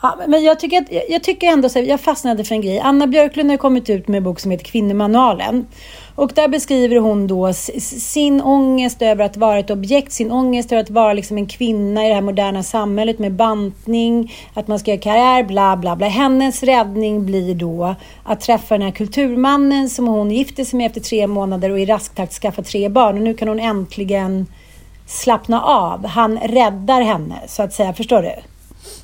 Ja, 0.07 0.25
men 0.27 0.43
jag 0.43 0.59
tycker, 0.59 0.81
att, 0.81 0.87
jag 1.09 1.23
tycker 1.23 1.47
ändå 1.47 1.69
så 1.69 1.79
här, 1.79 1.85
jag 1.85 2.01
fastnade 2.01 2.43
för 2.43 2.55
en 2.55 2.61
grej. 2.61 2.79
Anna 2.79 3.07
Björklund 3.07 3.49
har 3.49 3.57
kommit 3.57 3.89
ut 3.89 4.07
med 4.07 4.17
en 4.17 4.23
bok 4.23 4.39
som 4.39 4.51
heter 4.51 4.65
Kvinnomanualen. 4.65 5.67
Och 6.15 6.31
där 6.35 6.47
beskriver 6.47 6.95
hon 6.95 7.27
då 7.27 7.53
sin 7.53 8.41
ångest 8.41 9.01
över 9.01 9.25
att 9.25 9.37
vara 9.37 9.59
ett 9.59 9.69
objekt, 9.69 10.11
sin 10.11 10.31
ångest 10.31 10.71
över 10.71 10.83
att 10.83 10.89
vara 10.89 11.13
liksom 11.13 11.37
en 11.37 11.47
kvinna 11.47 12.05
i 12.05 12.07
det 12.07 12.13
här 12.13 12.21
moderna 12.21 12.63
samhället 12.63 13.19
med 13.19 13.33
bantning, 13.33 14.33
att 14.53 14.67
man 14.67 14.79
ska 14.79 14.91
göra 14.91 15.01
karriär, 15.01 15.43
bla 15.43 15.77
bla 15.77 15.95
bla. 15.95 16.07
Hennes 16.07 16.63
räddning 16.63 17.25
blir 17.25 17.55
då 17.55 17.95
att 18.23 18.41
träffa 18.41 18.75
den 18.77 18.81
här 18.81 18.91
kulturmannen 18.91 19.89
som 19.89 20.07
hon 20.07 20.31
gifte 20.31 20.65
sig 20.65 20.77
med 20.77 20.85
efter 20.87 21.01
tre 21.01 21.27
månader 21.27 21.69
och 21.69 21.79
i 21.79 21.85
rask 21.85 22.15
takt 22.15 22.33
skaffa 22.33 22.63
tre 22.63 22.89
barn. 22.89 23.15
Och 23.15 23.21
nu 23.21 23.33
kan 23.33 23.47
hon 23.47 23.59
äntligen 23.59 24.45
slappna 25.07 25.61
av. 25.61 26.05
Han 26.05 26.37
räddar 26.37 27.01
henne, 27.01 27.35
så 27.47 27.63
att 27.63 27.73
säga. 27.73 27.93
Förstår 27.93 28.21
du? 28.21 28.31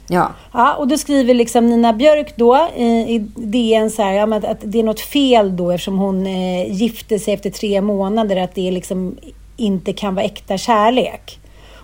Ja, 0.07 0.31
Ja, 0.53 0.75
och 0.75 0.87
då 0.87 0.97
skriver 0.97 1.33
liksom 1.33 1.67
Nina 1.69 1.93
Björk 1.93 2.33
då 2.35 2.67
i, 2.75 2.85
i 2.85 3.19
DN 3.35 3.89
så 3.91 4.01
här, 4.01 4.13
ja, 4.13 4.25
men 4.25 4.45
att 4.45 4.57
det 4.63 4.79
är 4.79 4.83
något 4.83 4.99
fel 4.99 5.55
då 5.55 5.71
eftersom 5.71 5.97
hon 5.97 6.27
eh, 6.27 6.71
gifte 6.73 7.19
sig 7.19 7.33
efter 7.33 7.49
tre 7.49 7.81
månader, 7.81 8.35
att 8.37 8.55
det 8.55 8.71
liksom 8.71 9.17
inte 9.57 9.93
kan 9.93 10.15
vara 10.15 10.25
äkta 10.25 10.57
kärlek. 10.57 11.39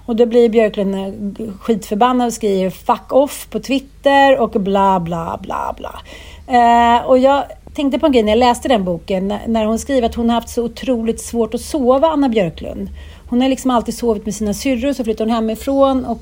Och 0.06 0.16
då 0.16 0.26
blir 0.26 0.50
Björklund 0.50 0.96
eh, 0.96 1.48
skitförbannad 1.60 2.28
och 2.28 2.34
skriver 2.34 2.70
fuck 2.70 3.14
off 3.14 3.48
på 3.52 3.60
Twitter 3.60 4.40
och 4.40 4.50
bla 4.52 5.00
bla 5.00 5.40
bla 5.42 5.76
bla. 5.78 6.00
Eh, 6.48 7.06
och 7.06 7.18
jag 7.18 7.44
tänkte 7.74 8.00
på 8.00 8.06
en 8.06 8.12
grej 8.12 8.24
när 8.24 8.32
jag 8.32 8.40
läste 8.40 8.68
den 8.68 8.84
boken, 8.84 9.28
när- 9.28 9.48
när 9.48 9.66
hon 9.66 9.80
skriver 9.80 10.08
att 10.10 10.16
hon 10.16 10.30
har 10.30 10.36
haft 10.36 10.50
så 10.50 10.64
otroligt 10.64 11.22
svårt 11.22 11.54
att 11.54 11.62
sova, 11.62 12.08
Anna 12.08 12.30
Björklund. 12.30 12.90
Hon 13.30 13.42
har 13.42 13.50
liksom 13.50 13.72
alltid 13.72 13.98
sovit 13.98 14.26
med 14.26 14.36
sina 14.36 14.54
syrror, 14.54 14.94
så 14.94 15.04
flyttade 15.04 15.30
hon 15.30 15.36
hemifrån 15.36 16.06
och 16.06 16.20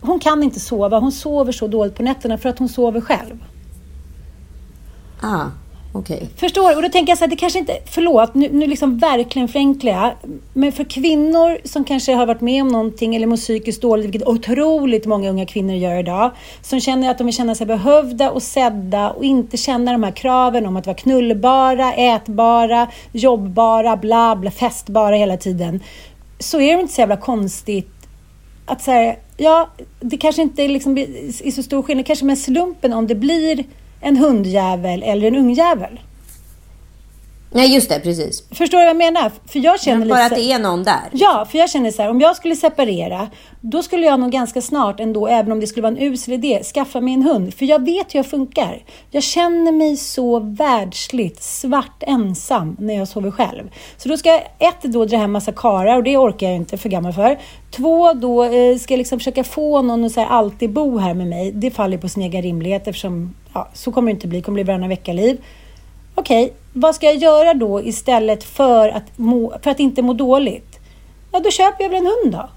hon 0.00 0.20
kan 0.20 0.42
inte 0.42 0.60
sova. 0.60 0.98
Hon 0.98 1.12
sover 1.12 1.52
så 1.52 1.66
dåligt 1.66 1.94
på 1.94 2.02
nätterna 2.02 2.38
för 2.38 2.48
att 2.48 2.58
hon 2.58 2.68
sover 2.68 3.00
själv. 3.00 3.44
ah, 5.20 5.44
okej. 5.92 6.28
Förstår 6.36 6.70
du? 6.70 6.76
Och 6.76 6.82
då 6.82 6.88
tänker 6.88 7.10
jag 7.10 7.18
så 7.18 7.24
här, 7.24 7.30
det 7.30 7.36
kanske 7.36 7.58
inte, 7.58 7.78
förlåt, 7.86 8.34
nu, 8.34 8.48
nu 8.52 8.66
liksom 8.66 8.98
verkligen 8.98 9.48
förenklar 9.48 9.92
jag. 9.92 10.12
Men 10.52 10.72
för 10.72 10.84
kvinnor 10.84 11.58
som 11.64 11.84
kanske 11.84 12.14
har 12.14 12.26
varit 12.26 12.40
med 12.40 12.62
om 12.62 12.68
någonting 12.68 13.16
eller 13.16 13.26
mår 13.26 13.36
psykiskt 13.36 13.82
dåligt, 13.82 14.04
vilket 14.04 14.28
otroligt 14.28 15.06
många 15.06 15.30
unga 15.30 15.46
kvinnor 15.46 15.74
gör 15.74 15.98
idag, 15.98 16.30
som 16.62 16.80
känner 16.80 17.10
att 17.10 17.18
de 17.18 17.24
vill 17.24 17.36
känna 17.36 17.54
sig 17.54 17.66
behövda 17.66 18.30
och 18.30 18.42
sedda 18.42 19.10
och 19.10 19.24
inte 19.24 19.56
känna 19.56 19.92
de 19.92 20.02
här 20.02 20.12
kraven 20.12 20.66
om 20.66 20.76
att 20.76 20.86
vara 20.86 20.96
knullbara, 20.96 21.94
ätbara, 21.94 22.88
jobbbara, 23.12 23.96
bla 23.96 24.36
bla, 24.36 24.50
festbara 24.50 25.16
hela 25.16 25.36
tiden. 25.36 25.80
Så 26.38 26.60
är 26.60 26.76
det 26.76 26.80
inte 26.80 26.94
så 26.94 27.00
jävla 27.00 27.16
konstigt 27.16 27.90
att 28.66 28.82
så 28.82 28.90
här, 28.90 29.18
ja, 29.40 29.70
det 30.00 30.16
kanske 30.16 30.42
inte 30.42 30.62
är 30.62 30.68
liksom 30.68 30.98
är 30.98 31.50
så 31.50 31.62
stor 31.62 31.82
skillnad, 31.82 32.06
kanske 32.06 32.24
med 32.24 32.38
slumpen 32.38 32.92
om 32.92 33.06
det 33.06 33.14
blir 33.14 33.64
en 34.00 34.16
hundjävel 34.16 35.02
eller 35.02 35.28
en 35.28 35.36
ungjävel. 35.36 36.00
Nej, 37.52 37.74
just 37.74 37.88
det, 37.88 38.00
precis. 38.00 38.42
Förstår 38.50 38.78
du 38.78 38.84
vad 38.84 38.90
jag 38.90 38.96
menar? 38.96 39.32
För 39.46 39.58
jag 39.58 39.80
känner 39.80 40.06
Bara 40.06 40.22
lite... 40.22 40.34
att 40.34 40.40
det 40.40 40.52
är 40.52 40.58
någon 40.58 40.84
där. 40.84 41.08
Ja, 41.12 41.46
för 41.50 41.58
jag 41.58 41.70
känner 41.70 41.90
så 41.90 42.02
här, 42.02 42.10
om 42.10 42.20
jag 42.20 42.36
skulle 42.36 42.56
separera, 42.56 43.28
då 43.60 43.82
skulle 43.82 44.06
jag 44.06 44.20
nog 44.20 44.30
ganska 44.30 44.60
snart 44.60 45.00
ändå, 45.00 45.26
även 45.26 45.52
om 45.52 45.60
det 45.60 45.66
skulle 45.66 45.82
vara 45.82 45.96
en 45.96 46.02
usel 46.02 46.34
idé, 46.34 46.62
skaffa 46.74 47.00
mig 47.00 47.14
en 47.14 47.22
hund. 47.22 47.54
För 47.54 47.66
jag 47.66 47.84
vet 47.84 48.14
hur 48.14 48.18
jag 48.18 48.26
funkar. 48.26 48.82
Jag 49.10 49.22
känner 49.22 49.72
mig 49.72 49.96
så 49.96 50.40
världsligt 50.40 51.42
svart 51.42 52.02
ensam 52.02 52.76
när 52.78 52.94
jag 52.94 53.08
sover 53.08 53.30
själv. 53.30 53.70
Så 53.96 54.08
då 54.08 54.16
ska 54.16 54.28
jag 54.28 54.42
ett, 54.58 54.82
då 54.82 55.04
dra 55.04 55.16
hem 55.16 55.32
massa 55.32 55.52
karar 55.52 55.96
och 55.96 56.02
det 56.02 56.16
orkar 56.16 56.46
jag 56.46 56.56
inte, 56.56 56.78
för 56.78 56.88
gammal 56.88 57.12
för. 57.12 57.38
Två, 57.70 58.12
då 58.12 58.44
eh, 58.44 58.76
ska 58.76 58.94
jag 58.94 58.98
liksom 58.98 59.18
försöka 59.18 59.44
få 59.44 59.82
någon 59.82 60.04
att 60.04 60.12
så 60.12 60.20
här, 60.20 60.28
alltid 60.28 60.70
bo 60.70 60.98
här 60.98 61.14
med 61.14 61.26
mig. 61.26 61.52
Det 61.52 61.70
faller 61.70 61.98
på 61.98 62.08
sin 62.08 62.22
egen 62.22 62.42
rimlighet 62.42 62.88
eftersom, 62.88 63.34
ja, 63.54 63.68
så 63.74 63.92
kommer 63.92 64.10
det 64.10 64.14
inte 64.14 64.26
bli. 64.26 64.38
Det 64.38 64.44
kommer 64.44 64.54
bli 64.54 64.64
varannan 64.64 64.88
vecka-liv. 64.88 65.38
Okej, 66.14 66.52
vad 66.72 66.94
ska 66.94 67.06
jag 67.06 67.16
göra 67.16 67.54
då 67.54 67.82
istället 67.82 68.44
för 68.44 68.88
att, 68.88 69.18
må, 69.18 69.58
för 69.62 69.70
att 69.70 69.80
inte 69.80 70.02
må 70.02 70.12
dåligt? 70.12 70.78
Ja, 71.32 71.40
då 71.40 71.50
köper 71.50 71.84
jag 71.84 71.90
väl 71.90 71.98
en 71.98 72.06
hund 72.06 72.32
då. 72.32 72.48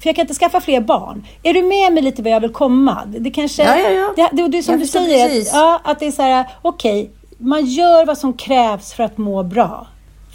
För 0.00 0.08
jag 0.08 0.16
kan 0.16 0.22
inte 0.22 0.34
skaffa 0.34 0.60
fler 0.60 0.80
barn. 0.80 1.26
Är 1.42 1.54
du 1.54 1.62
med 1.62 1.92
mig 1.92 2.02
lite 2.02 2.22
vad 2.22 2.32
jag 2.32 2.40
vill 2.40 2.52
komma? 2.52 3.02
Det 3.06 3.30
kanske... 3.30 3.62
Ja, 3.62 3.78
ja, 3.78 3.90
ja. 3.90 4.12
Det, 4.16 4.42
det, 4.42 4.48
det 4.48 4.58
är 4.58 4.62
som 4.62 4.72
Jag 4.72 4.80
du 4.80 4.86
säger, 4.86 5.40
att, 5.40 5.46
ja, 5.52 5.80
att 5.84 6.00
det 6.00 6.06
är 6.06 6.12
så 6.12 6.22
här, 6.22 6.46
okej, 6.62 7.10
man 7.38 7.66
gör 7.66 8.06
vad 8.06 8.18
som 8.18 8.32
krävs 8.32 8.92
för 8.92 9.04
att 9.04 9.18
må 9.18 9.42
bra. 9.42 9.86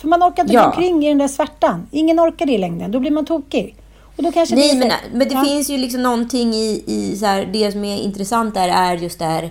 För 0.02 0.08
man 0.08 0.24
orkar 0.24 0.44
inte 0.44 0.54
Ja. 0.54 0.62
gå 0.62 0.68
omkring 0.68 1.06
i 1.06 1.10
den 1.10 1.18
där 1.18 1.28
svärtan. 1.28 1.88
Ingen 1.92 2.20
orkar 2.20 2.46
det 2.46 2.52
i 2.52 2.58
längden. 2.58 2.92
Då 2.92 3.00
blir 3.00 3.12
man 3.12 3.26
tokig. 3.26 3.76
Och 4.18 4.24
då 4.24 4.32
kanske 4.32 4.56
det 4.56 4.62
Nej, 4.62 4.70
så 4.70 4.78
men, 4.78 4.92
men 5.12 5.28
det 5.28 5.34
ja. 5.34 5.44
finns 5.44 5.70
ju 5.70 5.78
liksom 5.78 6.04
någonting 6.04 6.54
i, 6.54 6.84
i 6.88 7.16
så 7.18 7.26
här, 7.26 7.50
det 7.54 7.72
som 7.72 7.86
är 7.86 7.98
intressant 7.98 8.54
där 8.54 8.68
är 8.68 8.96
just 8.98 9.20
det 9.20 9.26
här 9.26 9.50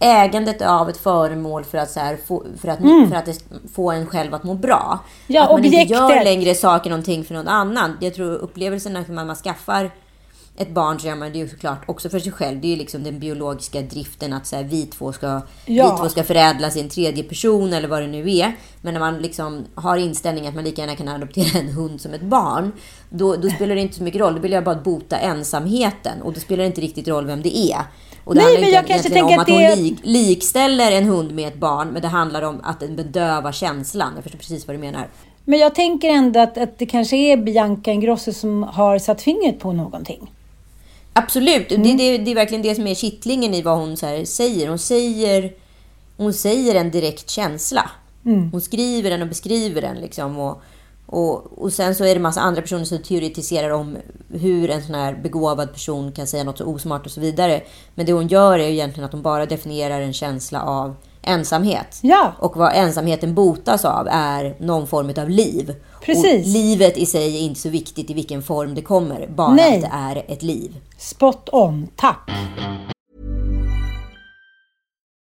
ägandet 0.00 0.62
av 0.62 0.88
ett 0.88 0.96
föremål 0.96 1.64
för 1.64 1.78
att, 1.78 1.90
så 1.90 2.00
här, 2.00 2.18
få, 2.26 2.44
för 2.60 2.68
att, 2.68 2.78
för 2.78 3.14
att 3.14 3.26
det, 3.26 3.44
få 3.74 3.90
en 3.90 4.06
själv 4.06 4.34
att 4.34 4.44
må 4.44 4.54
bra. 4.54 4.98
Mm. 5.28 5.36
Ja, 5.36 5.44
att 5.44 5.50
man 5.50 5.64
inte 5.64 5.76
gör 5.76 6.04
objektet. 6.04 6.24
längre 6.24 6.54
saker 6.54 6.90
någonting 6.90 7.24
för 7.24 7.34
någon 7.34 7.48
annan. 7.48 7.96
Jag 8.00 8.14
tror 8.14 8.34
upplevelsen 8.34 8.92
när 8.92 9.12
man, 9.12 9.26
man 9.26 9.36
skaffar 9.36 9.90
ett 10.56 10.70
barn 10.70 11.00
så 11.00 11.06
gör 11.06 11.14
man 11.14 11.32
det 11.32 11.38
ju 11.38 11.48
såklart 11.48 11.82
också 11.86 12.08
för 12.08 12.18
sig 12.18 12.32
själv. 12.32 12.60
Det 12.60 12.66
är 12.66 12.70
ju 12.70 12.76
liksom 12.76 13.02
den 13.02 13.18
biologiska 13.18 13.82
driften 13.82 14.32
att 14.32 14.46
så 14.46 14.56
här, 14.56 14.64
vi, 14.64 14.86
två 14.86 15.12
ska, 15.12 15.40
Ja. 15.66 15.92
vi 15.92 15.98
två 16.02 16.08
ska 16.08 16.24
förädlas 16.24 16.76
i 16.76 16.80
en 16.80 16.88
tredje 16.88 17.22
person 17.22 17.72
eller 17.72 17.88
vad 17.88 18.02
det 18.02 18.06
nu 18.06 18.30
är. 18.30 18.56
Men 18.82 18.94
när 18.94 19.00
man 19.00 19.18
liksom 19.18 19.64
har 19.74 19.96
inställningen 19.96 20.48
att 20.48 20.54
man 20.54 20.64
lika 20.64 20.82
gärna 20.82 20.96
kan 20.96 21.08
adoptera 21.08 21.58
en 21.60 21.68
hund 21.68 22.00
som 22.00 22.14
ett 22.14 22.22
barn. 22.22 22.72
Då, 23.10 23.36
då 23.36 23.50
spelar 23.50 23.74
det 23.74 23.80
inte 23.80 23.96
så 23.96 24.02
mycket 24.02 24.20
roll. 24.20 24.34
Då 24.34 24.40
vill 24.40 24.52
jag 24.52 24.64
bara 24.64 24.74
bota 24.74 25.18
ensamheten. 25.18 26.22
Och 26.22 26.32
då 26.32 26.40
spelar 26.40 26.62
det 26.62 26.66
inte 26.66 26.80
riktigt 26.80 27.08
roll 27.08 27.26
vem 27.26 27.42
det 27.42 27.56
är. 27.58 27.80
Och 28.24 28.34
det 28.34 28.40
Nej, 28.40 28.44
handlar 28.52 28.60
men 28.60 28.74
jag 28.74 28.86
kanske 28.86 29.08
egentligen 29.08 29.24
om 29.24 29.28
tänker 29.46 29.54
att 29.54 29.66
att 29.66 29.76
hon 29.76 29.84
det- 29.84 29.90
lik, 29.90 29.98
likställer 30.02 30.92
en 30.92 31.04
hund 31.04 31.32
med 31.32 31.48
ett 31.48 31.56
barn. 31.56 31.88
Men 31.88 32.02
det 32.02 32.08
handlar 32.08 32.42
om 32.42 32.60
att 32.62 32.80
den 32.80 32.96
bedövar 32.96 33.52
känslan. 33.52 34.12
Jag 34.14 34.22
förstår 34.22 34.38
precis 34.38 34.66
vad 34.66 34.76
du 34.76 34.80
menar. 34.80 35.08
Men 35.44 35.58
jag 35.58 35.74
tänker 35.74 36.08
ändå 36.08 36.40
att, 36.40 36.58
att 36.58 36.78
det 36.78 36.86
kanske 36.86 37.16
är 37.16 37.36
Bianca 37.36 37.90
Ingrosso 37.92 38.32
som 38.32 38.62
har 38.62 38.98
satt 38.98 39.22
fingret 39.22 39.58
på 39.58 39.72
någonting. 39.72 40.30
Absolut. 41.12 41.72
Mm. 41.72 41.82
Det, 41.82 41.92
det, 41.96 42.18
det 42.18 42.30
är 42.30 42.34
verkligen 42.34 42.62
det 42.62 42.74
som 42.74 42.86
är 42.86 42.94
kittlingen 42.94 43.54
i 43.54 43.62
vad 43.62 43.78
hon 43.78 43.96
säger. 43.96 44.68
Hon 44.68 44.78
säger, 44.78 45.52
hon 46.16 46.32
säger 46.32 46.74
en 46.74 46.90
direkt 46.90 47.30
känsla. 47.30 47.90
Mm. 48.26 48.50
Hon 48.52 48.60
skriver 48.60 49.10
den 49.10 49.22
och 49.22 49.28
beskriver 49.28 49.80
den. 49.82 49.96
Liksom, 49.96 50.38
och, 50.38 50.62
och, 51.12 51.58
och 51.58 51.72
sen 51.72 51.94
så 51.94 52.04
är 52.04 52.14
det 52.14 52.20
massa 52.20 52.40
andra 52.40 52.62
personer 52.62 52.84
som 52.84 53.02
teoretiserar 53.02 53.70
om 53.70 53.96
hur 54.28 54.70
en 54.70 54.82
sån 54.82 54.94
här 54.94 55.14
begåvad 55.22 55.72
person 55.72 56.12
kan 56.12 56.26
säga 56.26 56.44
något 56.44 56.58
så 56.58 56.64
osmart 56.64 57.06
och 57.06 57.12
så 57.12 57.20
vidare. 57.20 57.62
Men 57.94 58.06
det 58.06 58.12
hon 58.12 58.28
gör 58.28 58.58
är 58.58 58.66
ju 58.66 58.72
egentligen 58.72 59.04
att 59.04 59.12
hon 59.12 59.22
bara 59.22 59.46
definierar 59.46 60.00
en 60.00 60.12
känsla 60.12 60.62
av 60.62 60.94
ensamhet. 61.22 61.98
Ja. 62.02 62.32
Och 62.38 62.56
vad 62.56 62.72
ensamheten 62.74 63.34
botas 63.34 63.84
av 63.84 64.08
är 64.10 64.56
någon 64.58 64.86
form 64.86 65.12
av 65.16 65.30
liv. 65.30 65.74
Precis. 66.02 66.46
Och 66.46 66.52
livet 66.52 66.98
i 66.98 67.06
sig 67.06 67.36
är 67.36 67.40
inte 67.40 67.60
så 67.60 67.68
viktigt 67.68 68.10
i 68.10 68.14
vilken 68.14 68.42
form 68.42 68.74
det 68.74 68.82
kommer. 68.82 69.26
Bara 69.26 69.54
Nej. 69.54 69.76
att 69.76 69.80
det 69.80 69.90
är 69.92 70.32
ett 70.32 70.42
liv. 70.42 70.76
Spot 70.98 71.48
on. 71.52 71.88
Tack. 71.96 72.30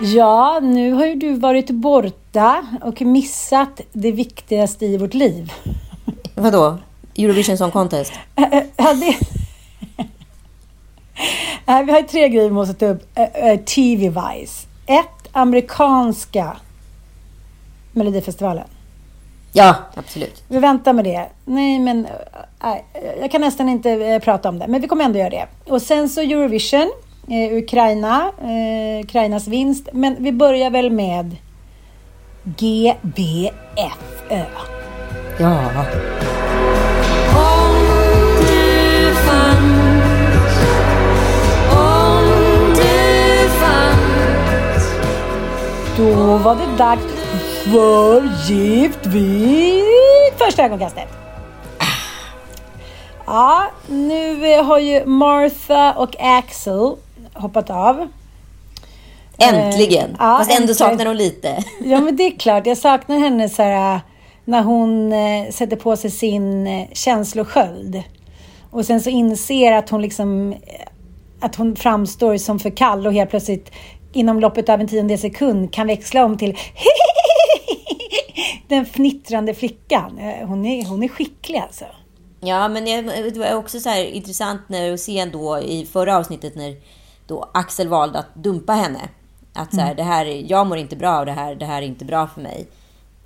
Ja, 0.00 0.60
nu 0.62 0.92
har 0.92 1.06
ju 1.06 1.14
du 1.14 1.32
varit 1.32 1.70
borta 1.70 2.66
och 2.82 3.02
missat 3.02 3.80
det 3.92 4.12
viktigaste 4.12 4.86
i 4.86 4.96
vårt 4.96 5.14
liv. 5.14 5.52
Vadå? 6.34 6.78
Eurovision 7.16 7.58
Song 7.58 7.70
Contest? 7.70 8.12
Ja, 8.76 8.94
det... 8.94 9.16
Vi 11.86 11.92
har 11.92 12.02
tre 12.02 12.28
grejer 12.28 12.48
vi 12.48 12.54
måste 12.54 12.74
ta 12.74 12.86
upp. 12.86 13.14
TV-wise. 13.66 14.66
Ett, 14.86 15.28
amerikanska 15.32 16.56
Melodifestivalen. 17.92 18.64
Ja, 19.52 19.76
absolut. 19.94 20.44
Vi 20.48 20.58
väntar 20.58 20.92
med 20.92 21.04
det. 21.04 21.28
Nej, 21.44 21.78
men 21.78 22.06
jag 23.20 23.30
kan 23.30 23.40
nästan 23.40 23.68
inte 23.68 24.20
prata 24.24 24.48
om 24.48 24.58
det, 24.58 24.66
men 24.68 24.80
vi 24.80 24.88
kommer 24.88 25.04
ändå 25.04 25.18
göra 25.18 25.30
det. 25.30 25.46
Och 25.66 25.82
sen 25.82 26.08
så 26.08 26.20
Eurovision, 26.20 26.90
Ukraina, 27.30 28.32
eh, 28.42 29.04
Ukrainas 29.04 29.48
vinst. 29.48 29.88
Men 29.92 30.16
vi 30.18 30.32
börjar 30.32 30.70
väl 30.70 30.90
med 30.90 31.36
GBFÖ. 32.44 33.54
Ja. 35.38 35.70
Då 45.96 46.36
var 46.36 46.54
det 46.54 46.76
dags 46.78 47.02
för 47.64 48.22
Gift 48.46 49.06
vid 49.06 49.84
första 50.38 50.64
ögonkastet. 50.64 51.08
Ja, 53.26 53.66
nu 53.86 54.62
har 54.62 54.78
ju 54.78 55.06
Martha 55.06 55.92
och 55.92 56.16
Axel 56.20 56.96
hoppat 57.38 57.70
av. 57.70 58.08
Äntligen! 59.38 60.10
Eh, 60.10 60.16
ja, 60.18 60.38
Fast 60.38 60.50
ändå 60.50 60.60
äntligen. 60.60 60.74
saknar 60.74 61.06
hon 61.06 61.16
lite. 61.16 61.64
Ja, 61.84 62.00
men 62.00 62.16
det 62.16 62.22
är 62.22 62.38
klart. 62.38 62.66
Jag 62.66 62.78
saknar 62.78 63.18
henne 63.18 63.48
så 63.48 63.62
här, 63.62 64.00
när 64.44 64.62
hon 64.62 65.12
eh, 65.12 65.50
sätter 65.50 65.76
på 65.76 65.96
sig 65.96 66.10
sin 66.10 66.66
eh, 66.66 66.88
känslosköld. 66.92 68.02
Och 68.70 68.86
sen 68.86 69.00
så 69.00 69.10
inser 69.10 69.72
att 69.72 69.90
hon 69.90 70.02
liksom 70.02 70.52
eh, 70.52 70.58
att 71.40 71.54
hon 71.56 71.76
framstår 71.76 72.36
som 72.36 72.58
för 72.58 72.70
kall 72.70 73.06
och 73.06 73.12
helt 73.12 73.30
plötsligt 73.30 73.70
inom 74.12 74.40
loppet 74.40 74.68
av 74.68 74.80
en 74.80 74.88
tiondel 74.88 75.18
sekund 75.18 75.72
kan 75.72 75.86
växla 75.86 76.24
om 76.24 76.38
till 76.38 76.56
den 78.68 78.86
fnittrande 78.86 79.54
flickan. 79.54 80.18
Eh, 80.18 80.46
Hon 80.48 80.66
är, 80.66 80.84
hon 80.86 81.02
är 81.02 81.08
skicklig 81.08 81.58
alltså. 81.58 81.84
Ja, 82.40 82.68
men 82.68 82.84
det 82.84 83.38
var 83.38 83.54
också 83.54 83.80
så 83.80 83.88
här 83.88 84.04
intressant 84.04 84.60
när 84.68 84.92
att 84.92 85.00
se 85.00 85.24
då 85.32 85.58
i 85.58 85.86
förra 85.92 86.16
avsnittet 86.16 86.54
när 86.56 86.76
då 87.28 87.50
Axel 87.54 87.88
valde 87.88 88.18
att 88.18 88.34
dumpa 88.34 88.72
henne. 88.72 89.00
Att 89.54 89.74
så 89.74 89.80
här, 89.80 89.94
det 89.94 90.02
här, 90.02 90.26
är- 90.26 90.50
jag 90.50 90.66
mår 90.66 90.78
inte 90.78 90.96
bra 90.96 91.10
av 91.18 91.26
det 91.26 91.32
här, 91.32 91.54
det 91.54 91.64
här 91.66 91.82
är 91.82 91.86
inte 91.86 92.04
bra 92.04 92.26
för 92.26 92.40
mig. 92.40 92.66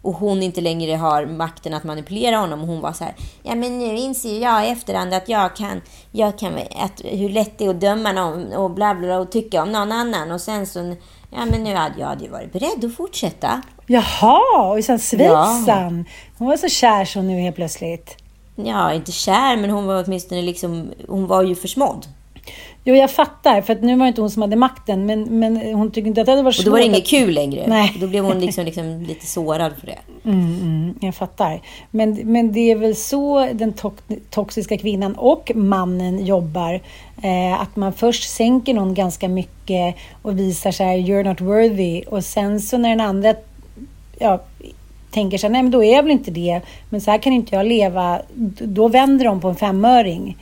Och 0.02 0.14
hon 0.14 0.42
inte 0.42 0.60
längre 0.60 0.96
har 0.96 1.26
makten 1.26 1.74
att 1.74 1.84
manipulera 1.84 2.36
honom. 2.36 2.60
Och 2.60 2.66
hon 2.66 2.80
var 2.80 2.92
så 2.92 3.04
här, 3.04 3.14
ja 3.42 3.54
men 3.54 3.78
nu 3.78 3.96
inser 3.96 4.42
jag 4.42 4.66
i 4.66 4.70
efterhand 4.70 5.14
att 5.14 5.28
jag 5.28 5.56
kan, 5.56 5.80
jag 6.10 6.38
kan, 6.38 6.54
att, 6.76 7.00
hur 7.04 7.28
lätt 7.28 7.58
det 7.58 7.64
är 7.64 7.70
att 7.70 7.80
döma 7.80 8.12
någon 8.12 8.52
och 8.52 8.70
bla 8.70 8.94
bla 8.94 9.06
bla 9.06 9.18
och 9.18 9.32
tycka 9.32 9.62
om 9.62 9.72
någon 9.72 9.92
annan. 9.92 10.30
Och 10.30 10.40
sen 10.40 10.66
så, 10.66 10.78
ja 11.30 11.44
men 11.50 11.64
nu 11.64 11.74
hade 11.74 12.00
jag 12.00 12.06
hade 12.06 12.24
ju 12.24 12.30
varit 12.30 12.52
beredd 12.52 12.84
att 12.84 12.94
fortsätta. 12.96 13.62
Jaha, 13.86 14.72
och 14.76 14.84
sen 14.84 14.98
Schweizan. 14.98 16.04
Hon 16.38 16.48
var 16.48 16.56
så 16.56 16.68
kär 16.68 17.04
så 17.04 17.22
nu 17.22 17.40
helt 17.40 17.56
plötsligt. 17.56 18.16
Ja, 18.56 18.92
inte 18.92 19.12
kär, 19.12 19.56
men 19.56 19.70
hon 19.70 19.86
var 19.86 20.04
åtminstone 20.06 20.42
liksom, 20.42 20.90
hon 21.08 21.26
var 21.26 21.42
ju 21.42 21.54
försmådd. 21.54 22.06
Jo, 22.84 22.94
jag 22.94 23.10
fattar, 23.10 23.60
för 23.60 23.72
att 23.72 23.82
nu 23.82 23.96
var 23.96 24.04
det 24.04 24.08
inte 24.08 24.20
hon 24.20 24.30
som 24.30 24.42
hade 24.42 24.56
makten, 24.56 25.06
men, 25.06 25.38
men 25.38 25.74
hon 25.74 25.90
tyckte 25.90 26.08
inte 26.08 26.20
att 26.20 26.26
det 26.26 26.32
hade 26.32 26.42
varit 26.42 26.58
Och 26.58 26.64
då 26.64 26.70
var 26.70 26.78
det 26.78 26.84
svårt 26.84 26.94
inget 26.94 27.06
kul 27.06 27.34
längre. 27.34 27.64
Nej. 27.66 27.96
Då 28.00 28.06
blev 28.06 28.24
hon 28.24 28.40
liksom, 28.40 28.64
liksom 28.64 29.02
lite 29.02 29.26
sårad 29.26 29.72
för 29.80 29.86
det. 29.86 29.98
Mm, 30.24 30.60
mm, 30.60 30.94
jag 31.00 31.14
fattar. 31.14 31.60
Men, 31.90 32.14
men 32.24 32.52
det 32.52 32.70
är 32.70 32.76
väl 32.76 32.96
så 32.96 33.48
den 33.52 33.72
to- 33.72 34.20
toxiska 34.30 34.78
kvinnan 34.78 35.14
och 35.14 35.52
mannen 35.54 36.26
jobbar. 36.26 36.80
Eh, 37.22 37.62
att 37.62 37.76
man 37.76 37.92
först 37.92 38.30
sänker 38.30 38.74
någon 38.74 38.94
ganska 38.94 39.28
mycket 39.28 39.96
och 40.22 40.38
visar 40.38 40.70
så 40.70 40.84
här, 40.84 40.96
you're 40.96 41.24
not 41.24 41.40
worthy. 41.40 42.02
Och 42.02 42.24
sen 42.24 42.60
så 42.60 42.78
när 42.78 42.88
den 42.88 43.00
andra 43.00 43.34
ja, 44.18 44.40
tänker 45.10 45.38
så 45.38 45.46
här, 45.46 45.52
nej 45.52 45.62
men 45.62 45.72
då 45.72 45.84
är 45.84 45.92
jag 45.92 46.02
väl 46.02 46.12
inte 46.12 46.30
det. 46.30 46.60
Men 46.90 47.00
så 47.00 47.10
här 47.10 47.18
kan 47.18 47.32
inte 47.32 47.56
jag 47.56 47.66
leva. 47.66 48.20
Då 48.60 48.88
vänder 48.88 49.24
de 49.24 49.40
på 49.40 49.48
en 49.48 49.56
femöring. 49.56 50.36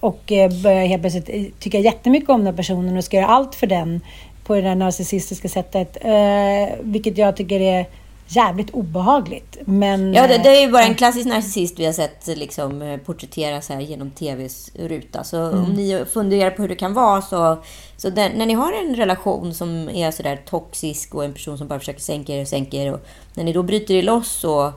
Och 0.00 0.32
eh, 0.32 0.50
börjar 0.62 0.86
helt 0.86 1.02
plötsligt 1.02 1.28
eh, 1.28 1.42
tycka 1.58 1.78
jättemycket 1.78 2.30
om 2.30 2.44
den 2.44 2.56
personen 2.56 2.96
och 2.96 3.04
ska 3.04 3.16
göra 3.16 3.26
allt 3.26 3.54
för 3.54 3.66
den 3.66 4.00
på 4.44 4.54
det 4.54 4.60
där 4.60 4.74
narcissistiska 4.74 5.48
sättet. 5.48 5.96
Eh, 6.00 6.76
vilket 6.80 7.18
jag 7.18 7.36
tycker 7.36 7.60
är 7.60 7.86
jävligt 8.28 8.70
obehagligt. 8.70 9.58
Men, 9.64 10.14
Ja, 10.14 10.26
det, 10.26 10.38
det 10.38 10.48
är 10.48 10.60
ju 10.60 10.72
bara 10.72 10.82
en 10.84 10.94
klassisk 10.94 11.26
narcissist 11.26 11.78
vi 11.78 11.86
har 11.86 11.92
sett 11.92 12.26
liksom, 12.26 12.98
porträtteras 13.04 13.68
här 13.68 13.80
genom 13.80 14.10
TVs 14.10 14.70
ruta. 14.74 15.24
Så 15.24 15.36
Mm. 15.36 15.64
om 15.64 15.72
ni 15.72 16.04
funderar 16.12 16.50
på 16.50 16.62
hur 16.62 16.68
det 16.68 16.74
kan 16.74 16.94
vara 16.94 17.22
så... 17.22 17.58
så 17.96 18.10
den, 18.10 18.32
när 18.32 18.46
ni 18.46 18.54
har 18.54 18.72
en 18.72 18.94
relation 18.96 19.54
som 19.54 19.88
är 19.88 20.10
sådär 20.10 20.36
toxisk 20.46 21.14
och 21.14 21.24
en 21.24 21.32
person 21.32 21.58
som 21.58 21.68
bara 21.68 21.78
försöker 21.78 22.00
sänka 22.00 22.32
er 22.34 22.40
och 22.42 22.48
sänka 22.48 22.76
er. 22.76 22.92
Och 22.92 23.00
när 23.34 23.44
ni 23.44 23.52
då 23.52 23.62
bryter 23.62 23.94
er 23.94 24.02
loss 24.02 24.28
så 24.30 24.72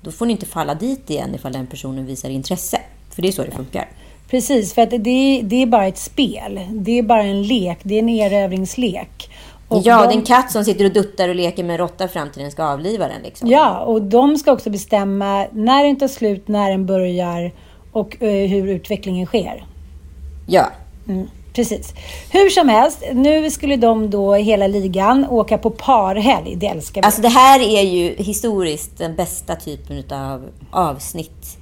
då 0.00 0.10
får 0.12 0.26
ni 0.26 0.32
inte 0.32 0.46
falla 0.46 0.74
dit 0.74 1.10
igen 1.10 1.34
ifall 1.34 1.52
den 1.52 1.66
personen 1.66 2.06
visar 2.06 2.28
intresse. 2.28 2.80
För 3.10 3.22
det 3.22 3.28
är 3.28 3.32
så 3.32 3.42
det 3.42 3.50
funkar. 3.50 3.88
Precis, 4.30 4.74
för 4.74 4.82
att 4.82 4.90
det, 4.90 5.40
det 5.44 5.62
är 5.62 5.66
bara 5.66 5.86
ett 5.86 5.98
spel. 5.98 6.60
Det 6.70 6.98
är 6.98 7.02
bara 7.02 7.22
en 7.22 7.42
lek. 7.42 7.78
Det 7.82 7.94
är 7.94 7.98
en 7.98 8.08
erövringslek. 8.08 9.30
Och 9.68 9.82
ja, 9.84 9.98
de- 10.02 10.06
det 10.08 10.14
är 10.14 10.16
en 10.18 10.24
katt 10.24 10.52
som 10.52 10.64
sitter 10.64 10.84
och 10.84 10.92
duttar 10.92 11.28
och 11.28 11.34
leker 11.34 11.64
med 11.64 11.72
en 11.74 11.78
råtta 11.78 12.08
fram 12.08 12.30
till 12.30 12.42
den 12.42 12.50
ska 12.50 12.64
avliva 12.64 13.08
den. 13.08 13.22
Liksom. 13.22 13.50
Ja, 13.50 13.80
och 13.80 14.02
de 14.02 14.36
ska 14.36 14.52
också 14.52 14.70
bestämma 14.70 15.46
när 15.52 15.84
den 15.84 15.96
tar 15.98 16.08
slut, 16.08 16.48
när 16.48 16.70
den 16.70 16.86
börjar 16.86 17.52
och 17.92 18.22
eh, 18.22 18.48
hur 18.48 18.68
utvecklingen 18.68 19.26
sker. 19.26 19.64
ja. 20.46 20.66
Mm, 21.08 21.26
precis. 21.54 21.94
Hur 22.32 22.50
som 22.50 22.68
helst, 22.68 23.02
nu 23.12 23.50
skulle 23.50 23.76
de 23.76 24.10
då 24.10 24.34
hela 24.34 24.66
ligan 24.66 25.26
åka 25.30 25.58
på 25.58 25.70
parhelg. 25.70 26.56
Det 26.56 26.66
älskar 26.66 27.00
vi. 27.02 27.06
Alltså 27.06 27.22
det 27.22 27.28
här 27.28 27.60
är 27.60 27.82
ju 27.82 28.14
historiskt 28.16 28.98
den 28.98 29.14
bästa 29.16 29.54
typen 29.56 30.04
av 30.18 30.42
avsnitt 30.70 31.58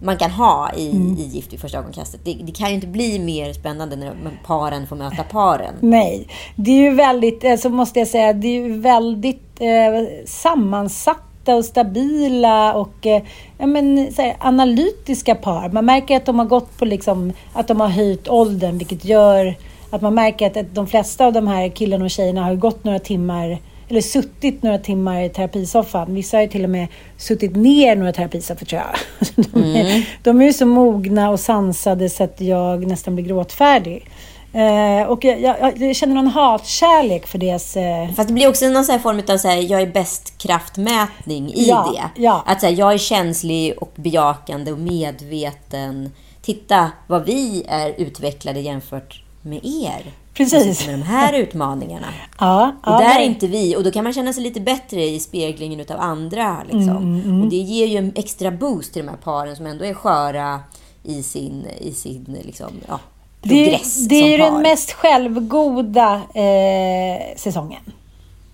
man 0.00 0.16
kan 0.16 0.30
ha 0.30 0.70
i, 0.76 0.86
i 1.18 1.28
Gift 1.32 1.52
vid 1.52 1.60
första 1.60 1.78
ögonkastet. 1.78 2.20
Det, 2.24 2.34
det 2.34 2.52
kan 2.52 2.68
ju 2.68 2.74
inte 2.74 2.86
bli 2.86 3.18
mer 3.18 3.52
spännande 3.52 3.96
när 3.96 4.12
paren 4.46 4.86
får 4.86 4.96
möta 4.96 5.22
paren. 5.22 5.74
Nej, 5.80 6.26
det 6.56 6.70
är 6.70 6.82
ju 6.82 6.94
väldigt, 6.94 7.44
eh, 7.44 7.56
så 7.56 7.68
måste 7.68 7.98
jag 7.98 8.08
säga, 8.08 8.32
det 8.32 8.48
är 8.48 8.52
ju 8.52 8.78
väldigt 8.78 9.60
eh, 9.60 10.26
sammansatta 10.26 11.56
och 11.56 11.64
stabila 11.64 12.74
och 12.74 13.06
eh, 13.06 13.22
ja, 13.58 13.66
men, 13.66 14.12
här, 14.16 14.36
analytiska 14.38 15.34
par. 15.34 15.68
Man 15.68 15.84
märker 15.84 16.16
att 16.16 16.26
de 16.26 16.38
har 16.38 16.46
gått 16.46 16.78
på 16.78 16.84
liksom, 16.84 17.32
att 17.52 17.68
de 17.68 17.80
har 17.80 17.88
höjt 17.88 18.28
åldern, 18.28 18.78
vilket 18.78 19.04
gör 19.04 19.54
att 19.90 20.02
man 20.02 20.14
märker 20.14 20.46
att, 20.46 20.56
att 20.56 20.74
de 20.74 20.86
flesta 20.86 21.26
av 21.26 21.32
de 21.32 21.46
här 21.46 21.68
killarna 21.68 22.04
och 22.04 22.10
tjejerna 22.10 22.44
har 22.44 22.54
gått 22.54 22.84
några 22.84 22.98
timmar 22.98 23.58
eller 23.88 24.00
suttit 24.00 24.62
några 24.62 24.78
timmar 24.78 25.22
i 25.22 25.28
terapisoffan. 25.28 26.14
Vissa 26.14 26.36
har 26.36 26.42
ju 26.42 26.48
till 26.48 26.64
och 26.64 26.70
med 26.70 26.86
suttit 27.16 27.56
ner 27.56 27.96
några 27.96 28.12
terapisoffor 28.12 28.66
tror 28.66 28.82
jag. 28.82 28.98
De 29.52 29.64
är, 29.76 30.08
de 30.22 30.40
är 30.40 30.44
ju 30.46 30.52
så 30.52 30.66
mogna 30.66 31.30
och 31.30 31.40
sansade 31.40 32.08
så 32.08 32.24
att 32.24 32.40
jag 32.40 32.86
nästan 32.86 33.14
blir 33.14 33.24
gråtfärdig. 33.24 34.06
Eh, 34.52 35.02
och 35.08 35.24
jag, 35.24 35.40
jag, 35.40 35.78
jag 35.82 35.96
känner 35.96 36.14
någon 36.14 36.26
hatkärlek 36.26 37.26
för 37.26 37.38
deras... 37.38 37.76
Eh, 37.76 38.08
Fast 38.16 38.28
det 38.28 38.34
blir 38.34 38.48
också 38.48 38.64
någon 38.68 38.84
här 38.84 38.98
form 38.98 39.22
av 39.28 39.38
så 39.38 39.48
här, 39.48 39.70
jag 39.70 39.80
är 39.82 39.86
bäst 39.86 40.38
kraftmätning 40.38 41.52
i 41.54 41.68
Ja, 41.68 41.92
det. 42.14 42.22
ja. 42.22 42.42
Att 42.46 42.60
så 42.60 42.66
här, 42.66 42.74
jag 42.74 42.92
är 42.92 42.98
känslig 42.98 43.74
och 43.82 43.92
bejakande 43.96 44.72
och 44.72 44.78
medveten. 44.78 46.12
Titta 46.42 46.90
vad 47.06 47.24
vi 47.24 47.64
är 47.68 47.94
utvecklade 47.98 48.60
jämfört 48.60 49.22
med 49.42 49.60
er. 49.64 50.12
Precis. 50.38 50.86
Med 50.86 50.98
de 50.98 51.02
här 51.02 51.32
utmaningarna. 51.32 52.06
ja, 52.38 52.72
Och 52.82 52.92
ja, 52.92 52.98
där 52.98 53.20
är 53.20 53.24
inte 53.24 53.46
vi. 53.46 53.76
Och 53.76 53.84
då 53.84 53.90
kan 53.90 54.04
man 54.04 54.12
känna 54.12 54.32
sig 54.32 54.42
lite 54.42 54.60
bättre 54.60 55.04
i 55.04 55.20
speglingen 55.20 55.80
utav 55.80 56.00
andra. 56.00 56.56
Liksom. 56.62 56.96
Mm, 56.96 57.42
Och 57.42 57.48
det 57.48 57.56
ger 57.56 57.86
ju 57.86 57.96
en 57.96 58.12
extra 58.14 58.50
boost 58.50 58.92
till 58.92 59.02
de 59.04 59.08
här 59.08 59.16
paren 59.16 59.56
som 59.56 59.66
ändå 59.66 59.84
är 59.84 59.94
sköra 59.94 60.60
i 61.02 61.22
sin, 61.22 61.66
i 61.80 61.92
sin 61.92 62.38
liksom, 62.44 62.70
ja, 62.88 63.00
progress 63.42 63.96
Det, 63.96 64.08
det 64.08 64.22
är 64.22 64.30
ju 64.30 64.36
den 64.36 64.62
mest 64.62 64.92
självgoda 64.92 66.14
eh, 66.34 67.36
säsongen. 67.36 67.82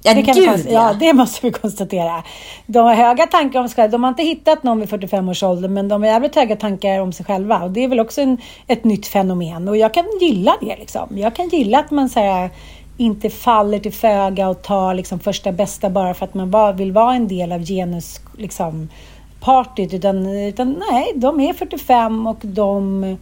Ja, 0.07 0.14
Det 0.14 0.22
gud 0.22 0.66
ja, 0.68 0.94
det 1.00 1.12
måste 1.12 1.46
vi 1.46 1.52
konstatera. 1.52 2.22
De 2.66 2.78
har 2.78 2.94
höga 2.94 3.26
tankar 3.26 3.61
om 3.61 3.68
sig 3.68 3.76
själva. 3.76 3.92
De 3.92 4.02
har 4.02 4.11
inte 4.11 4.22
hittat 4.22 4.62
någon 4.62 4.80
vid 4.80 4.88
45 4.88 5.28
års 5.28 5.42
ålder, 5.42 5.68
men 5.68 5.88
de 5.88 6.02
har 6.02 6.11
jävligt 6.11 6.34
höga 6.34 6.57
tankar 6.57 7.00
om 7.00 7.12
sig 7.12 7.26
själva. 7.26 7.62
Och 7.62 7.70
det 7.70 7.84
är 7.84 7.88
väl 7.88 8.00
också 8.00 8.20
en, 8.20 8.38
ett 8.66 8.84
nytt 8.84 9.07
fenomen. 9.07 9.68
Och 9.68 9.76
jag 9.76 9.94
kan 9.94 10.05
gilla 10.20 10.57
det. 10.61 10.76
Liksom. 10.76 11.09
Jag 11.18 11.34
kan 11.34 11.48
gilla 11.48 11.78
att 11.78 11.90
man 11.90 12.09
så 12.09 12.20
här, 12.20 12.50
inte 12.96 13.30
faller 13.30 13.78
till 13.78 13.92
föga 13.92 14.48
och 14.48 14.62
tar 14.62 14.94
liksom, 14.94 15.20
första 15.20 15.52
bästa 15.52 15.90
bara 15.90 16.14
för 16.14 16.24
att 16.24 16.34
man 16.34 16.50
bara 16.50 16.72
vill 16.72 16.92
vara 16.92 17.14
en 17.14 17.28
del 17.28 17.52
av 17.52 17.64
genus 17.64 18.20
liksom, 18.38 18.88
partyt. 19.40 19.94
Utan, 19.94 20.26
utan 20.26 20.82
nej, 20.90 21.12
de 21.14 21.40
är 21.40 21.52
45 21.52 22.26
och 22.26 22.38
de 22.42 23.16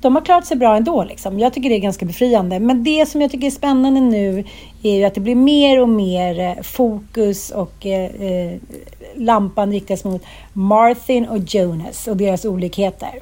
de 0.00 0.14
har 0.14 0.22
klarat 0.22 0.46
sig 0.46 0.56
bra 0.56 0.76
ändå. 0.76 1.04
Liksom. 1.04 1.38
Jag 1.38 1.54
tycker 1.54 1.68
det 1.68 1.76
är 1.76 1.80
ganska 1.80 2.06
befriande. 2.06 2.60
Men 2.60 2.84
det 2.84 3.08
som 3.08 3.20
jag 3.20 3.30
tycker 3.30 3.46
är 3.46 3.50
spännande 3.50 4.00
nu 4.00 4.44
är 4.82 4.94
ju 4.94 5.04
att 5.04 5.14
det 5.14 5.20
blir 5.20 5.34
mer 5.34 5.80
och 5.80 5.88
mer 5.88 6.40
eh, 6.40 6.62
fokus 6.62 7.50
och 7.50 7.86
eh, 7.86 8.14
eh, 8.14 8.58
lampan 9.16 9.72
riktas 9.72 10.04
mot 10.04 10.22
Martin 10.52 11.26
och 11.26 11.38
Jonas 11.38 12.06
och 12.06 12.16
deras 12.16 12.44
olikheter. 12.44 13.20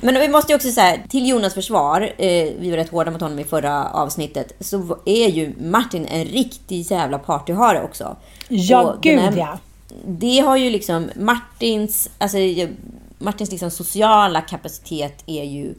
Men 0.00 0.14
vi 0.14 0.28
måste 0.28 0.52
ju 0.52 0.56
också 0.56 0.70
säga, 0.70 0.98
till 1.08 1.28
Jonas 1.28 1.54
försvar, 1.54 2.00
eh, 2.00 2.52
vi 2.58 2.70
var 2.70 2.76
rätt 2.76 2.90
hårda 2.90 3.10
mot 3.10 3.20
honom 3.20 3.38
i 3.38 3.44
förra 3.44 3.88
avsnittet, 3.88 4.52
så 4.60 4.98
är 5.04 5.28
ju 5.28 5.52
Martin 5.60 6.06
en 6.06 6.24
riktig 6.24 6.90
jävla 6.90 7.18
partyhare 7.18 7.82
också. 7.82 8.16
Ja, 8.48 8.82
Och 8.82 9.02
gud 9.02 9.20
ja. 9.36 9.58
Det 10.06 10.38
har 10.38 10.56
ju 10.56 10.70
liksom 10.70 11.10
Martins, 11.16 12.10
alltså 12.18 12.38
Martins 13.22 13.50
liksom 13.50 13.70
sociala 13.70 14.40
kapacitet 14.40 15.24
är 15.26 15.44
ju 15.44 15.74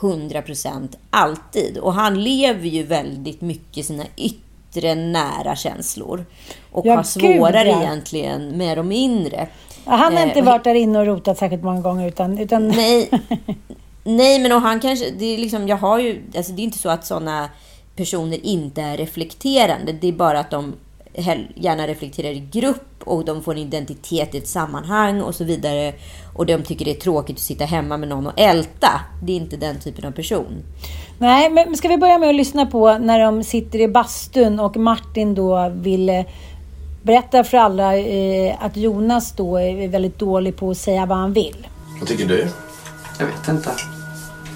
100% 0.00 0.96
alltid. 1.10 1.78
Och 1.78 1.94
han 1.94 2.22
lever 2.22 2.68
ju 2.68 2.82
väldigt 2.82 3.40
mycket 3.40 3.86
sina 3.86 4.04
yttre 4.16 4.94
nära 4.94 5.56
känslor. 5.56 6.26
Och 6.72 6.86
Ja, 6.86 6.94
har 6.94 6.96
gud, 7.02 7.06
svårare 7.06 7.68
ja. 7.68 7.82
egentligen 7.82 8.58
med 8.58 8.78
de 8.78 8.92
inre. 8.92 9.48
Ja, 9.84 9.92
Han 9.92 10.12
har 10.16 10.22
Eh, 10.22 10.28
inte 10.28 10.42
varit 10.42 10.64
där 10.64 10.74
inne 10.74 10.98
och 10.98 11.06
rotat 11.06 11.38
särskilt 11.38 11.62
många 11.62 11.80
gånger 11.80 12.08
utan... 12.08 12.38
utan 12.38 12.68
Nej, 12.68 13.10
nej 14.04 14.38
men 14.38 14.52
och 14.52 14.60
han 14.60 14.80
kanske, 14.80 15.10
det 15.10 15.24
är 15.24 15.38
liksom, 15.38 15.68
jag 15.68 15.76
har 15.76 15.98
ju, 15.98 16.22
alltså 16.36 16.52
det 16.52 16.62
är 16.62 16.64
inte 16.64 16.78
så 16.78 16.88
att 16.88 17.06
sådana 17.06 17.48
personer 17.96 18.46
inte 18.46 18.82
är 18.82 18.96
reflekterande. 18.96 19.92
Det 19.92 20.08
är 20.08 20.12
bara 20.12 20.40
att 20.40 20.50
de 20.50 20.74
gärna 21.54 21.86
reflekterar 21.86 22.30
i 22.30 22.48
grupp 22.52 23.02
och 23.04 23.24
de 23.24 23.42
får 23.42 23.52
en 23.52 23.58
identitet 23.58 24.34
i 24.34 24.38
ett 24.38 24.48
sammanhang 24.48 25.20
och 25.20 25.34
så 25.34 25.44
vidare. 25.44 25.92
Och 26.34 26.46
de 26.46 26.62
tycker 26.62 26.84
det 26.84 26.90
är 26.90 27.00
tråkigt 27.00 27.36
att 27.36 27.42
sitta 27.42 27.64
hemma 27.64 27.96
med 27.96 28.08
någon 28.08 28.26
och 28.26 28.32
älta. 28.36 29.00
Det 29.22 29.32
är 29.32 29.36
inte 29.36 29.56
den 29.56 29.80
typen 29.80 30.04
av 30.04 30.10
person. 30.10 30.62
Nej, 31.18 31.50
men 31.50 31.76
ska 31.76 31.88
vi 31.88 31.98
börja 31.98 32.18
med 32.18 32.28
att 32.28 32.34
lyssna 32.34 32.66
på 32.66 32.98
när 32.98 33.20
de 33.20 33.44
sitter 33.44 33.80
i 33.80 33.88
bastun 33.88 34.60
och 34.60 34.76
Martin 34.76 35.34
då 35.34 35.68
vill 35.68 36.08
eh, 36.08 36.24
berätta 37.02 37.44
för 37.44 37.58
alla 37.58 37.96
eh, 37.96 38.64
att 38.64 38.76
Jonas 38.76 39.32
då 39.32 39.56
är 39.56 39.88
väldigt 39.88 40.18
dålig 40.18 40.56
på 40.56 40.70
att 40.70 40.78
säga 40.78 41.06
vad 41.06 41.18
han 41.18 41.32
vill. 41.32 41.66
Vad 41.98 42.08
tycker 42.08 42.26
du? 42.26 42.48
Jag 43.18 43.26
vet 43.26 43.48
inte. 43.48 43.95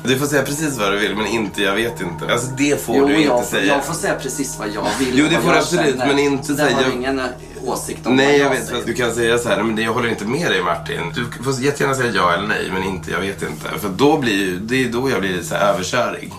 Du 0.04 0.18
får 0.18 0.26
säga 0.26 0.42
precis 0.42 0.78
vad 0.78 0.92
du 0.92 0.98
vill, 0.98 1.16
men 1.16 1.26
inte 1.26 1.62
jag 1.62 1.74
vet 1.74 2.00
inte. 2.00 2.32
Alltså 2.32 2.46
det 2.46 2.84
får 2.84 2.96
Jo, 2.96 3.06
du 3.06 3.14
inte 3.14 3.26
jag, 3.28 3.44
säga. 3.44 3.74
jag 3.74 3.84
får 3.84 3.94
säga 3.94 4.14
precis 4.14 4.58
vad 4.58 4.68
jag 4.68 4.86
vill. 4.98 5.18
Jo, 5.18 5.26
det 5.30 5.34
får 5.36 5.42
du 5.42 5.48
jag 5.48 5.56
absolut, 5.58 5.96
men 5.98 6.18
inte 6.18 6.46
Så 6.46 6.52
där 6.52 6.70
har 6.70 6.82
säga- 6.82 6.92
ingen 6.94 7.18
eh, 7.18 7.24
åsikt 7.64 8.06
om 8.06 8.16
Nej, 8.16 8.26
vad 8.38 8.46
jag 8.46 8.50
vet. 8.60 8.70
Fast 8.70 8.86
du 8.86 8.94
kan 8.94 9.14
säga 9.14 9.38
så 9.38 9.48
här, 9.48 9.62
men 9.62 9.76
det- 9.76 9.82
jag 9.82 9.92
håller 9.92 10.08
inte 10.08 10.24
med 10.24 10.50
dig 10.50 10.62
Martin. 10.62 11.00
Du 11.38 11.44
får 11.44 11.60
jättegärna 11.62 11.94
säga 11.94 12.12
ja 12.14 12.32
eller 12.34 12.46
nej, 12.48 12.70
men 12.72 12.82
inte 12.84 13.10
jag 13.10 13.20
vet 13.20 13.42
inte. 13.42 13.78
För 13.78 13.88
då 13.88 14.18
blir 14.18 14.56
det 14.62 14.84
är 14.84 14.88
då 14.88 15.10
jag 15.10 15.20
blir 15.20 15.42
så 15.42 15.54
här 15.54 15.72
överkörig. 15.72 16.32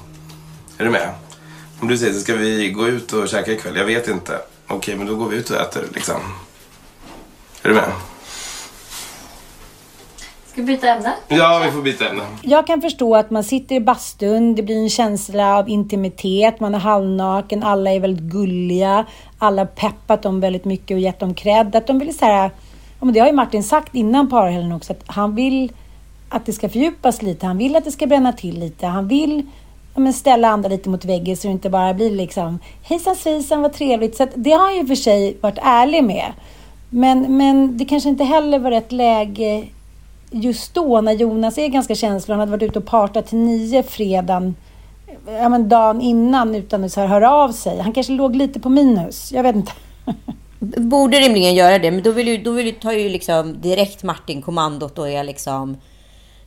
Är 0.78 0.84
du 0.86 0.90
med? 0.92 1.10
Om 1.80 1.88
du 1.88 1.98
säger 1.98 2.14
så 2.14 2.20
ska 2.20 2.36
vi 2.36 2.72
gå 2.72 2.88
ut 2.88 3.14
och 3.14 3.28
käka 3.28 3.52
ikväll? 3.52 3.76
Jag 3.78 3.86
vet 3.86 4.08
inte. 4.08 4.40
Okej, 4.68 4.96
men 4.96 5.08
då 5.08 5.16
går 5.16 5.30
vi 5.30 5.38
ut 5.38 5.50
och 5.50 5.56
äter 5.58 5.84
liksom. 5.94 6.16
Är 7.64 7.70
du 7.70 7.76
med? 7.76 7.92
Ska 10.62 10.66
vi 10.66 10.74
byta 10.74 10.88
ämne? 10.88 11.14
Ja, 11.28 11.62
vi 11.66 11.72
får 11.72 11.82
byta 11.82 12.10
ämne. 12.10 12.24
Jag 12.42 12.68
kan 12.68 12.82
förstå 12.82 13.16
att 13.16 13.30
man 13.30 13.44
sitter 13.44 13.76
i 13.76 13.80
bastun, 13.80 14.56
det 14.56 14.64
blir 14.64 14.78
en 14.78 14.90
känsla 14.90 15.58
av 15.58 15.70
intimitet, 15.70 16.60
man 16.60 16.76
är 16.76 16.80
halvnaken, 16.80 17.64
alla 17.64 17.92
är 17.92 18.00
väldigt 18.00 18.24
gulliga, 18.24 19.06
alla 19.38 19.62
har 19.62 19.66
peppat 19.66 20.22
dem 20.22 20.40
väldigt 20.40 20.66
mycket 20.66 20.96
och 20.96 21.02
gett 21.02 21.20
dem 21.20 21.34
cred. 21.34 21.76
Att 21.76 21.88
de 21.88 22.00
vill 22.00 22.18
så 22.18 22.26
här, 22.26 22.52
det 23.00 23.20
har 23.20 23.28
ju 23.28 23.34
Martin 23.34 23.64
sagt 23.64 23.96
innan 23.96 24.30
parhelgen 24.30 24.72
också, 24.72 24.94
att 24.94 25.04
han 25.06 25.36
vill 25.36 25.72
att 26.30 26.46
det 26.46 26.54
ska 26.54 26.70
fördjupas 26.70 27.22
lite, 27.22 27.46
han 27.46 27.58
vill 27.58 27.76
att 27.76 27.84
det 27.84 27.92
ska 27.92 28.08
bränna 28.08 28.34
till 28.34 28.60
lite, 28.60 28.88
han 28.88 29.08
vill 29.08 29.46
ja, 29.94 30.00
men 30.00 30.14
ställa 30.14 30.48
andra 30.48 30.70
lite 30.70 30.90
mot 30.90 31.06
väggen 31.06 31.38
så 31.38 31.48
det 31.48 31.52
inte 31.52 31.70
bara 31.70 31.94
blir 31.94 32.12
liksom 32.12 32.60
hejsan 32.84 33.16
svejsan 33.16 33.62
vad 33.62 33.74
trevligt. 33.74 34.16
Så 34.16 34.24
att 34.24 34.32
det 34.36 34.52
har 34.52 34.60
han 34.60 34.76
ju 34.76 34.88
för 34.88 34.96
sig 34.96 35.38
varit 35.42 35.60
ärlig 35.62 36.04
med. 36.04 36.34
Men, 36.90 37.38
men 37.38 37.78
det 37.78 37.86
kanske 37.86 38.10
inte 38.10 38.24
heller 38.24 38.60
var 38.60 38.72
rätt 38.72 38.92
läge 38.92 39.68
just 40.32 40.74
då 40.74 41.02
när 41.02 41.12
Jonas 41.12 41.58
är 41.58 41.68
ganska 41.68 41.96
känslig. 41.96 42.34
Han 42.34 42.40
hade 42.40 42.52
varit 42.52 42.64
ute 42.64 42.80
och 42.80 42.86
partat 42.86 43.28
till 43.28 43.38
nio 43.38 43.84
fredagen, 43.84 44.56
ja, 45.26 45.50
men 45.50 45.70
dagen 45.70 46.02
innan 46.02 46.56
utan 46.56 46.84
att 46.84 46.92
så 46.92 47.00
här 47.00 47.08
höra 47.08 47.32
av 47.32 47.52
sig. 47.52 47.80
Han 47.80 47.94
kanske 47.94 48.14
låg 48.14 48.36
lite 48.36 48.60
på 48.60 48.70
minus. 48.70 49.32
Jag 49.32 49.44
vet 49.44 49.56
inte. 49.56 49.72
Borde 50.80 51.20
rimligen 51.20 51.56
göra 51.56 51.80
det, 51.80 51.92
men 51.92 52.04
då 52.04 52.12
vill 52.12 52.28
ju, 52.28 52.38
då 52.38 52.52
vill 52.52 52.66
ju, 52.66 52.72
tar 52.72 52.92
ju 52.92 53.10
liksom 53.10 53.62
direkt 53.62 54.04
Martin 54.04 54.42
kommandot 54.42 55.00
och 55.00 55.10
är 55.10 55.24
liksom 55.24 55.78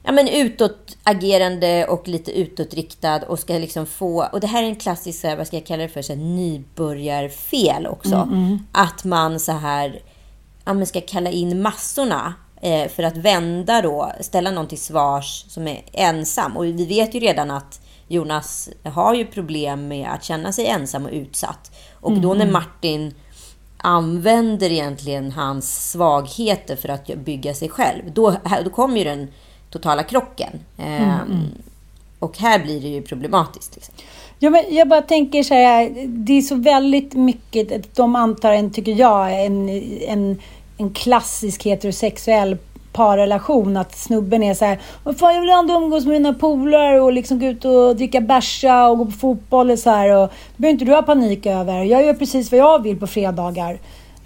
ja, 0.03 0.13
men 0.13 0.29
utåtagerande 0.29 1.87
och 1.87 2.09
lite 2.09 2.39
utåtriktad 2.39 3.21
och 3.29 3.39
ska 3.39 3.53
liksom 3.53 3.87
få... 3.87 4.27
Och 4.33 4.41
det 4.41 4.47
här 4.47 4.63
är 4.63 4.67
en 4.67 4.77
klassisk, 4.77 5.25
vad 5.25 5.47
ska 5.47 5.57
jag 5.57 5.67
kalla 5.67 5.83
det 5.83 5.89
för, 5.89 6.03
så 6.03 6.13
här, 6.13 6.21
nybörjarfel 6.21 7.87
också. 7.87 8.29
Att 8.73 9.05
man 9.05 9.41
så 9.41 9.53
här, 9.53 10.03
ja, 10.65 10.73
men 10.73 10.87
ska 10.87 11.01
kalla 11.01 11.31
in 11.31 11.63
massorna 11.63 12.35
eh, 12.65 12.89
för 12.89 13.03
att 13.03 13.17
vända 13.17 13.83
då, 13.83 14.13
ställa 14.21 14.51
någon 14.51 14.69
till 14.69 14.81
svars 14.81 15.45
som 15.49 15.69
är 15.69 15.83
ensam. 15.93 16.57
Och 16.57 16.65
vi 16.65 16.87
vet 16.87 17.15
ju 17.15 17.21
redan 17.21 17.51
att 17.51 17.81
Jonas 18.09 18.69
har 18.85 19.15
ju 19.15 19.27
problem 19.27 19.89
med 19.89 20.09
att 20.09 20.25
känna 20.25 20.53
sig 20.53 20.67
ensam 20.67 21.07
och 21.07 21.13
utsatt. 21.13 21.73
Och 22.01 22.13
då 22.21 22.35
när 22.35 22.47
Martin 22.51 23.15
använder 23.77 24.73
egentligen 24.73 25.33
hans 25.33 25.91
svagheter 25.91 26.77
för 26.77 26.89
att 26.89 27.07
bygga 27.07 27.55
sig 27.55 27.69
själv. 27.69 28.03
Då, 28.13 28.37
då 28.65 28.71
kommer 28.71 28.99
ju 28.99 29.05
den 29.05 29.29
totala 29.71 30.03
krocken. 30.03 30.61
Ehm, 30.79 31.49
Och 32.19 32.39
här 32.39 32.59
blir 32.59 32.81
det 32.81 32.89
ju 32.89 33.03
problematiskt. 33.03 33.75
Liksom. 33.75 33.95
Ja, 34.39 34.51
men 34.51 34.65
jag 34.71 34.89
bara 34.89 35.03
tänker 35.03 35.43
så 35.43 35.55
här, 35.55 36.07
det 36.07 36.33
är 36.33 36.43
så 36.43 36.55
väldigt 36.55 37.13
mycket, 37.15 37.97
de 37.97 38.17
antar 38.17 38.53
en, 38.53 38.73
tycker 38.73 38.93
jag, 38.93 39.45
en, 39.45 39.69
en, 40.09 40.41
en 40.77 40.91
klassisk 40.91 41.65
heterosexuell 41.65 42.57
parrelation. 42.93 43.77
Att 43.77 43.97
snubben 43.97 44.43
är 44.43 44.55
så 44.55 44.65
här, 44.65 44.79
vad 45.05 45.19
fan 45.19 45.35
jag 45.35 45.41
vill 45.41 45.51
ändå 45.51 45.75
umgås 45.75 46.05
med 46.07 46.13
mina 46.13 46.35
polare 46.35 47.01
och 47.01 47.13
liksom 47.13 47.39
gå 47.39 47.47
ut 47.47 47.65
och 47.65 47.97
dricka 47.97 48.21
bärsa 48.21 48.87
och 48.89 48.99
gå 48.99 49.05
på 49.05 49.11
fotboll 49.11 49.71
och 49.71 49.79
så 49.79 49.91
här. 49.91 50.17
Och 50.17 50.29
det 50.29 50.63
behöver 50.63 50.73
inte 50.73 50.85
du 50.85 50.95
ha 50.95 51.03
panik 51.03 51.47
över. 51.47 51.83
Jag 51.83 52.05
gör 52.05 52.15
precis 52.15 52.51
vad 52.51 52.61
jag 52.61 52.83
vill 52.83 53.01
på 53.01 53.07
fredagar. 53.07 53.79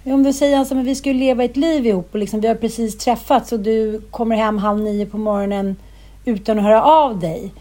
Om 0.03 0.23
du 0.23 0.33
säger 0.33 0.57
alltså, 0.57 0.75
men 0.75 0.85
vi 0.85 0.95
ska 0.95 1.09
ju 1.09 1.19
leva 1.19 1.43
ett 1.43 1.57
liv 1.57 1.85
ihop 1.85 2.09
och 2.11 2.19
liksom, 2.19 2.41
vi 2.41 2.47
har 2.47 2.55
precis 2.55 2.97
träffats 2.97 3.51
och 3.51 3.59
du 3.59 4.01
kommer 4.11 4.35
hem 4.35 4.57
halv 4.57 4.79
nio 4.79 5.05
på 5.05 5.17
morgonen 5.17 5.75
utan 6.25 6.57
att 6.57 6.63
höra 6.63 6.83
av 6.83 7.19
dig. 7.19 7.51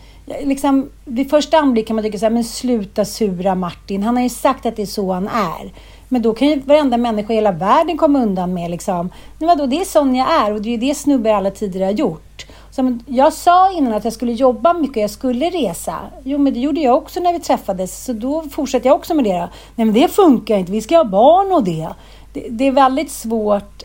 Liksom, 0.42 0.90
vid 1.04 1.30
första 1.30 1.58
anblick 1.58 1.86
kan 1.86 1.96
man 1.96 2.04
tycka 2.04 2.18
så 2.18 2.24
här, 2.24 2.30
men 2.30 2.44
sluta 2.44 3.04
sura 3.04 3.54
Martin. 3.54 4.02
Han 4.02 4.16
har 4.16 4.22
ju 4.22 4.28
sagt 4.28 4.66
att 4.66 4.76
det 4.76 4.82
är 4.82 4.86
så 4.86 5.12
han 5.12 5.28
är. 5.28 5.72
Men 6.08 6.22
då 6.22 6.34
kan 6.34 6.48
ju 6.48 6.60
varenda 6.60 6.96
människa 6.96 7.32
i 7.32 7.36
hela 7.36 7.52
världen 7.52 7.98
komma 7.98 8.22
undan 8.22 8.54
med 8.54 8.70
liksom, 8.70 9.10
men 9.38 9.48
vadå, 9.48 9.66
det 9.66 9.80
är 9.80 9.84
sån 9.84 10.14
jag 10.14 10.32
är 10.46 10.52
och 10.54 10.62
det 10.62 10.68
är 10.68 10.70
ju 10.70 10.88
det 10.88 10.94
snubbar 10.94 11.30
alla 11.30 11.50
tidigare 11.50 11.84
har 11.86 11.92
gjort. 11.92 12.46
Så, 12.70 12.82
men, 12.82 13.04
jag 13.06 13.32
sa 13.32 13.72
innan 13.72 13.92
att 13.94 14.04
jag 14.04 14.12
skulle 14.12 14.32
jobba 14.32 14.72
mycket 14.72 14.96
och 14.96 15.02
jag 15.02 15.10
skulle 15.10 15.50
resa. 15.50 15.94
Jo, 16.24 16.38
men 16.38 16.54
det 16.54 16.60
gjorde 16.60 16.80
jag 16.80 16.96
också 16.96 17.20
när 17.20 17.32
vi 17.32 17.40
träffades, 17.40 18.04
så 18.04 18.12
då 18.12 18.42
fortsatte 18.42 18.88
jag 18.88 18.94
också 18.96 19.14
med 19.14 19.24
det. 19.24 19.32
då. 19.32 19.48
Nej, 19.74 19.84
men 19.86 19.92
det 19.92 20.08
funkar 20.08 20.56
inte. 20.56 20.72
Vi 20.72 20.80
ska 20.80 20.96
ha 20.96 21.04
barn 21.04 21.52
och 21.52 21.64
det. 21.64 21.88
Det, 22.32 22.46
det 22.50 22.64
är 22.66 22.72
väldigt 22.72 23.10
svårt 23.10 23.82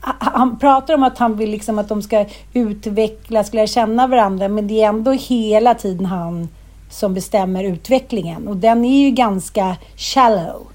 han- 0.00 0.14
han 0.34 0.58
pratar 0.58 0.94
om 0.94 1.02
att 1.02 1.18
han 1.18 1.36
vill 1.36 1.50
liksom 1.50 1.78
att 1.78 1.88
de 1.88 2.02
ska 2.02 2.24
utvecklas, 2.52 3.54
lära 3.54 3.66
känna 3.66 4.06
varandra, 4.06 4.48
men 4.48 4.66
det 4.68 4.82
är 4.82 4.88
ändå 4.88 5.10
hela 5.12 5.74
tiden 5.74 6.06
han 6.06 6.48
som 6.90 7.14
bestämmer 7.14 7.64
utvecklingen. 7.64 8.48
Och 8.48 8.56
den 8.56 8.84
är 8.84 9.04
ju 9.04 9.10
ganska 9.10 9.76
shallow. 9.96 10.66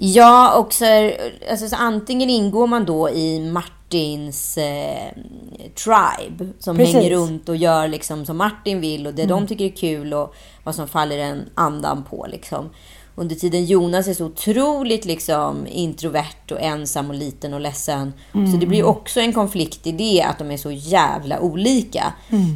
Ja, 0.00 0.58
och 0.58 0.72
så, 0.72 1.12
alltså, 1.50 1.68
så 1.68 1.76
antingen 1.76 2.30
ingår 2.30 2.66
man 2.66 2.84
då 2.84 3.10
i 3.10 3.50
Martins 3.50 4.58
eh, 4.58 5.12
tribe 5.84 6.52
som 6.58 6.76
Precis. 6.76 6.94
hänger 6.94 7.10
runt 7.10 7.48
och 7.48 7.56
gör 7.56 7.88
liksom 7.88 8.26
som 8.26 8.36
Martin 8.36 8.80
vill 8.80 9.06
och 9.06 9.14
det 9.14 9.26
de 9.26 9.46
tycker 9.46 9.64
är 9.64 9.76
kul 9.76 10.14
och 10.14 10.34
vad 10.64 10.74
som 10.74 10.88
faller 10.88 11.18
en 11.18 11.48
andan 11.54 12.04
på. 12.04 12.26
Liksom. 12.30 12.70
Under 13.18 13.36
tiden 13.36 13.64
Jonas 13.64 14.08
är 14.08 14.14
så 14.14 14.24
otroligt 14.24 15.04
liksom 15.04 15.66
introvert 15.66 16.50
och 16.50 16.60
ensam 16.60 17.08
och 17.08 17.14
liten 17.14 17.54
och 17.54 17.60
ledsen. 17.60 18.12
Så 18.32 18.56
det 18.56 18.66
blir 18.66 18.84
också 18.84 19.20
en 19.20 19.32
konflikt 19.32 19.86
i 19.86 19.92
det 19.92 20.22
att 20.22 20.38
de 20.38 20.50
är 20.50 20.56
så 20.56 20.70
jävla 20.70 21.40
olika. 21.40 22.12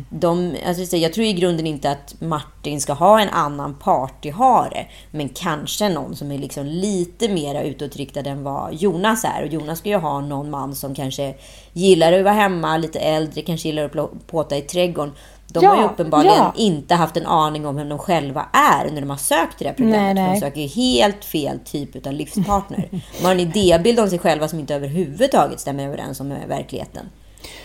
De, 0.08 0.56
alltså, 0.66 0.96
jag 0.96 1.12
tror 1.12 1.26
i 1.26 1.32
grunden 1.32 1.66
inte 1.66 1.90
att 1.90 2.14
Martin 2.20 2.80
ska 2.80 2.92
ha 2.92 3.20
en 3.20 3.28
annan 3.28 3.74
partyhare. 3.74 4.86
Men 5.10 5.28
kanske 5.28 5.88
någon 5.88 6.16
som 6.16 6.32
är 6.32 6.38
liksom 6.38 6.66
lite 6.66 7.28
mer 7.28 7.62
utåtriktad 7.62 8.20
än 8.20 8.42
vad 8.42 8.74
Jonas 8.74 9.24
är. 9.24 9.42
Och 9.42 9.52
Jonas 9.52 9.78
ska 9.78 9.88
ju 9.88 9.96
ha 9.96 10.20
någon 10.20 10.50
man 10.50 10.74
som 10.74 10.94
kanske 10.94 11.34
gillar 11.72 12.12
att 12.12 12.24
vara 12.24 12.34
hemma, 12.34 12.76
lite 12.76 12.98
äldre, 12.98 13.42
kanske 13.42 13.68
gillar 13.68 13.84
att 13.84 14.26
påta 14.26 14.56
i 14.56 14.62
trädgården. 14.62 15.12
De 15.52 15.64
Ja, 15.64 15.70
har 15.70 15.76
ju 15.76 15.84
uppenbarligen 15.84 16.36
ja. 16.36 16.52
inte 16.56 16.94
haft 16.94 17.16
en 17.16 17.26
aning 17.26 17.66
om 17.66 17.76
vem 17.76 17.88
de 17.88 17.98
själva 17.98 18.46
är 18.52 18.90
när 18.90 19.00
de 19.00 19.10
har 19.10 19.16
sökt 19.16 19.58
till 19.58 19.64
det 19.64 19.70
här 19.70 19.76
programmet. 19.76 20.14
Nej, 20.14 20.24
nej. 20.24 20.34
De 20.34 20.40
söker 20.40 20.60
ju 20.60 20.66
helt 20.66 21.24
fel 21.24 21.58
typ 21.64 22.06
av 22.06 22.12
livspartner. 22.12 22.88
De 23.18 23.24
har 23.24 23.32
en 23.32 23.40
idébild 23.40 24.00
om 24.00 24.08
sig 24.08 24.18
själva 24.18 24.48
som 24.48 24.58
inte 24.58 24.74
överhuvudtaget 24.74 25.60
stämmer 25.60 25.86
överens 25.86 26.20
med 26.20 26.48
verkligheten. 26.48 27.06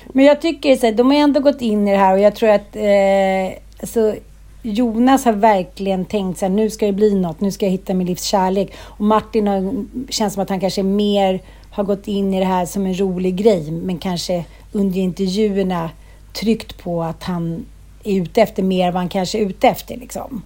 Men 0.07 0.25
jag 0.25 0.41
tycker 0.41 0.75
så 0.75 0.85
här, 0.85 0.93
de 0.93 1.07
har 1.11 1.17
ändå 1.17 1.39
gått 1.39 1.61
in 1.61 1.87
i 1.87 1.91
det 1.91 1.97
här 1.97 2.13
och 2.13 2.19
jag 2.19 2.35
tror 2.35 2.49
att 2.49 2.75
eh, 2.75 3.59
alltså, 3.79 4.15
Jonas 4.61 5.25
har 5.25 5.33
verkligen 5.33 6.05
tänkt 6.05 6.39
så 6.39 6.45
här, 6.45 6.49
nu 6.49 6.69
ska 6.69 6.85
det 6.85 6.93
bli 6.93 7.15
något, 7.15 7.41
nu 7.41 7.51
ska 7.51 7.65
jag 7.65 7.71
hitta 7.71 7.93
min 7.93 8.07
livs 8.07 8.23
kärlek. 8.23 8.73
Och 8.79 9.05
Martin 9.05 9.47
har, 9.47 9.85
känns 10.09 10.33
som 10.33 10.43
att 10.43 10.49
han 10.49 10.59
kanske 10.59 10.83
mer 10.83 11.41
har 11.71 11.83
gått 11.83 12.07
in 12.07 12.33
i 12.33 12.39
det 12.39 12.45
här 12.45 12.65
som 12.65 12.85
en 12.85 12.99
rolig 12.99 13.35
grej, 13.35 13.71
men 13.71 13.97
kanske 13.97 14.45
under 14.71 14.99
intervjuerna 14.99 15.89
tryckt 16.33 16.83
på 16.83 17.03
att 17.03 17.23
han 17.23 17.65
är 18.07 18.21
ute 18.21 18.41
efter 18.41 18.63
mer 18.63 18.91
vad 18.91 19.01
han 19.01 19.09
kanske 19.09 19.37
är 19.37 19.41
ute 19.45 19.67
efter. 19.67 19.97
Liksom. 19.97 20.41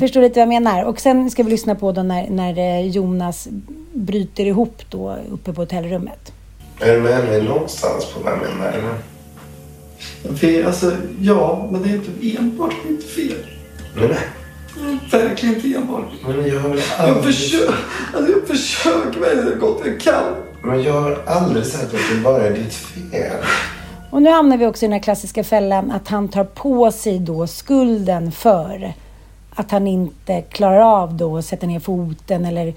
Förstår 0.00 0.20
lite 0.20 0.34
vad 0.34 0.42
jag 0.54 0.62
menar? 0.62 0.84
Och 0.84 1.00
sen 1.00 1.30
ska 1.30 1.42
vi 1.42 1.50
lyssna 1.50 1.74
på 1.74 1.92
då 1.92 2.02
när, 2.02 2.30
när 2.30 2.58
eh, 2.58 2.86
Jonas 2.86 3.48
bryter 3.94 4.44
ihop 4.46 4.82
då 4.90 5.16
uppe 5.32 5.52
på 5.52 5.62
hotellrummet. 5.62 6.32
Är 6.80 6.94
du 6.94 7.00
med 7.00 7.24
mig 7.24 7.42
någonstans 7.42 8.06
på 8.14 8.20
vad 8.20 8.32
jag 8.32 8.38
menar? 8.38 8.72
Eller? 8.72 8.94
Fel, 10.36 10.66
alltså, 10.66 10.92
ja, 11.20 11.68
men 11.72 11.82
det 11.82 11.88
är 11.88 11.94
inte 11.94 12.38
enbart 12.38 12.74
mitt 12.88 13.04
fel. 13.04 13.46
Nej, 13.96 14.16
Verkligen 15.10 15.54
inte 15.54 15.74
enbart. 15.78 16.04
men 16.26 16.48
jag 16.48 16.60
har 16.60 16.68
Jag 16.68 16.80
aldrig, 16.98 17.34
försöker, 17.34 17.74
alltså, 18.16 18.32
jag 18.32 18.46
försöker 18.48 19.20
verkligen 19.20 19.48
så 19.52 19.66
gott 19.66 19.82
jag 19.84 20.00
kan. 20.00 20.24
men 20.62 20.82
jag 20.82 20.92
har 21.00 21.18
aldrig 21.26 21.66
sagt 21.66 21.84
att 21.84 22.00
det 22.14 22.20
bara 22.24 22.42
är 22.46 22.50
ditt 22.50 22.74
fel. 22.74 23.36
Och 24.10 24.22
nu 24.22 24.30
hamnar 24.30 24.56
vi 24.56 24.66
också 24.66 24.84
i 24.84 24.88
den 24.88 24.92
här 24.92 25.00
klassiska 25.00 25.44
fällan 25.44 25.90
att 25.90 26.08
han 26.08 26.28
tar 26.28 26.44
på 26.44 26.92
sig 26.92 27.18
då 27.18 27.46
skulden 27.46 28.32
för 28.32 28.94
att 29.50 29.70
han 29.70 29.86
inte 29.86 30.42
klarar 30.42 30.80
av 30.80 31.14
då 31.14 31.36
att 31.36 31.44
sätta 31.44 31.66
ner 31.66 31.80
foten 31.80 32.44
eller 32.44 32.66
eh, 32.66 32.74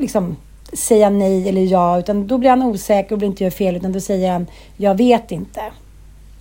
liksom 0.00 0.36
säga 0.72 1.10
nej 1.10 1.48
eller 1.48 1.62
ja. 1.62 1.98
Utan 1.98 2.26
då 2.26 2.38
blir 2.38 2.50
han 2.50 2.62
osäker 2.62 3.12
och 3.12 3.18
blir 3.18 3.28
inte 3.28 3.44
gör 3.44 3.50
fel 3.50 3.76
utan 3.76 3.92
då 3.92 4.00
säger 4.00 4.32
han 4.32 4.46
jag 4.76 4.94
vet 4.94 5.32
inte. 5.32 5.60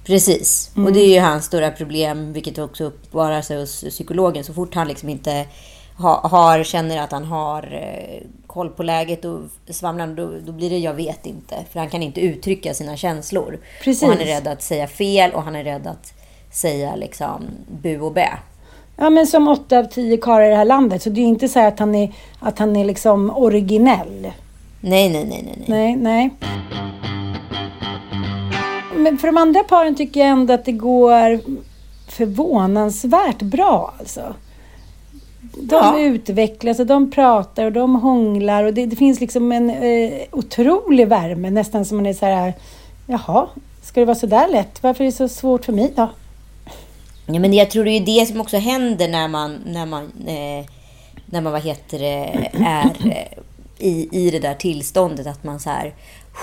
Precis. 0.06 0.72
Och 0.76 0.94
det 0.94 1.00
är 1.00 1.14
ju 1.14 1.20
hans 1.20 1.46
stora 1.46 1.72
problem, 1.72 2.34
vilket 2.34 2.58
också 2.58 2.84
uppenbarar 2.84 3.42
sig 3.42 3.60
hos 3.60 3.84
psykologen. 3.84 4.44
Så 4.44 4.54
fort 4.54 4.76
han 4.76 4.88
liksom 4.88 5.10
inte 5.10 5.46
ha, 5.98 6.28
har, 6.28 6.64
känner 6.64 7.02
att 7.02 7.12
han 7.12 7.26
har 7.26 7.64
eh, 7.64 8.22
koll 8.48 8.70
på 8.70 8.84
läget 8.84 9.26
och 9.26 9.42
svamlar, 9.70 10.08
då, 10.08 10.32
då 10.46 10.52
blir 10.52 10.70
det 10.70 10.78
jag 10.78 10.94
vet 10.94 11.26
inte. 11.26 11.56
För 11.72 11.80
han 11.80 11.90
kan 11.90 12.04
inte 12.04 12.22
uttrycka 12.22 12.74
sina 12.74 12.98
känslor. 12.98 13.60
Precis. 13.84 14.04
Och 14.04 14.10
han 14.10 14.20
är 14.20 14.26
rädd 14.26 14.48
att 14.48 14.62
säga 14.62 14.88
fel 14.88 15.32
och 15.32 15.44
han 15.44 15.56
är 15.56 15.64
rädd 15.64 15.88
att 15.88 16.14
säga 16.52 16.96
liksom 16.96 17.46
bu 17.82 18.00
och 18.00 18.14
bä. 18.14 18.30
Ja 18.98 19.10
men 19.10 19.28
som 19.28 19.48
åtta 19.48 19.78
av 19.80 19.84
tio 19.84 20.18
karlar 20.18 20.46
i 20.46 20.50
det 20.50 20.56
här 20.56 20.66
landet. 20.66 21.02
Så 21.02 21.10
det 21.10 21.22
är 21.22 21.26
inte 21.26 21.48
så 21.48 21.60
att 21.60 21.80
han 21.80 21.96
är, 21.96 22.14
att 22.40 22.60
han 22.60 22.76
är 22.76 22.86
liksom 22.86 23.38
originell. 23.38 24.32
Nej, 24.82 25.10
nej, 25.10 25.26
nej, 25.26 25.26
nej. 25.30 25.66
nej. 25.68 25.96
Nej, 25.96 25.96
nej. 25.96 26.30
Men 28.96 29.18
för 29.18 29.28
de 29.28 29.38
andra 29.38 29.64
paren 29.64 29.96
tycker 29.96 30.20
jag 30.20 30.30
ändå 30.30 30.54
att 30.54 30.66
det 30.66 30.72
går 30.72 31.40
förvånansvärt 32.12 33.42
bra 33.42 33.94
alltså. 34.00 34.36
De 35.54 35.76
Ja. 35.76 36.00
utvecklas 36.00 36.80
och 36.80 36.86
de 36.86 37.12
pratar 37.12 37.66
och 37.66 37.72
de 37.72 37.96
hånglar 37.96 38.64
och 38.64 38.74
det, 38.74 38.86
det 38.86 38.96
finns 38.96 39.20
liksom 39.20 39.52
en 39.52 39.70
eh, 39.70 40.12
otrolig 40.32 41.08
värme. 41.08 41.50
Nästan 41.50 41.86
som 41.86 41.98
man 41.98 42.06
är 42.06 42.14
så 42.14 42.26
här, 42.26 42.54
jaha, 43.08 43.48
ska 43.84 44.00
det 44.00 44.06
vara 44.06 44.16
så 44.16 44.28
där 44.28 44.48
lätt? 44.48 44.84
Varför 44.84 45.04
är 45.04 45.06
det 45.06 45.12
så 45.12 45.28
svårt 45.28 45.66
för 45.66 45.74
mig 45.74 45.94
då? 45.96 46.10
Ja, 47.26 47.40
men 47.40 47.54
jag 47.54 47.72
tror 47.72 47.86
det 47.86 47.92
är 47.92 48.20
det 48.20 48.26
som 48.26 48.42
också 48.42 48.58
händer 48.58 49.08
när 49.08 49.28
man, 49.28 49.56
när 49.66 49.86
man, 49.86 50.04
eh, 50.28 50.66
när 51.26 51.42
man 51.42 51.52
vad 51.54 51.62
heter 51.64 52.00
det, 52.00 52.50
är 52.66 52.86
eh, 53.06 53.38
i, 53.88 54.10
i 54.12 54.30
det 54.32 54.40
där 54.40 54.54
tillståndet. 54.54 55.28
Att 55.28 55.44
man 55.44 55.60
så 55.60 55.70
här, 55.70 55.94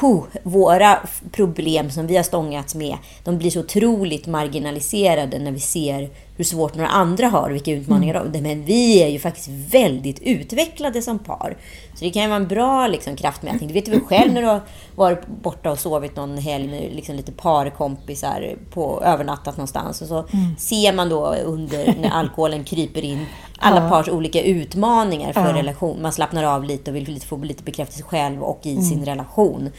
"Huh, 0.00 0.22
våra 0.42 0.98
problem 1.32 1.90
som 1.90 2.06
vi 2.06 2.16
har 2.16 2.22
stångats 2.24 2.74
med, 2.74 2.96
de 3.24 3.38
blir 3.38 3.50
så 3.50 3.60
otroligt 3.60 4.26
marginaliserade 4.26 5.38
när 5.38 5.52
vi 5.52 5.60
ser 5.60 6.10
hur 6.36 6.44
svårt 6.44 6.74
några 6.74 6.88
andra 6.88 7.28
har, 7.28 7.50
vilka 7.50 7.72
utmaningar 7.72 8.28
de 8.32 8.40
Men 8.40 8.64
vi 8.64 9.02
är 9.02 9.08
ju 9.08 9.18
faktiskt 9.18 9.48
väldigt 9.48 10.22
utvecklade 10.22 11.02
som 11.02 11.18
par. 11.18 11.56
Så 11.94 12.04
det 12.04 12.10
kan 12.10 12.22
ju 12.22 12.28
vara 12.28 12.36
en 12.36 12.48
bra 12.48 12.86
liksom, 12.86 13.16
kraftmätning. 13.16 13.68
Det 13.68 13.74
vet 13.74 13.84
du 13.84 13.90
väl 13.90 14.00
själv 14.00 14.32
när 14.32 14.42
du 14.42 14.48
har 14.48 14.60
varit 14.94 15.26
borta 15.26 15.70
och 15.70 15.78
sovit 15.78 16.16
någon 16.16 16.38
helg 16.38 16.68
med 16.68 16.94
liksom, 16.94 17.14
lite 17.14 17.32
parkompisar 17.32 18.56
på 18.70 19.02
övernattat 19.04 19.56
någonstans. 19.56 20.02
Och 20.02 20.08
så 20.08 20.24
ser 20.58 20.92
man 20.92 21.08
då 21.08 21.34
under 21.34 21.94
när 22.00 22.10
alkoholen 22.10 22.64
kryper 22.64 23.04
in 23.04 23.26
alla 23.58 23.88
pars 23.88 24.08
olika 24.08 24.42
utmaningar 24.42 25.32
för 25.32 25.52
relation. 25.52 26.02
Man 26.02 26.12
slappnar 26.12 26.44
av 26.44 26.64
lite 26.64 26.90
och 26.90 26.96
vill 26.96 27.08
lite, 27.08 27.26
få 27.26 27.36
lite 27.36 27.62
bekräftelse 27.62 28.02
själv 28.02 28.42
och 28.42 28.60
i 28.62 28.82
sin 28.82 29.04
relation. 29.04 29.70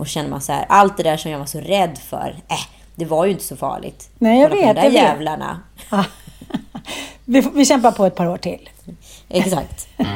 Och 0.00 0.06
känner 0.06 0.30
man 0.30 0.40
så 0.40 0.52
här, 0.52 0.66
allt 0.68 0.96
det 0.96 1.02
där 1.02 1.16
som 1.16 1.30
jag 1.30 1.38
var 1.38 1.46
så 1.46 1.60
rädd 1.60 1.98
för, 1.98 2.36
äh, 2.48 2.81
det 2.94 3.04
var 3.04 3.24
ju 3.24 3.30
inte 3.32 3.44
så 3.44 3.56
farligt. 3.56 4.10
Nej, 4.18 4.40
jag 4.40 4.50
Kolla 4.50 4.60
på 4.62 4.66
vet, 4.66 4.76
de 4.76 4.80
där 4.80 4.86
jag 4.88 4.90
vet. 4.92 5.02
jävlarna. 5.02 5.60
Vi, 7.24 7.42
får- 7.42 7.50
vi 7.50 7.64
kämpar 7.64 7.92
på 7.92 8.04
ett 8.06 8.14
par 8.14 8.26
år 8.26 8.36
till. 8.36 8.68
Exakt. 9.28 9.88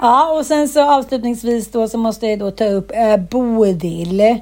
Ja, 0.00 0.32
och 0.38 0.46
sen 0.46 0.68
så 0.68 0.90
avslutningsvis 0.98 1.70
då 1.70 1.88
så 1.88 1.98
måste 1.98 2.26
jag 2.26 2.38
då 2.38 2.50
ta 2.50 2.64
upp 2.64 2.90
eh, 2.94 3.16
Bodil. 3.16 4.20
Eh, 4.20 4.36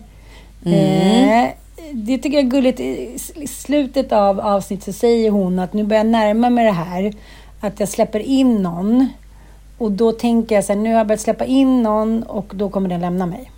det 1.92 2.18
tycker 2.18 2.36
jag 2.38 2.44
är 2.46 2.50
gulligt. 2.50 2.80
I 2.80 3.18
slutet 3.48 4.12
av 4.12 4.40
avsnittet 4.40 4.84
så 4.84 4.92
säger 4.92 5.30
hon 5.30 5.58
att 5.58 5.72
nu 5.72 5.84
börjar 5.84 6.04
jag 6.04 6.10
närma 6.12 6.50
mig 6.50 6.64
det 6.64 6.72
här. 6.72 7.12
Att 7.60 7.80
jag 7.80 7.88
släpper 7.88 8.20
in 8.20 8.62
någon. 8.62 9.08
Och 9.78 9.92
då 9.92 10.12
tänker 10.12 10.54
jag 10.54 10.64
så 10.64 10.72
här, 10.72 10.80
nu 10.80 10.90
har 10.90 10.98
jag 10.98 11.06
börjat 11.06 11.20
släppa 11.20 11.44
in 11.44 11.82
någon 11.82 12.22
och 12.22 12.52
då 12.54 12.68
kommer 12.70 12.88
den 12.88 13.00
lämna 13.00 13.26
mig. 13.26 13.50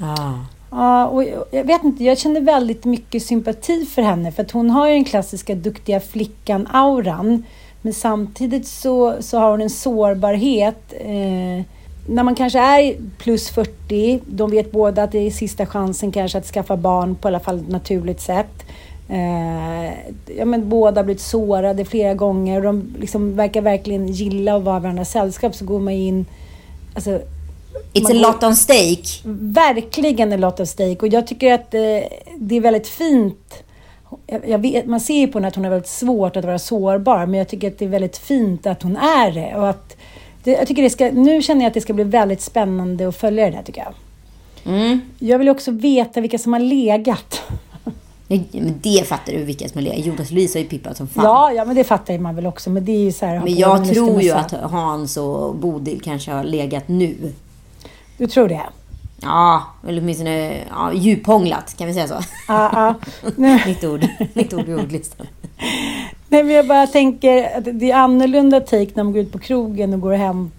Ah. 0.00 0.34
Ja, 0.70 1.06
och 1.06 1.24
jag- 1.50 1.64
vet 1.64 1.84
inte, 1.84 2.04
jag 2.04 2.18
känner 2.18 2.40
väldigt 2.40 2.84
mycket 2.84 3.22
sympati 3.22 3.86
för 3.86 4.02
henne 4.02 4.32
för 4.32 4.42
att 4.42 4.50
hon 4.50 4.70
har 4.70 4.88
ju 4.88 4.94
den 4.94 5.04
klassiska 5.04 5.54
duktiga 5.54 6.00
flickan-auran. 6.00 7.42
Men 7.82 7.92
samtidigt 7.92 8.66
så, 8.66 9.16
så 9.20 9.38
har 9.38 9.50
hon 9.50 9.60
en 9.60 9.70
sårbarhet. 9.70 10.94
Eh, 11.00 11.64
när 12.08 12.22
man 12.22 12.34
kanske 12.34 12.58
är 12.58 12.94
plus 13.18 13.50
40, 13.50 14.20
de 14.26 14.50
vet 14.50 14.72
båda 14.72 15.02
att 15.02 15.12
det 15.12 15.18
är 15.18 15.30
sista 15.30 15.66
chansen 15.66 16.12
kanske 16.12 16.38
att 16.38 16.46
skaffa 16.46 16.76
barn 16.76 17.14
på 17.14 17.28
i 17.28 17.30
alla 17.30 17.40
fall 17.40 17.58
ett 17.58 17.68
naturligt 17.68 18.20
sätt. 18.20 18.64
Eh, 19.08 19.92
ja, 20.38 20.44
men 20.44 20.68
båda 20.68 20.98
har 21.00 21.04
blivit 21.04 21.22
sårade 21.22 21.84
flera 21.84 22.14
gånger 22.14 22.56
och 22.56 22.62
de 22.62 22.94
liksom 23.00 23.36
verkar 23.36 23.60
verkligen 23.62 24.08
gilla 24.08 24.56
att 24.56 24.62
vara 24.62 24.78
varandras 24.78 25.10
sällskap. 25.10 25.54
Så 25.54 25.64
går 25.64 25.80
man 25.80 25.94
in... 25.94 26.26
Alltså, 26.94 27.20
It's 27.92 28.02
Man 28.02 28.24
a 28.24 28.32
lot 28.32 28.42
on 28.42 28.56
stake. 28.56 29.08
verkligen 29.24 30.32
en 30.32 30.40
lot 30.40 30.60
of 30.60 30.68
stake. 30.68 30.96
Och 31.00 31.08
jag 31.08 31.26
tycker 31.26 31.52
att 31.52 31.74
eh, 31.74 31.80
det 32.36 32.56
är 32.56 32.60
väldigt 32.60 32.88
fint. 32.88 33.54
Vet, 34.58 34.86
man 34.86 35.00
ser 35.00 35.14
ju 35.14 35.26
på 35.26 35.38
henne 35.38 35.48
att 35.48 35.54
hon 35.54 35.64
har 35.64 35.70
väldigt 35.70 35.90
svårt 35.90 36.36
att 36.36 36.44
vara 36.44 36.58
sårbar, 36.58 37.26
men 37.26 37.38
jag 37.38 37.48
tycker 37.48 37.68
att 37.68 37.78
det 37.78 37.84
är 37.84 37.88
väldigt 37.88 38.18
fint 38.18 38.66
att 38.66 38.82
hon 38.82 38.96
är 38.96 39.32
det. 39.32 39.56
Och 39.56 39.68
att 39.68 39.96
det 40.44 40.50
jag 40.50 40.66
tycker 40.66 40.82
det 40.82 40.90
ska, 40.90 41.10
nu 41.12 41.42
känner 41.42 41.60
jag 41.60 41.68
att 41.68 41.74
det 41.74 41.80
ska 41.80 41.92
bli 41.92 42.04
väldigt 42.04 42.40
spännande 42.40 43.08
att 43.08 43.16
följa 43.16 43.44
det 43.44 43.50
där, 43.50 43.62
tycker 43.62 43.80
jag. 43.80 43.94
Mm. 44.74 45.00
Jag 45.18 45.38
vill 45.38 45.48
också 45.48 45.70
veta 45.70 46.20
vilka 46.20 46.38
som 46.38 46.52
har 46.52 46.60
legat. 46.60 47.42
Men 48.28 48.74
det 48.82 49.06
fattar 49.06 49.32
du 49.32 49.44
vilka 49.44 49.68
som 49.68 49.78
är 49.78 49.82
legat. 49.82 50.06
Jonas 50.06 50.30
Louise 50.30 50.58
har 50.58 50.62
ju 50.62 50.68
pippat 50.68 50.96
som 50.96 51.08
fan. 51.08 51.24
Ja, 51.24 51.52
ja, 51.52 51.64
men 51.64 51.76
det 51.76 51.84
fattar 51.84 52.18
man 52.18 52.36
väl 52.36 52.46
också. 52.46 52.70
Men 52.70 52.84
det 52.84 53.08
är 53.08 53.12
så 53.12 53.26
här... 53.26 53.40
Men 53.40 53.56
jag 53.56 53.88
tror 53.88 54.22
ju 54.22 54.30
att 54.30 54.52
Hans 54.52 55.16
och 55.16 55.54
Bodil 55.54 56.00
kanske 56.00 56.30
har 56.32 56.44
legat 56.44 56.88
nu. 56.88 57.32
Du 58.20 58.26
tror 58.26 58.48
det? 58.48 58.62
Ja, 59.22 59.62
eller 59.88 60.02
åtminstone 60.02 60.64
ja, 60.70 60.92
djuphånglat. 60.92 61.76
Kan 61.78 61.86
vi 61.86 61.94
säga 61.94 62.08
så? 62.08 62.14
Ja, 62.48 62.70
ja. 62.72 62.94
Nytt 63.66 63.84
ord. 63.84 64.06
Nytt 64.34 64.52
ord 64.52 64.68
i 64.68 64.74
ordlistan. 64.74 65.26
Nej, 66.28 66.44
men 66.44 66.54
jag 66.54 66.66
bara 66.66 66.86
tänker 66.86 67.58
att 67.58 67.64
det 67.72 67.90
är 67.90 67.96
annorlunda 67.96 68.60
take 68.60 68.90
när 68.94 69.04
man 69.04 69.12
går 69.12 69.22
ut 69.22 69.32
på 69.32 69.38
krogen 69.38 69.94
och 69.94 70.00
går 70.00 70.12
hem 70.12 70.50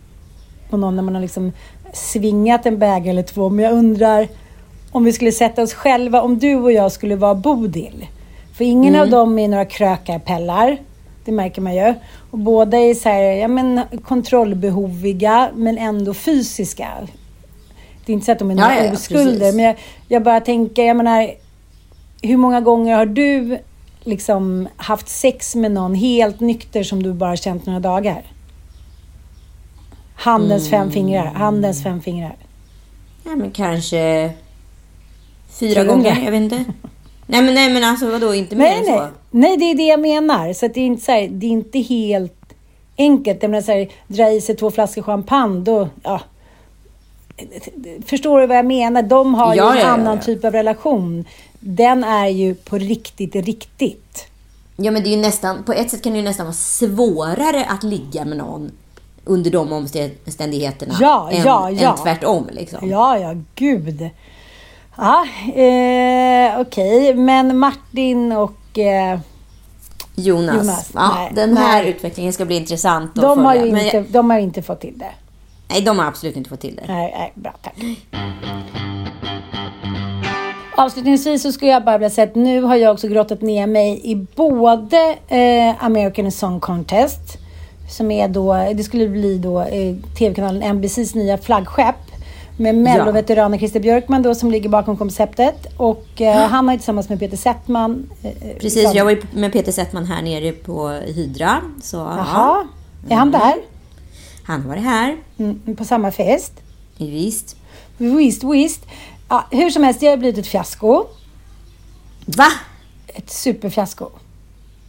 på 0.69 0.77
någon 0.77 0.95
när 0.95 1.03
man 1.03 1.15
har 1.15 1.21
liksom 1.21 1.51
svingat 1.93 2.65
en 2.65 2.79
bägare 2.79 3.09
eller 3.09 3.23
två. 3.23 3.49
Men 3.49 3.65
jag 3.65 3.73
undrar 3.73 4.27
om 4.91 5.03
vi 5.03 5.13
skulle 5.13 5.31
sätta 5.31 5.63
oss 5.63 5.73
själva, 5.73 6.21
om 6.21 6.39
du 6.39 6.55
och 6.55 6.71
jag 6.71 6.91
skulle 6.91 7.15
vara 7.15 7.35
Bodil. 7.35 8.07
För 8.53 8.65
ingen 8.65 8.95
av 8.95 9.09
dem 9.09 9.39
är 9.39 9.47
några 9.47 9.65
krökarpellar. 9.65 10.77
Det 11.25 11.31
märker 11.31 11.61
man 11.61 11.75
ju. 11.75 11.93
Och 12.31 12.37
båda 12.37 12.77
är 12.77 12.93
så 12.93 13.09
här, 13.09 13.21
ja, 13.21 13.47
men, 13.47 13.81
kontrollbehoviga 14.05 15.49
men 15.55 15.77
ändå 15.77 16.13
fysiska. 16.13 16.87
Det 18.11 18.13
är 18.13 18.15
inte 18.15 18.25
så 18.25 18.31
att 18.31 18.39
de 18.39 18.51
är 18.51 18.55
några 18.55 18.77
ja, 18.77 18.83
ja, 18.85 18.93
oskulder. 18.93 19.39
precis. 19.39 19.55
Men 19.55 19.65
jag, 19.65 19.75
jag 20.07 20.23
bara 20.23 20.39
tänker, 20.39 20.83
jag 20.85 20.97
menar, 20.97 21.31
hur 22.21 22.37
många 22.37 22.61
gånger 22.61 22.95
har 22.95 23.05
du 23.05 23.57
liksom 24.03 24.67
haft 24.77 25.09
sex 25.09 25.55
med 25.55 25.71
någon 25.71 25.95
helt 25.95 26.39
nykter 26.39 26.83
som 26.83 27.03
du 27.03 27.13
bara 27.13 27.35
känt 27.35 27.65
några 27.65 27.79
dagar? 27.79 28.21
Handens 30.15 30.67
Mm. 30.67 30.81
fem 30.81 30.91
fingrar. 30.91 31.25
Handens 31.25 31.83
fem 31.83 32.01
fingrar. 32.01 32.35
Ja, 33.23 33.35
men 33.35 33.51
kanske 33.51 34.31
fyra 35.59 35.83
gånger. 35.83 36.21
Jag 36.25 36.31
vet 36.31 36.41
inte. 36.41 36.63
Nej, 37.27 37.41
men, 37.41 37.53
nej, 37.53 37.73
men 37.73 37.83
alltså 37.83 38.11
vadå? 38.11 38.33
Inte 38.33 38.55
mer 38.55 38.63
Nej, 38.65 38.77
än 38.79 38.85
nej. 38.85 38.97
så? 38.97 39.07
nej, 39.31 39.57
det 39.57 39.65
är 39.71 39.75
det 39.75 39.83
jag 39.87 39.99
menar. 39.99 40.53
Så 40.53 40.67
det, 40.67 40.79
är 40.79 40.85
inte 40.85 41.03
så 41.03 41.11
här, 41.11 41.27
det 41.27 41.45
är 41.45 41.49
inte 41.51 41.79
helt 41.79 42.53
enkelt. 42.97 43.41
Jag 43.43 43.51
menar 43.51 43.61
så 43.61 43.71
här, 43.71 43.89
dra 44.07 44.29
i 44.31 44.41
sig 44.41 44.55
två 44.55 44.71
flaskor 44.71 45.01
champagne, 45.01 45.61
då... 45.63 45.89
Ja. 46.03 46.21
Förstår 48.05 48.41
du 48.41 48.47
vad 48.47 48.57
jag 48.57 48.65
menar? 48.65 49.01
De 49.01 49.35
har 49.35 49.55
Ja, 49.55 49.75
ju 49.75 49.81
en 49.81 49.87
ja, 49.87 49.93
annan 49.93 50.15
ja. 50.15 50.23
typ 50.23 50.45
av 50.45 50.51
relation. 50.51 51.25
Den 51.59 52.03
är 52.03 52.27
ju 52.27 52.55
på 52.55 52.77
riktigt, 52.77 53.35
riktigt. 53.35 54.27
Ja, 54.75 54.91
men 54.91 55.03
det 55.03 55.09
är 55.09 55.15
ju 55.15 55.21
nästan, 55.21 55.63
på 55.63 55.73
ett 55.73 55.89
sätt 55.91 56.03
kan 56.03 56.11
det 56.11 56.17
ju 56.19 56.25
nästan 56.25 56.45
vara 56.45 56.53
svårare 56.53 57.65
att 57.65 57.83
ligga 57.83 58.25
med 58.25 58.37
någon 58.37 58.71
under 59.25 59.51
de 59.51 59.71
omständigheterna 59.71 60.95
Ja, 60.99 61.29
än, 61.31 61.43
ja, 61.43 61.71
ja. 61.71 61.91
än 61.91 61.97
tvärtom. 61.97 62.47
Liksom. 62.51 62.89
Ja, 62.89 63.17
ja, 63.17 63.35
gud. 63.55 64.09
Ja, 64.97 65.25
eh, 65.55 66.59
okej. 66.59 67.13
Men 67.13 67.57
Martin 67.57 68.31
och... 68.31 68.77
Eh, 68.79 69.19
Jonas. 70.15 70.55
Jonas, 70.55 70.91
ja, 70.93 71.15
nej, 71.15 71.31
den 71.35 71.57
här 71.57 71.81
nej. 71.83 71.91
utvecklingen 71.91 72.33
ska 72.33 72.45
bli 72.45 72.55
intressant 72.55 73.15
de, 73.15 73.45
har 73.45 73.55
Men 73.55 73.77
inte, 73.77 74.01
de 74.01 74.29
har 74.29 74.37
ju 74.37 74.43
inte 74.43 74.61
fått 74.61 74.81
till 74.81 74.97
det. 74.97 75.11
Nej, 75.71 75.81
de 75.81 75.99
har 75.99 76.05
absolut 76.05 76.35
inte 76.35 76.49
fått 76.49 76.59
till 76.59 76.75
det. 76.75 76.93
Nej, 76.93 77.13
nej, 77.17 77.31
bra, 77.35 77.53
tack. 77.61 77.75
Avslutningsvis 80.77 81.41
så 81.41 81.51
skulle 81.51 81.71
jag 81.71 81.85
bara 81.85 81.97
vilja 81.97 82.09
säga 82.09 82.27
att 82.27 82.35
nu 82.35 82.61
har 82.61 82.75
jag 82.75 82.93
också 82.93 83.07
grottat 83.07 83.41
ner 83.41 83.67
mig 83.67 84.01
i 84.03 84.15
både 84.35 85.15
eh, 85.27 85.83
American 85.85 86.31
Song 86.31 86.59
Contest, 86.59 87.37
som 87.89 88.11
är 88.11 88.27
då, 88.27 88.53
det 88.73 88.83
skulle 88.83 89.07
bli 89.07 89.37
då 89.37 89.61
eh, 89.61 89.95
tv-kanalen 90.17 90.75
NBCs 90.75 91.15
nya 91.15 91.37
flaggskepp 91.37 91.95
med 92.57 92.75
Mello-veteranen 92.75 93.59
Christer 93.59 93.79
Björkman 93.79 94.21
då 94.21 94.35
som 94.35 94.51
ligger 94.51 94.69
bakom 94.69 94.97
konceptet 94.97 95.67
och 95.77 96.21
eh, 96.21 96.37
han 96.47 96.67
har 96.67 96.73
ju 96.73 96.79
tillsammans 96.79 97.09
med 97.09 97.19
Peter 97.19 97.37
Settman 97.37 98.09
eh, 98.23 98.31
Precis, 98.59 98.75
liksom- 98.75 98.97
jag 98.97 99.03
var 99.05 99.11
ju 99.11 99.21
med 99.33 99.53
Peter 99.53 99.71
Settman 99.71 100.05
här 100.05 100.21
nere 100.21 100.51
på 100.51 100.87
Hydra. 100.89 101.57
Så 101.81 101.97
ja, 101.97 102.15
Jaha, 102.17 102.67
är 103.09 103.15
han 103.15 103.31
där? 103.31 103.53
Han 104.51 104.61
har 104.61 104.69
varit 104.69 104.83
här. 104.83 105.17
Mm, 105.37 105.75
på 105.75 105.85
samma 105.85 106.11
fest? 106.11 106.53
Visst. 106.97 107.55
Visst, 107.97 108.43
visst. 108.43 108.85
Ja, 109.29 109.45
hur 109.51 109.69
som 109.69 109.83
helst, 109.83 109.99
det 109.99 110.07
har 110.07 110.17
blivit 110.17 110.37
ett 110.37 110.47
fiasko. 110.47 111.05
Va? 112.25 112.47
Ett 113.07 113.29
superfiasko. 113.29 114.09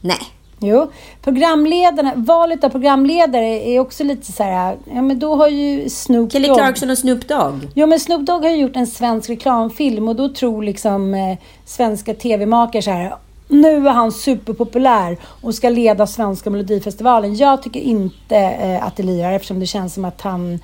Nej. 0.00 0.20
Jo, 0.64 0.90
programledarna, 1.22 2.12
valet 2.16 2.64
av 2.64 2.68
programledare 2.68 3.46
är 3.46 3.78
också 3.80 4.04
lite 4.04 4.32
så 4.32 4.42
här, 4.42 4.76
ja 4.94 5.02
men 5.02 5.18
då 5.18 5.36
har 5.36 5.48
ju 5.48 5.88
Snoop 5.88 6.32
Kelly 6.32 6.48
Dogg... 6.48 6.56
Clarkson 6.56 6.90
och 6.90 6.98
Snoop 6.98 7.28
Dogg. 7.28 7.68
Jo 7.74 7.86
men 7.86 8.00
Snoop 8.00 8.26
Dogg 8.26 8.42
har 8.42 8.50
ju 8.50 8.56
gjort 8.56 8.76
en 8.76 8.86
svensk 8.86 9.30
reklamfilm 9.30 10.08
och 10.08 10.16
då 10.16 10.28
tror 10.28 10.62
liksom 10.62 11.14
eh, 11.14 11.38
svenska 11.64 12.14
tv-makare 12.14 12.82
så 12.82 12.90
här, 12.90 13.14
nu 13.52 13.88
är 13.88 13.92
han 13.92 14.12
superpopulär 14.12 15.16
och 15.24 15.54
ska 15.54 15.68
leda 15.68 16.06
svenska 16.06 16.50
melodifestivalen. 16.50 17.36
Jag 17.36 17.62
tycker 17.62 17.80
inte 17.80 18.36
eh, 18.36 18.84
att 18.86 18.96
det 18.96 19.02
lirar 19.02 19.32
eftersom 19.32 19.60
det 19.60 19.66
känns 19.66 19.94
som 19.94 20.04
att 20.04 20.20
han 20.20 20.58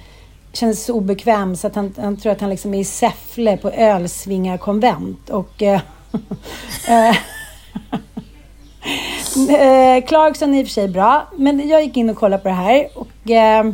känns 0.53 0.85
så 0.85 0.95
obekväm 0.95 1.57
så 1.57 1.67
att 1.67 1.75
han, 1.75 1.95
han 1.99 2.17
tror 2.17 2.33
att 2.33 2.41
han 2.41 2.51
liksom 2.51 2.75
är 2.75 2.79
i 2.79 2.85
Säffle 2.85 3.57
på 3.57 3.71
Ölsvingarkonvent 3.71 5.31
och 5.31 5.63
eh, 5.63 5.81
eh, 6.89 7.17
eh, 9.97 10.05
Clarkson 10.05 10.55
är 10.55 10.61
i 10.61 10.63
och 10.63 10.67
för 10.67 10.73
sig 10.73 10.89
bra, 10.89 11.29
men 11.37 11.69
jag 11.69 11.85
gick 11.85 11.97
in 11.97 12.11
och 12.11 12.17
kollade 12.17 12.43
på 12.43 12.49
det 12.49 12.55
här 12.55 12.89
och 12.95 13.31
eh, 13.31 13.73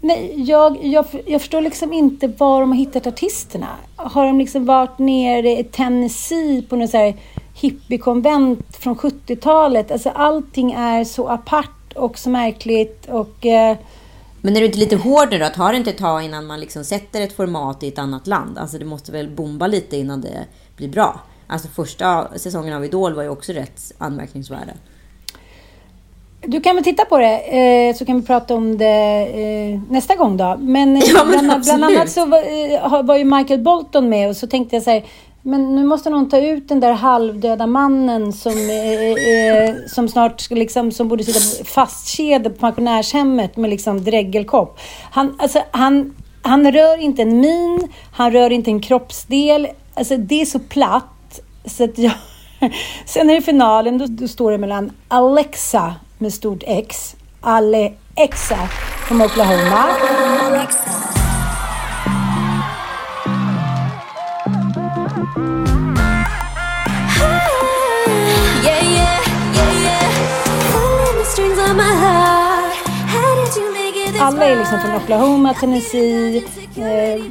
nej, 0.00 0.34
jag, 0.36 0.84
jag, 0.84 1.04
jag 1.26 1.40
förstår 1.40 1.60
liksom 1.60 1.92
inte 1.92 2.26
var 2.26 2.60
de 2.60 2.70
har 2.70 2.78
hittat 2.78 3.06
artisterna. 3.06 3.68
Har 3.96 4.26
de 4.26 4.38
liksom 4.38 4.64
varit 4.66 4.98
nere 4.98 5.58
i 5.58 5.64
Tennessee 5.64 6.62
på 6.62 6.76
något 6.76 6.90
så 6.90 6.96
här 6.96 7.14
hippiekonvent 7.54 8.76
från 8.76 8.96
70-talet? 8.96 9.90
Alltså 9.90 10.10
allting 10.10 10.72
är 10.72 11.04
så 11.04 11.28
apart 11.28 11.92
och 11.94 12.18
så 12.18 12.30
märkligt 12.30 13.06
och 13.08 13.46
eh, 13.46 13.76
Men 14.40 14.56
är 14.56 14.60
du 14.60 14.66
inte 14.66 14.78
lite 14.78 14.96
hård 14.96 15.30
då? 15.30 15.48
Tar 15.48 15.72
det 15.72 15.78
inte 15.78 15.90
ett 15.90 15.98
tag 15.98 16.24
innan 16.24 16.46
man 16.46 16.60
liksom 16.60 16.84
sätter 16.84 17.20
ett 17.20 17.36
format 17.36 17.82
i 17.82 17.88
ett 17.88 17.98
annat 17.98 18.26
land? 18.26 18.58
Alltså 18.58 18.78
det 18.78 18.84
måste 18.84 19.12
väl 19.12 19.30
bomba 19.30 19.66
lite 19.66 19.96
innan 19.96 20.20
det 20.20 20.46
blir 20.76 20.88
bra? 20.88 21.20
Alltså 21.46 21.68
första 21.68 22.28
säsongen 22.36 22.74
av 22.74 22.84
Idol 22.84 23.14
var 23.14 23.22
ju 23.22 23.28
också 23.28 23.52
rätt 23.52 23.92
anmärkningsvärda. 23.98 24.72
Du 26.46 26.60
kan 26.60 26.74
väl 26.74 26.84
titta 26.84 27.04
på 27.04 27.18
det 27.18 27.38
eh, 27.38 27.94
så 27.94 28.04
kan 28.04 28.20
vi 28.20 28.26
prata 28.26 28.54
om 28.54 28.78
det 28.78 29.26
eh, 29.26 29.80
nästa 29.90 30.14
gång 30.14 30.36
då. 30.36 30.56
Men, 30.60 30.96
eh, 30.96 31.02
Ja, 31.14 31.24
men 31.24 31.46
bland, 31.46 31.64
bland 31.64 31.84
annat 31.84 32.10
så 32.10 32.26
var, 32.26 33.02
var 33.02 33.16
ju 33.16 33.24
Michael 33.24 33.60
Bolton 33.60 34.08
med 34.08 34.28
och 34.28 34.36
så 34.36 34.46
tänkte 34.46 34.76
jag 34.76 34.82
så 34.82 34.90
här, 34.90 35.04
men 35.42 35.76
nu 35.76 35.84
måste 35.84 36.10
någon 36.10 36.28
ta 36.28 36.38
ut 36.38 36.68
den 36.68 36.80
där 36.80 36.92
halvdöda 36.92 37.66
mannen 37.66 38.32
som, 38.32 38.52
eh, 38.52 39.26
eh, 39.28 39.74
som 39.86 40.08
snart 40.08 40.40
ska 40.40 40.54
liksom, 40.54 40.92
som 40.92 41.08
borde 41.08 41.24
sitta 41.24 41.64
fastkedjad 41.64 42.44
på 42.44 42.50
pensionärshemmet 42.50 43.56
med 43.56 43.70
liksom 43.70 44.04
dräggelkopp. 44.04 44.78
Han, 45.10 45.36
alltså, 45.38 45.62
han, 45.70 46.14
han 46.42 46.72
rör 46.72 46.98
inte 46.98 47.22
en 47.22 47.40
min, 47.40 47.88
han 48.12 48.32
rör 48.32 48.50
inte 48.50 48.70
en 48.70 48.80
kroppsdel. 48.80 49.68
Alltså 49.94 50.16
det 50.16 50.40
är 50.40 50.46
så 50.46 50.58
platt 50.58 51.40
så 51.64 51.84
att 51.84 51.98
jag... 51.98 52.12
Sen 53.06 53.30
är 53.30 53.34
det 53.34 53.42
finalen, 53.42 53.98
då, 53.98 54.06
då 54.08 54.28
står 54.28 54.52
det 54.52 54.58
mellan 54.58 54.92
Alexa 55.08 55.94
med 56.18 56.32
stort 56.32 56.62
X, 56.66 57.16
Alexa 57.40 58.58
från 59.08 59.22
Oklahoma. 59.22 59.88
Alla 74.22 74.44
är 74.46 74.56
liksom 74.56 74.78
från 74.80 74.96
Oklahoma, 74.96 75.54
Tennessee, 75.54 76.36
eh, 76.76 77.22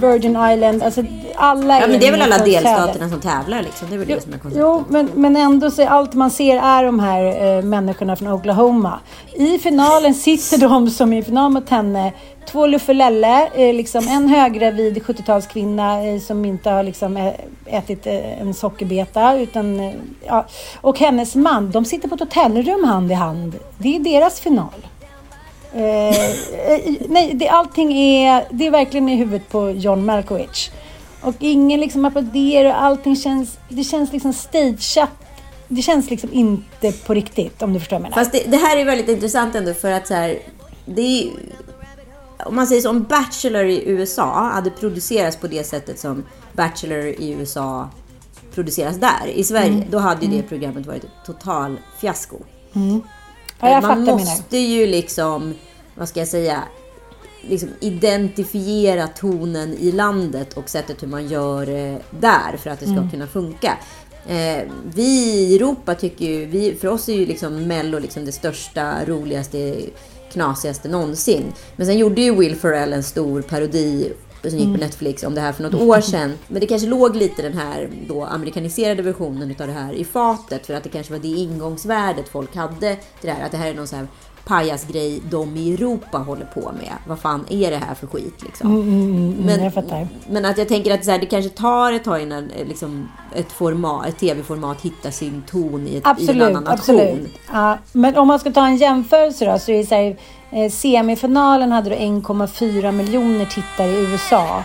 Virgin 0.00 0.30
Island. 0.52 0.82
Alltså 0.82 1.02
alla 1.36 1.80
Ja, 1.80 1.86
men 1.86 2.00
det 2.00 2.06
är 2.06 2.10
väl 2.12 2.22
alla 2.22 2.38
delstaterna 2.38 3.08
som 3.08 3.20
tävlar 3.20 3.62
liksom. 3.62 3.88
Det 3.88 3.94
är 3.94 3.98
väl 3.98 4.08
det 4.08 4.22
som 4.22 4.32
är 4.32 4.38
konceptet. 4.38 4.60
Jo, 4.62 4.84
men, 4.88 5.10
men 5.14 5.36
ändå 5.36 5.70
så 5.70 5.82
är 5.82 5.86
allt 5.86 6.14
man 6.14 6.30
ser 6.30 6.56
är 6.56 6.84
de 6.84 7.00
här 7.00 7.56
eh, 7.58 7.62
människorna 7.64 8.16
från 8.16 8.28
Oklahoma. 8.32 8.98
I 9.34 9.58
finalen 9.58 10.14
sitter 10.14 10.58
de 10.58 10.90
som 10.90 11.12
är 11.12 11.18
i 11.18 11.22
final 11.22 11.50
mot 11.52 11.68
henne. 11.70 12.12
Två 12.52 12.66
luffelelle, 12.66 13.46
eh, 13.54 13.74
liksom 13.74 14.08
en 14.08 14.28
höggravid 14.28 14.98
70-talskvinna 15.02 16.14
eh, 16.14 16.20
som 16.20 16.44
inte 16.44 16.70
har 16.70 16.82
liksom 16.82 17.16
ä- 17.16 17.36
ätit 17.66 18.06
eh, 18.06 18.40
en 18.40 18.54
sockerbeta. 18.54 19.38
Utan, 19.38 19.80
eh, 19.80 19.94
ja. 20.26 20.46
Och 20.80 20.98
hennes 20.98 21.34
man, 21.34 21.70
de 21.70 21.84
sitter 21.84 22.08
på 22.08 22.14
ett 22.14 22.20
hotellrum 22.20 22.84
hand 22.84 23.10
i 23.10 23.14
hand. 23.14 23.54
Det 23.78 23.96
är 23.96 24.00
deras 24.00 24.40
final. 24.40 24.86
Eh, 25.74 26.08
eh, 26.70 26.80
nej, 27.08 27.34
det, 27.34 27.48
allting 27.48 27.92
är, 27.92 28.46
det 28.50 28.66
är 28.66 28.70
verkligen 28.70 29.08
i 29.08 29.16
huvudet 29.16 29.48
på 29.48 29.70
John 29.70 30.04
Malkovich. 30.04 30.70
Och 31.22 31.34
ingen 31.38 31.80
liksom 31.80 32.04
applåderar 32.04 32.68
och 32.68 32.82
allting 32.82 33.16
känns, 33.16 33.58
det 33.68 33.84
känns 33.84 34.12
liksom 34.12 34.32
stageat. 34.32 35.10
Det 35.68 35.82
känns 35.82 36.10
liksom 36.10 36.30
inte 36.32 36.92
på 36.92 37.14
riktigt 37.14 37.62
om 37.62 37.72
du 37.72 37.80
förstår 37.80 37.96
vad 37.96 38.04
jag 38.04 38.10
menar. 38.10 38.24
Fast 38.24 38.32
det, 38.32 38.50
det 38.50 38.56
här 38.56 38.76
är 38.76 38.84
väldigt 38.84 39.08
intressant 39.08 39.54
ändå 39.54 39.74
för 39.74 39.92
att 39.92 40.06
så 40.06 40.14
här, 40.14 40.38
det 40.86 41.02
är, 41.02 41.30
om 42.46 42.56
man 42.56 42.66
säger 42.66 42.82
så, 42.82 42.90
om 42.90 43.02
Bachelor 43.02 43.64
i 43.64 43.82
USA 43.86 44.50
hade 44.54 44.70
producerats 44.70 45.36
på 45.36 45.46
det 45.46 45.64
sättet 45.66 45.98
som 45.98 46.24
Bachelor 46.52 46.98
i 47.06 47.30
USA 47.38 47.88
produceras 48.54 48.96
där 48.96 49.26
i 49.34 49.44
Sverige, 49.44 49.68
Mm. 49.72 49.84
då 49.90 49.98
hade 49.98 50.26
ju 50.26 50.36
det 50.36 50.42
programmet 50.42 50.86
varit 50.86 51.04
ett 51.04 51.26
total 51.26 51.76
fiasko. 52.00 52.36
Ja, 53.60 53.80
man 53.80 54.04
måste 54.04 54.58
ju 54.58 54.86
liksom, 54.86 55.54
vad 55.94 56.08
ska 56.08 56.20
jag 56.20 56.28
säga, 56.28 56.62
liksom 57.42 57.68
identifiera 57.80 59.06
tonen 59.06 59.74
i 59.80 59.92
landet 59.92 60.52
och 60.56 60.68
sättet 60.68 61.02
hur 61.02 61.08
man 61.08 61.28
gör 61.28 61.66
det 61.66 61.98
där 62.10 62.56
för 62.56 62.70
att 62.70 62.80
det 62.80 62.86
ska 62.86 62.96
Mm. 62.96 63.10
kunna 63.10 63.26
funka. 63.26 63.78
Eh, 64.28 64.62
vi 64.94 65.02
i 65.34 65.56
Europa 65.56 65.94
tycker 65.94 66.24
ju, 66.24 66.46
vi, 66.46 66.74
för 66.74 66.88
oss 66.88 67.08
är 67.08 67.12
ju 67.14 67.26
liksom 67.26 67.66
Mello 67.66 67.98
liksom 67.98 68.24
det 68.24 68.32
största, 68.32 69.04
roligaste, 69.06 69.76
knasigaste 70.32 70.88
någonsin. 70.88 71.44
Men 71.76 71.86
sen 71.86 71.98
gjorde 71.98 72.20
ju 72.20 72.34
Will 72.34 72.56
Ferrell 72.56 72.92
en 72.92 73.02
stor 73.02 73.42
parodi 73.42 74.12
som 74.42 74.50
gick 74.58 74.68
Mm. 74.68 74.72
på 74.80 74.84
Netflix 74.84 75.22
om 75.24 75.34
det 75.34 75.40
här 75.40 75.52
för 75.52 75.62
något 75.62 75.74
år 75.74 76.00
sedan. 76.10 76.32
Men 76.48 76.60
det 76.60 76.66
kanske 76.66 76.88
låg 76.88 77.16
lite 77.16 77.42
den 77.42 77.52
här 77.58 77.88
då 78.08 78.24
amerikaniserade 78.24 79.02
versionen 79.02 79.50
utav 79.50 79.66
det 79.66 79.72
här 79.72 79.92
i 79.92 80.04
fatet. 80.04 80.66
För 80.66 80.74
att 80.74 80.82
det 80.82 80.88
kanske 80.88 81.12
var 81.12 81.20
det 81.20 81.28
ingångsvärdet 81.28 82.28
folk 82.28 82.56
hade 82.56 82.96
till 82.96 83.28
det 83.28 83.30
här. 83.30 83.44
Att 83.46 83.50
det 83.52 83.56
här 83.58 83.70
är 83.70 83.74
någon 83.74 83.86
så 83.86 83.96
här 83.96 84.06
pajasgrej 84.48 85.22
de 85.30 85.56
i 85.56 85.74
Europa 85.74 86.18
håller 86.18 86.44
på 86.44 86.60
med. 86.60 86.92
Vad 87.06 87.18
fan 87.18 87.44
är 87.50 87.70
det 87.70 87.76
här 87.76 87.94
för 87.94 88.06
skit 88.06 88.42
liksom? 88.42 88.74
Mm, 88.80 89.62
jag 89.64 89.74
fattar. 89.74 90.08
Men 90.30 90.44
att 90.44 90.58
jag 90.58 90.68
tänker 90.68 90.94
att 90.94 91.04
så 91.04 91.10
här, 91.10 91.18
det 91.18 91.26
kanske 91.26 91.50
tar 91.50 91.92
ett 91.92 92.04
tag 92.04 92.22
innan 92.22 92.50
eh, 92.50 92.66
liksom, 92.66 93.08
ett, 93.34 93.52
format, 93.52 94.06
ett 94.06 94.18
tv-format 94.18 94.80
hittar 94.80 95.10
sin 95.10 95.42
ton 95.50 95.86
i, 95.86 95.90
ett, 95.90 95.94
i 95.94 95.96
en 95.96 96.02
Absolut, 96.04 96.42
annan 96.42 96.64
nation. 96.64 96.78
absolut. 97.00 97.38
Ja, 97.52 97.78
men 97.92 98.16
om 98.16 98.28
man 98.28 98.38
ska 98.38 98.50
ta 98.50 98.66
en 98.66 98.76
jämförelse 98.76 99.44
då, 99.52 99.58
så 99.58 99.72
är 99.72 99.84
så 99.84 99.94
här, 99.94 100.16
eh, 100.50 100.70
semifinalen 100.70 101.72
hade 101.72 101.90
då 101.90 101.96
1,4 101.96 102.92
miljoner 102.92 103.44
tittare 103.44 103.90
i 103.90 104.00
USA. 104.00 104.62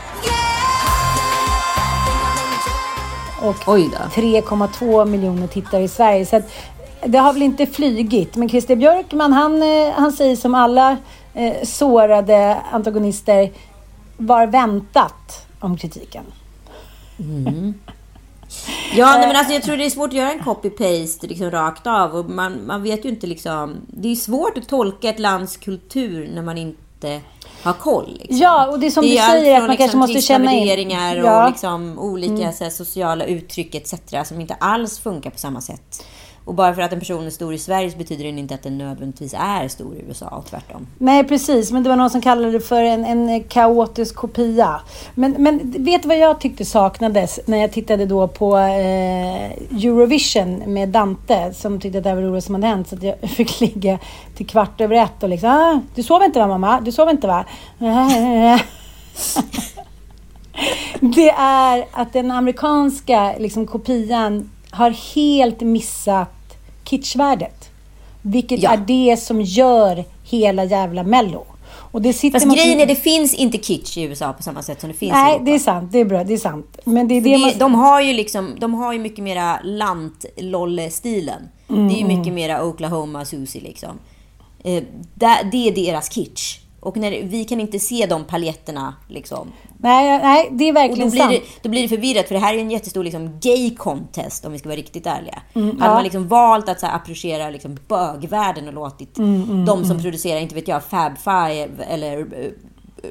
Och 3.41 3.55
Oj 3.67 3.89
då. 3.91 4.21
3,2 4.21 5.05
miljoner 5.05 5.47
tittare 5.47 5.83
i 5.83 5.87
Sverige. 5.87 6.25
Så 6.25 6.41
det 7.05 7.17
har 7.17 7.33
väl 7.33 7.41
inte 7.41 7.65
flygit. 7.65 8.35
Men 8.35 8.49
Christer 8.49 8.75
Björkman, 8.75 9.33
han, 9.33 9.61
eh, 9.61 9.91
han 9.93 10.11
säger 10.11 10.35
som 10.35 10.55
alla 10.55 10.97
eh, 11.33 11.63
sårade 11.63 12.57
antagonister 12.71 13.51
var 14.17 14.47
väntat 14.47 15.47
om 15.59 15.77
kritiken. 15.77 16.23
Ja, 18.95 19.17
nej, 19.17 19.27
men 19.27 19.35
alltså, 19.35 19.53
jag 19.53 19.63
tror 19.63 19.77
det 19.77 19.85
är 19.85 19.89
svårt 19.89 20.07
att 20.07 20.13
göra 20.13 20.31
en 20.31 20.39
copy-paste 20.39 21.27
liksom, 21.27 21.51
rakt 21.51 21.87
av. 21.87 22.15
Och 22.15 22.29
man, 22.29 22.65
man 22.65 22.83
vet 22.83 23.05
ju 23.05 23.09
inte 23.09 23.27
liksom... 23.27 23.75
Det 23.87 24.11
är 24.11 24.15
svårt 24.15 24.57
att 24.57 24.67
tolka 24.67 25.09
ett 25.09 25.19
lands 25.19 25.57
kultur 25.57 26.31
när 26.33 26.41
man 26.41 26.57
inte 26.57 27.21
har 27.63 27.73
koll. 27.73 28.17
Liksom. 28.19 28.37
Ja, 28.37 28.67
och 28.67 28.79
det 28.79 28.87
är 28.87 28.91
som 28.91 29.03
det 29.03 29.09
du 29.09 29.17
är 29.17 29.29
säger, 29.29 29.53
att 29.53 29.57
från, 29.57 29.67
man 29.67 29.77
kanske 29.77 29.83
liksom, 29.83 29.99
måste 29.99 30.21
känna 30.21 30.53
in... 30.53 30.89
Ja. 30.89 30.97
Mm. 30.97 31.25
och 31.25 31.49
liksom, 31.49 31.99
olika 31.99 32.51
så 32.51 32.63
här, 32.63 32.71
sociala 32.71 33.25
uttryck 33.25 33.75
etc. 33.75 33.93
som 34.25 34.41
inte 34.41 34.53
alls 34.53 34.99
funkar 34.99 35.29
på 35.29 35.39
samma 35.39 35.61
sätt. 35.61 36.05
Och 36.45 36.53
bara 36.53 36.75
för 36.75 36.81
att 36.81 36.93
en 36.93 36.99
person 36.99 37.25
är 37.25 37.29
stor 37.29 37.53
i 37.53 37.57
Sverige 37.57 37.91
så 37.91 37.97
betyder 37.97 38.23
det 38.23 38.29
inte 38.29 38.53
att 38.53 38.63
den 38.63 38.77
nödvändigtvis 38.77 39.33
är 39.37 39.67
stor 39.67 39.95
i 39.95 40.01
USA 40.07 40.43
tvärtom. 40.49 40.87
Nej, 40.97 41.23
precis. 41.23 41.71
Men 41.71 41.83
det 41.83 41.89
var 41.89 41.95
någon 41.95 42.09
som 42.09 42.21
kallade 42.21 42.51
det 42.51 42.59
för 42.59 42.83
en, 42.83 43.05
en 43.05 43.43
kaotisk 43.43 44.15
kopia. 44.15 44.81
Men, 45.15 45.35
men 45.37 45.71
vet 45.83 46.01
du 46.01 46.07
vad 46.07 46.17
jag 46.17 46.39
tyckte 46.39 46.65
saknades 46.65 47.39
när 47.45 47.57
jag 47.57 47.71
tittade 47.71 48.05
då 48.05 48.27
på 48.27 48.57
eh, 48.57 49.51
Eurovision 49.85 50.63
med 50.73 50.89
Dante 50.89 51.53
som 51.53 51.79
tyckte 51.79 51.97
att 51.97 52.03
det 52.03 52.09
här 52.09 52.15
var 52.15 52.21
det 52.21 52.27
roligaste 52.27 52.45
som 52.45 52.55
hade 52.55 52.67
hänt. 52.67 52.87
Så 52.87 52.95
att 52.95 53.03
jag 53.03 53.19
fick 53.29 53.59
ligga 53.59 53.99
till 54.35 54.47
kvart 54.47 54.81
över 54.81 54.95
ett 54.95 55.23
och 55.23 55.29
liksom 55.29 55.49
ah, 55.49 55.79
Du 55.95 56.03
sov 56.03 56.23
inte 56.23 56.39
va 56.39 56.47
mamma? 56.47 56.81
Du 56.81 56.91
sov 56.91 57.09
inte 57.09 57.27
va? 57.27 57.45
det 60.99 61.29
är 61.37 61.85
att 61.91 62.13
den 62.13 62.31
amerikanska 62.31 63.35
liksom, 63.37 63.67
kopian 63.67 64.49
har 64.73 64.89
helt 65.15 65.61
missat 65.61 66.29
kitschvärdet. 66.83 67.69
Vilket 68.21 68.61
Ja. 68.63 68.71
är 68.71 68.77
det 68.77 69.17
som 69.17 69.41
gör 69.41 70.05
hela 70.23 70.63
jävla 70.63 71.03
Mello. 71.03 71.45
Och 71.91 72.01
det 72.01 72.13
sitter 72.13 72.39
Fast 72.39 72.45
man- 72.47 72.55
grejen 72.55 72.79
är 72.79 72.85
det 72.85 72.95
finns 72.95 73.33
inte 73.33 73.57
kitsch 73.57 73.97
i 73.97 74.01
USA 74.01 74.33
på 74.33 74.43
samma 74.43 74.61
sätt 74.63 74.81
som 74.81 74.89
det 74.89 74.95
finns 74.95 75.09
i 75.11 75.15
Nej, 75.15 75.31
Europa. 75.31 75.45
det 75.45 75.51
är 75.55 75.59
sant. 75.59 75.91
Det 75.91 75.99
är 75.99 76.05
bra. 76.05 76.23
Det 76.23 76.33
är 76.33 76.37
sant. 76.37 76.77
Men 76.85 77.07
det 77.07 77.15
är 77.17 77.21
det, 77.21 77.29
det, 77.31 77.37
man... 77.37 77.51
de 77.57 77.73
har 77.75 78.01
ju 78.01 78.13
liksom, 78.13 78.55
de 78.59 78.73
har 78.73 78.93
ju 78.93 78.99
mycket 78.99 79.23
mera 79.23 79.59
lantlolle-stilen. 79.63 81.41
Det 81.67 81.73
är 81.75 81.97
ju 81.97 82.05
mycket 82.05 82.33
mera 82.33 82.65
Oklahoma 82.65 83.25
Susie 83.25 83.61
liksom. 83.61 83.99
Eh, 84.63 84.83
där- 85.13 85.43
det 85.51 85.67
är 85.67 85.71
deras 85.75 86.09
kitsch. 86.09 86.59
Och 86.83 86.97
när, 86.97 87.23
vi 87.23 87.45
kan 87.45 87.59
inte 87.59 87.79
se 87.79 88.05
de 88.05 88.23
paletterna 88.23 88.95
liksom. 89.09 89.51
nej, 89.77 90.19
nej, 90.23 90.49
det 90.51 90.63
är 90.63 90.69
Och 90.69 90.73
då 90.75 90.79
verkligen 90.81 91.09
blir, 91.09 91.19
sant. 91.21 91.31
det, 91.31 91.63
då 91.63 91.69
blir 91.69 91.81
det 91.81 91.87
förvirrat 91.87 92.27
för 92.27 92.35
det 92.35 92.41
här 92.41 92.53
är 92.53 92.57
en 92.57 92.71
jättestor 92.71 93.03
liksom, 93.03 93.39
gay 93.41 93.75
contest 93.75 94.45
om 94.45 94.51
vi 94.51 94.59
ska 94.59 94.69
vara 94.69 94.77
riktigt 94.77 95.07
ärliga. 95.07 95.41
Hade 95.53 95.65
Mm, 95.65 95.77
ja. 95.79 95.93
man 95.93 96.03
liksom 96.03 96.27
valt 96.27 96.69
att 96.69 96.79
så 96.79 96.85
här, 96.85 96.95
approchera 96.95 97.49
liksom, 97.49 97.77
bögvärlden 97.87 98.67
och 98.67 98.73
låtit 98.73 99.17
Mm, 99.17 99.65
de 99.65 99.85
som 99.85 100.01
producerar, 100.01 100.39
inte 100.39 100.55
vet 100.55 100.67
jag, 100.67 100.83
Fab 100.83 101.17
Five 101.17 101.69
eller 101.89 102.17
eh, 102.19 102.51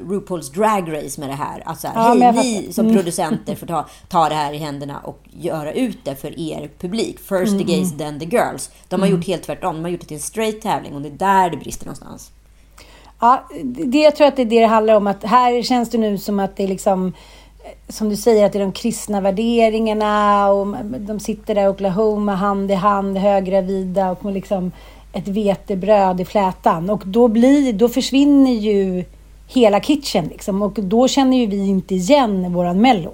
RuPaul's 0.09 0.55
Drag 0.55 0.93
Race 0.93 1.21
med 1.21 1.29
det 1.31 1.35
här. 1.35 1.63
Alltså, 1.67 1.89
Ja, 1.95 2.01
hej, 2.01 2.15
ni 2.19 2.25
fattar. 2.25 2.59
Mm. 2.59 2.73
som 2.73 2.93
producenter 2.95 3.55
får 3.55 3.67
ta, 3.67 3.87
ta 4.09 4.29
det 4.29 4.35
här 4.35 4.53
i 4.53 4.57
händerna 4.59 4.99
och 4.99 5.21
göra 5.31 5.73
ut 5.73 5.99
det 6.05 6.17
för 6.17 6.41
er 6.41 6.71
publik. 6.81 7.19
First 7.19 7.53
Mm, 7.53 7.59
the 7.59 7.65
gays, 7.77 7.99
then 7.99 8.21
the 8.21 8.27
girls. 8.27 8.71
De 8.89 9.01
har 9.01 9.09
gjort 9.09 9.27
helt 9.27 9.43
tvärtom. 9.43 9.75
De 9.77 9.83
har 9.85 9.91
gjort 9.91 10.01
det 10.01 10.07
till 10.07 10.17
en 10.17 10.21
straight 10.23 10.63
tävling 10.63 10.95
och 10.95 11.03
det 11.03 11.09
är 11.09 11.13
där 11.13 11.51
det 11.51 11.57
brister 11.57 11.87
någonstans. 11.87 12.31
Ja, 13.23 13.45
det, 13.65 13.99
jag 13.99 14.17
tror 14.17 14.27
att 14.27 14.37
det 14.37 14.43
är 14.43 14.47
det 14.47 14.61
det 14.61 14.67
handlar 14.67 14.95
om. 14.95 15.07
Att 15.07 15.25
här 15.25 15.63
känns 15.63 15.91
det 15.91 15.99
nu 15.99 16.19
som 16.19 16.41
att 16.41 16.57
det 16.57 16.65
är 16.65 16.69
liksom, 16.69 17.07
eh, 17.65 17.93
som 17.93 18.09
du 18.09 18.17
säger, 18.17 18.47
att 18.47 18.53
det 18.53 18.59
är 18.59 18.63
de 18.63 18.73
kristna 18.73 19.21
värderingarna 19.21 20.49
och 20.49 20.77
de 20.85 21.21
sitter 21.21 21.55
där 21.55 21.65
i 21.65 21.69
Oklahoma 21.69 22.35
hand 22.35 22.71
i 22.71 22.75
hand, 22.75 23.19
höggravida 23.19 24.11
och 24.11 24.25
med 24.25 24.35
liksom 24.35 24.73
ett 25.13 25.29
vetebröd 25.29 26.21
i 26.21 26.25
flätan. 26.25 26.91
Och 26.91 27.03
då, 27.07 27.29
blir, 27.29 27.73
då 27.73 27.89
försvinner 27.89 28.53
ju 28.53 29.05
hela 29.47 29.81
kitchen 29.81 30.25
liksom. 30.25 30.63
Och 30.63 30.73
då 30.73 31.09
känner 31.09 31.37
ju 31.37 31.47
vi 31.47 31.69
inte 31.69 31.95
igen 31.95 32.53
våran 32.53 32.81
mello. 32.81 33.13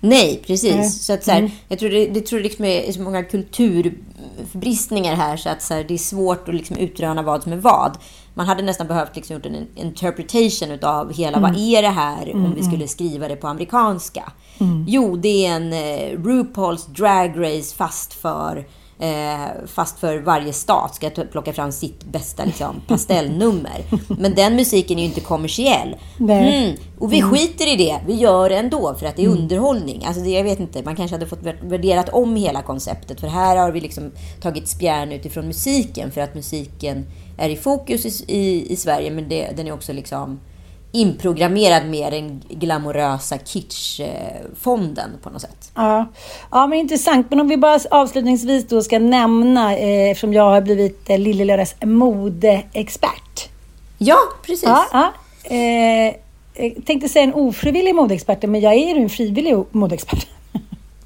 Nej, 0.00 0.42
precis. 0.46 0.74
Nej. 0.76 0.90
Så 0.90 1.12
att, 1.12 1.24
så 1.24 1.30
här, 1.30 1.50
Jag 1.68 1.78
tror 1.78 1.90
det, 1.90 2.06
det 2.06 2.20
tror 2.20 2.40
liksom 2.40 2.64
är 2.64 2.92
så 2.92 3.00
många 3.00 3.22
kulturbristningar 3.22 5.14
här 5.14 5.36
så 5.36 5.48
att 5.48 5.62
så 5.62 5.74
här, 5.74 5.84
det 5.84 5.94
är 5.94 5.98
svårt 5.98 6.48
att 6.48 6.54
liksom 6.54 6.76
utröna 6.76 7.22
vad 7.22 7.42
som 7.42 7.52
är 7.52 7.56
vad. 7.56 7.96
Man 8.34 8.46
hade 8.46 8.62
nästan 8.62 8.86
behövt 8.86 9.16
liksom 9.16 9.36
gjort 9.36 9.46
en 9.46 9.66
interpretation 9.74 10.70
utav 10.70 11.12
hela 11.12 11.40
vad 11.40 11.56
är 11.56 11.82
det 11.82 11.88
här 11.88 12.34
om 12.34 12.54
vi 12.54 12.62
skulle 12.62 12.88
skriva 12.88 13.28
det 13.28 13.36
på 13.36 13.48
amerikanska. 13.48 14.32
Jo, 14.86 15.16
det 15.16 15.46
är 15.46 15.56
en 15.56 15.72
eh, 15.72 16.18
RuPaul's 16.18 16.88
Drag 16.88 17.32
Race 17.36 17.76
fast 17.76 18.12
för 18.12 18.64
Eh, 19.00 19.66
fast 19.66 19.98
för 19.98 20.18
varje 20.18 20.52
stat 20.52 20.94
ska 20.94 21.10
plocka 21.10 21.52
fram 21.52 21.72
sitt 21.72 22.04
bästa 22.04 22.44
liksom, 22.44 22.80
pastellnummer. 22.88 23.84
Men 24.18 24.34
den 24.34 24.56
musiken 24.56 24.98
är 24.98 25.02
ju 25.02 25.08
inte 25.08 25.20
kommersiell. 25.20 25.96
Mm, 26.54 26.76
och 26.98 27.12
vi 27.12 27.22
skiter 27.22 27.72
i 27.72 27.76
det. 27.76 28.00
Vi 28.06 28.14
gör 28.14 28.48
det 28.48 28.56
ändå 28.56 28.94
för 28.94 29.06
att 29.06 29.16
det 29.16 29.24
är 29.24 29.28
underhållning. 29.28 30.04
Alltså 30.06 30.22
det, 30.22 30.30
jag 30.30 30.44
vet 30.44 30.60
inte, 30.60 30.82
man 30.82 30.96
kanske 30.96 31.14
hade 31.14 31.26
fått 31.26 31.42
vär- 31.42 31.68
värderat 31.68 32.08
om 32.08 32.36
hela 32.36 32.62
konceptet. 32.62 33.20
För 33.20 33.28
här 33.28 33.56
har 33.56 33.72
vi 33.72 33.80
liksom 33.80 34.12
tagit 34.40 34.68
spjärn 34.68 35.12
utifrån 35.12 35.46
musiken. 35.46 36.10
För 36.10 36.20
att 36.20 36.34
musiken 36.34 37.06
är 37.40 37.48
i 37.48 37.56
fokus 37.56 38.06
i, 38.06 38.24
i, 38.26 38.72
i 38.72 38.76
Sverige. 38.76 39.10
Men 39.10 39.28
det, 39.28 39.56
den 39.56 39.66
är 39.66 39.72
också 39.72 39.92
liksom 39.92 40.40
inprogrammerad 40.92 41.86
med 41.86 42.12
den 42.12 42.42
glamorösa 42.48 43.38
kitschfonden 43.38 45.10
på 45.22 45.30
något 45.30 45.42
sätt. 45.42 45.72
Ja. 45.74 46.06
ja, 46.50 46.66
men 46.66 46.78
intressant. 46.78 47.26
Men 47.30 47.40
om 47.40 47.48
vi 47.48 47.56
bara 47.56 47.80
avslutningsvis 47.90 48.68
då 48.68 48.82
ska 48.82 48.98
nämna, 48.98 49.76
eh, 49.76 50.10
eftersom 50.10 50.32
jag 50.32 50.50
har 50.50 50.60
blivit 50.60 51.10
eh, 51.10 51.18
Lillelördags 51.18 51.74
modeexpert. 51.82 53.48
Ja, 53.98 54.18
precis. 54.42 54.68
Ja, 54.68 54.86
ja. 54.92 55.12
Eh, 55.54 56.14
jag 56.54 56.86
tänkte 56.86 57.08
säga 57.08 57.24
en 57.24 57.34
ofrivillig 57.34 57.94
modeexpert, 57.94 58.42
men 58.42 58.60
jag 58.60 58.72
är 58.72 58.94
ju 58.94 59.02
en 59.02 59.10
frivillig 59.10 59.56
modeexpert. 59.70 60.26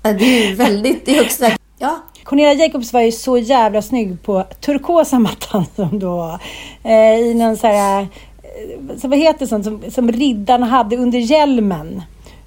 Det 0.03 0.09
är 0.09 0.49
ju 0.49 0.55
väldigt 0.55 1.09
i 1.09 1.17
högsta... 1.17 1.51
Ja, 1.85 1.99
Cornelia 2.23 2.53
Jacobs 2.55 2.93
var 2.93 3.01
ju 3.01 3.13
så 3.13 3.39
jävla 3.39 3.83
snygg 3.83 4.23
på 4.23 4.45
turkosa 4.61 5.19
mattan 5.19 5.65
som 5.77 5.99
då 5.99 6.17
var. 6.17 6.41
Eh, 6.83 7.19
I 7.19 7.35
någon 7.35 7.57
så 7.57 7.67
här, 7.67 8.01
eh, 8.01 8.97
så 8.97 9.09
vad 9.09 9.19
heter 9.19 9.47
sånt 9.47 9.65
som, 9.65 9.83
som 9.91 10.13
riddarna 10.13 10.67
hade 10.67 10.97
under 10.97 11.19
hjälmen. 11.19 12.03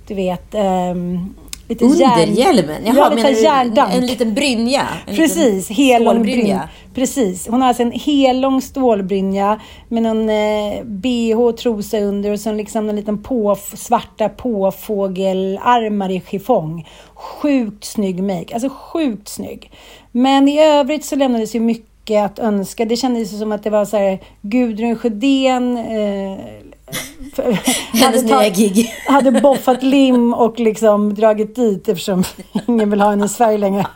Du 0.08 0.16
vet. 0.16 0.54
ehm, 0.56 1.36
lite 1.70 1.86
under 1.86 1.98
järn- 2.06 2.34
hjälmen. 2.34 2.82
Ja, 2.86 2.94
Jaha, 2.96 3.10
lite 3.10 3.16
menar 3.24 3.36
du 3.38 3.44
järndank. 3.44 3.94
en 3.94 4.06
liten 4.06 4.34
brynja? 4.34 4.88
En 5.08 5.16
Precis, 5.16 5.70
hellång 5.70 6.22
brynja. 6.24 6.70
Precis, 6.96 7.48
hon 7.48 7.62
har 7.62 7.68
alltså 7.68 7.84
en 7.84 7.92
hellång 7.92 8.62
stålbrynja 8.62 9.60
med 9.88 10.04
någon 10.04 10.30
eh, 10.30 10.84
bh 10.84 11.40
och 11.40 11.58
trosa 11.58 12.00
under 12.00 12.32
och 12.32 12.40
så 12.40 12.52
liksom 12.52 12.90
en 12.90 12.96
liten 12.96 13.24
på, 13.24 13.58
svarta 13.76 14.30
påfågelarmar 14.30 16.10
i 16.12 16.22
chiffong. 16.30 16.88
Sjukt 17.14 17.84
snygg 17.86 18.24
make, 18.24 18.54
alltså 18.54 18.70
sjukt 18.70 19.28
snygg. 19.28 19.72
Men 20.12 20.48
i 20.50 20.60
övrigt 20.60 21.06
så 21.06 21.16
lämnades 21.16 21.56
ju 21.56 21.60
mycket 21.60 22.26
att 22.26 22.40
önska. 22.40 22.86
Det 22.86 22.96
kändes 22.96 23.40
som 23.40 23.52
att 23.52 23.64
det 23.64 23.70
var 23.70 23.86
så 23.86 23.98
här 23.98 24.20
Gudrun 24.42 24.96
Sjödén 24.96 25.78
eh, 25.78 26.38
Hennes 27.94 28.04
hade 28.04 28.22
nya 28.22 28.50
gig. 28.50 28.94
hade 29.06 29.32
boffat 29.32 29.84
lim 29.84 30.34
och 30.34 30.60
liksom 30.60 31.14
dragit 31.14 31.56
dit 31.56 31.90
eftersom 31.90 32.24
ingen 32.68 32.90
vill 32.90 33.02
ha 33.02 33.10
henne 33.10 33.26
i 33.26 33.30
Sverige 33.30 33.58
längre. 33.58 33.86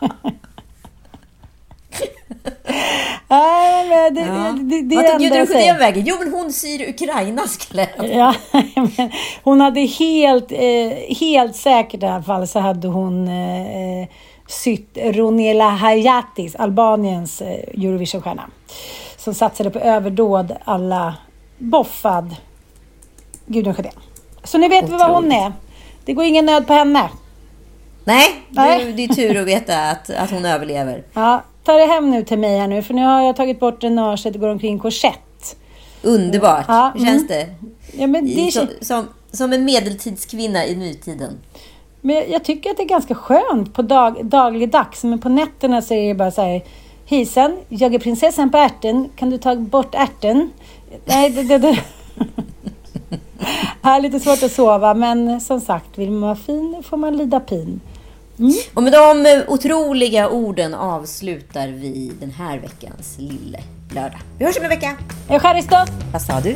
Nej, 3.28 3.90
men 3.90 4.14
det, 4.14 4.22
Ja. 4.22 4.52
det, 4.52 4.64
det, 4.64 4.82
det 4.82 4.96
Vad 4.96 5.06
är 5.06 5.12
tog 5.12 5.20
Gudrun. 5.22 5.48
Sjödén 5.48 5.78
vägen? 5.78 6.04
Jo, 6.06 6.16
men 6.20 6.34
hon 6.34 6.54
syr 6.54 6.90
Ukrainas 6.90 7.58
kläder. 7.58 8.18
Ja, 8.18 8.36
men 8.76 9.12
hon 9.44 9.62
hade 9.62 9.80
helt, 9.82 10.52
eh, 10.52 11.16
helt 11.20 11.56
säkert 11.56 12.04
i 12.04 12.06
alla 12.06 12.24
fall 12.24 12.48
så 12.48 12.60
hade 12.60 12.88
hon 12.88 13.28
eh, 13.28 14.08
sytt 14.48 14.98
Ronela 15.04 15.70
Hayatis, 15.70 16.56
Albaniens 16.56 17.42
eh, 17.42 17.84
Eurovisionsstjärna. 17.84 18.44
Som 19.18 19.34
satsade 19.34 19.70
på 19.70 19.80
överdåd 19.80 20.56
alla 20.66 21.16
boffad 21.58 22.36
Gudrun 23.52 23.74
Sjödén. 23.76 23.92
Så 24.44 24.58
nu 24.58 24.68
vet 24.70 24.90
vi 24.90 24.92
vad 24.94 25.10
hon 25.16 25.32
är. 25.32 25.54
Det 26.06 26.14
går 26.14 26.26
ingen 26.26 26.46
nöd 26.46 26.68
på 26.68 26.74
henne. 26.74 27.10
Nej, 28.04 28.26
Nej. 28.50 28.86
Du, 28.86 28.92
det 28.94 29.04
är 29.04 29.08
tur 29.08 29.42
att 29.42 29.48
veta 29.48 29.90
att, 29.90 30.10
att 30.10 30.32
hon 30.32 30.46
överlever. 30.46 31.04
Ja, 31.14 31.44
ta 31.64 31.74
det 31.74 31.86
hem 31.86 32.12
nu 32.12 32.24
till 32.24 32.40
mig 32.40 32.60
här 32.60 32.68
nu, 32.68 32.84
för 32.84 32.94
nu 32.94 33.04
har 33.06 33.22
jag 33.22 33.36
tagit 33.36 33.60
bort 33.60 33.82
drenaget 33.82 34.36
och 34.36 34.42
går 34.42 34.50
omkring 34.50 34.80
korsett. 34.80 35.56
Underbart. 36.02 36.66
Ja, 36.68 36.92
Hur 36.98 37.06
känns 37.06 37.28
det? 37.28 37.48
Ja, 37.98 38.08
men, 38.08 38.26
det 38.26 38.52
Som, 38.54 38.68
som, 38.82 39.08
som 39.32 39.54
en 39.54 39.66
medeltidskvinna 39.66 40.66
i 40.66 40.76
nutiden. 40.76 41.38
men 42.02 42.16
jag- 42.16 42.30
jag 42.30 42.44
tycker 42.44 42.70
att 42.70 42.78
det 42.78 42.84
är 42.84 42.88
ganska 42.88 43.16
skönt 43.16 43.74
på 43.74 43.82
dag, 43.82 44.26
dagligdags, 44.26 45.04
men 45.04 45.20
på 45.20 45.30
nätterna 45.30 45.82
så 45.82 45.94
är 45.94 46.08
det 46.08 46.14
bara 46.16 46.32
så 46.32 46.42
här. 46.42 46.62
Hejsan, 47.06 47.58
jag 47.70 47.96
är 47.96 48.00
prinsessan 48.00 48.50
på 48.52 48.58
ärten. 48.58 49.10
Kan 49.16 49.30
du 49.30 49.38
ta 49.38 49.56
bort 49.56 49.96
ärten? 49.96 50.50
Nej, 51.06 51.30
det, 51.30 51.44
det, 51.44 51.58
det. 51.58 51.80
Här 53.82 53.98
är 53.98 54.02
lite 54.02 54.20
svårt 54.20 54.44
att 54.44 54.52
sova, 54.52 54.94
men 54.94 55.42
som 55.42 55.62
sagt, 55.62 55.98
vill 55.98 56.12
man 56.12 56.22
vara 56.22 56.36
fin 56.36 56.84
får 56.90 56.98
man 56.98 57.18
lida 57.18 57.40
pin. 57.40 57.82
Och 58.74 58.84
med 58.84 58.94
de 58.94 59.26
eh, 59.26 59.44
otroliga 59.48 60.30
orden 60.30 60.74
avslutar 60.74 61.68
vi 61.68 62.12
den 62.20 62.32
här 62.32 62.58
veckans 62.58 63.16
Lille 63.18 63.60
Lördag. 63.96 64.20
Vi 64.38 64.46
hörs 64.46 64.58
om 64.58 64.64
en 64.64 64.70
vecka. 64.70 64.98
Är 65.30 65.34
jag 65.34 65.42
då? 65.70 65.86
Vad 66.12 66.22
sa 66.22 66.40
du? 66.40 66.56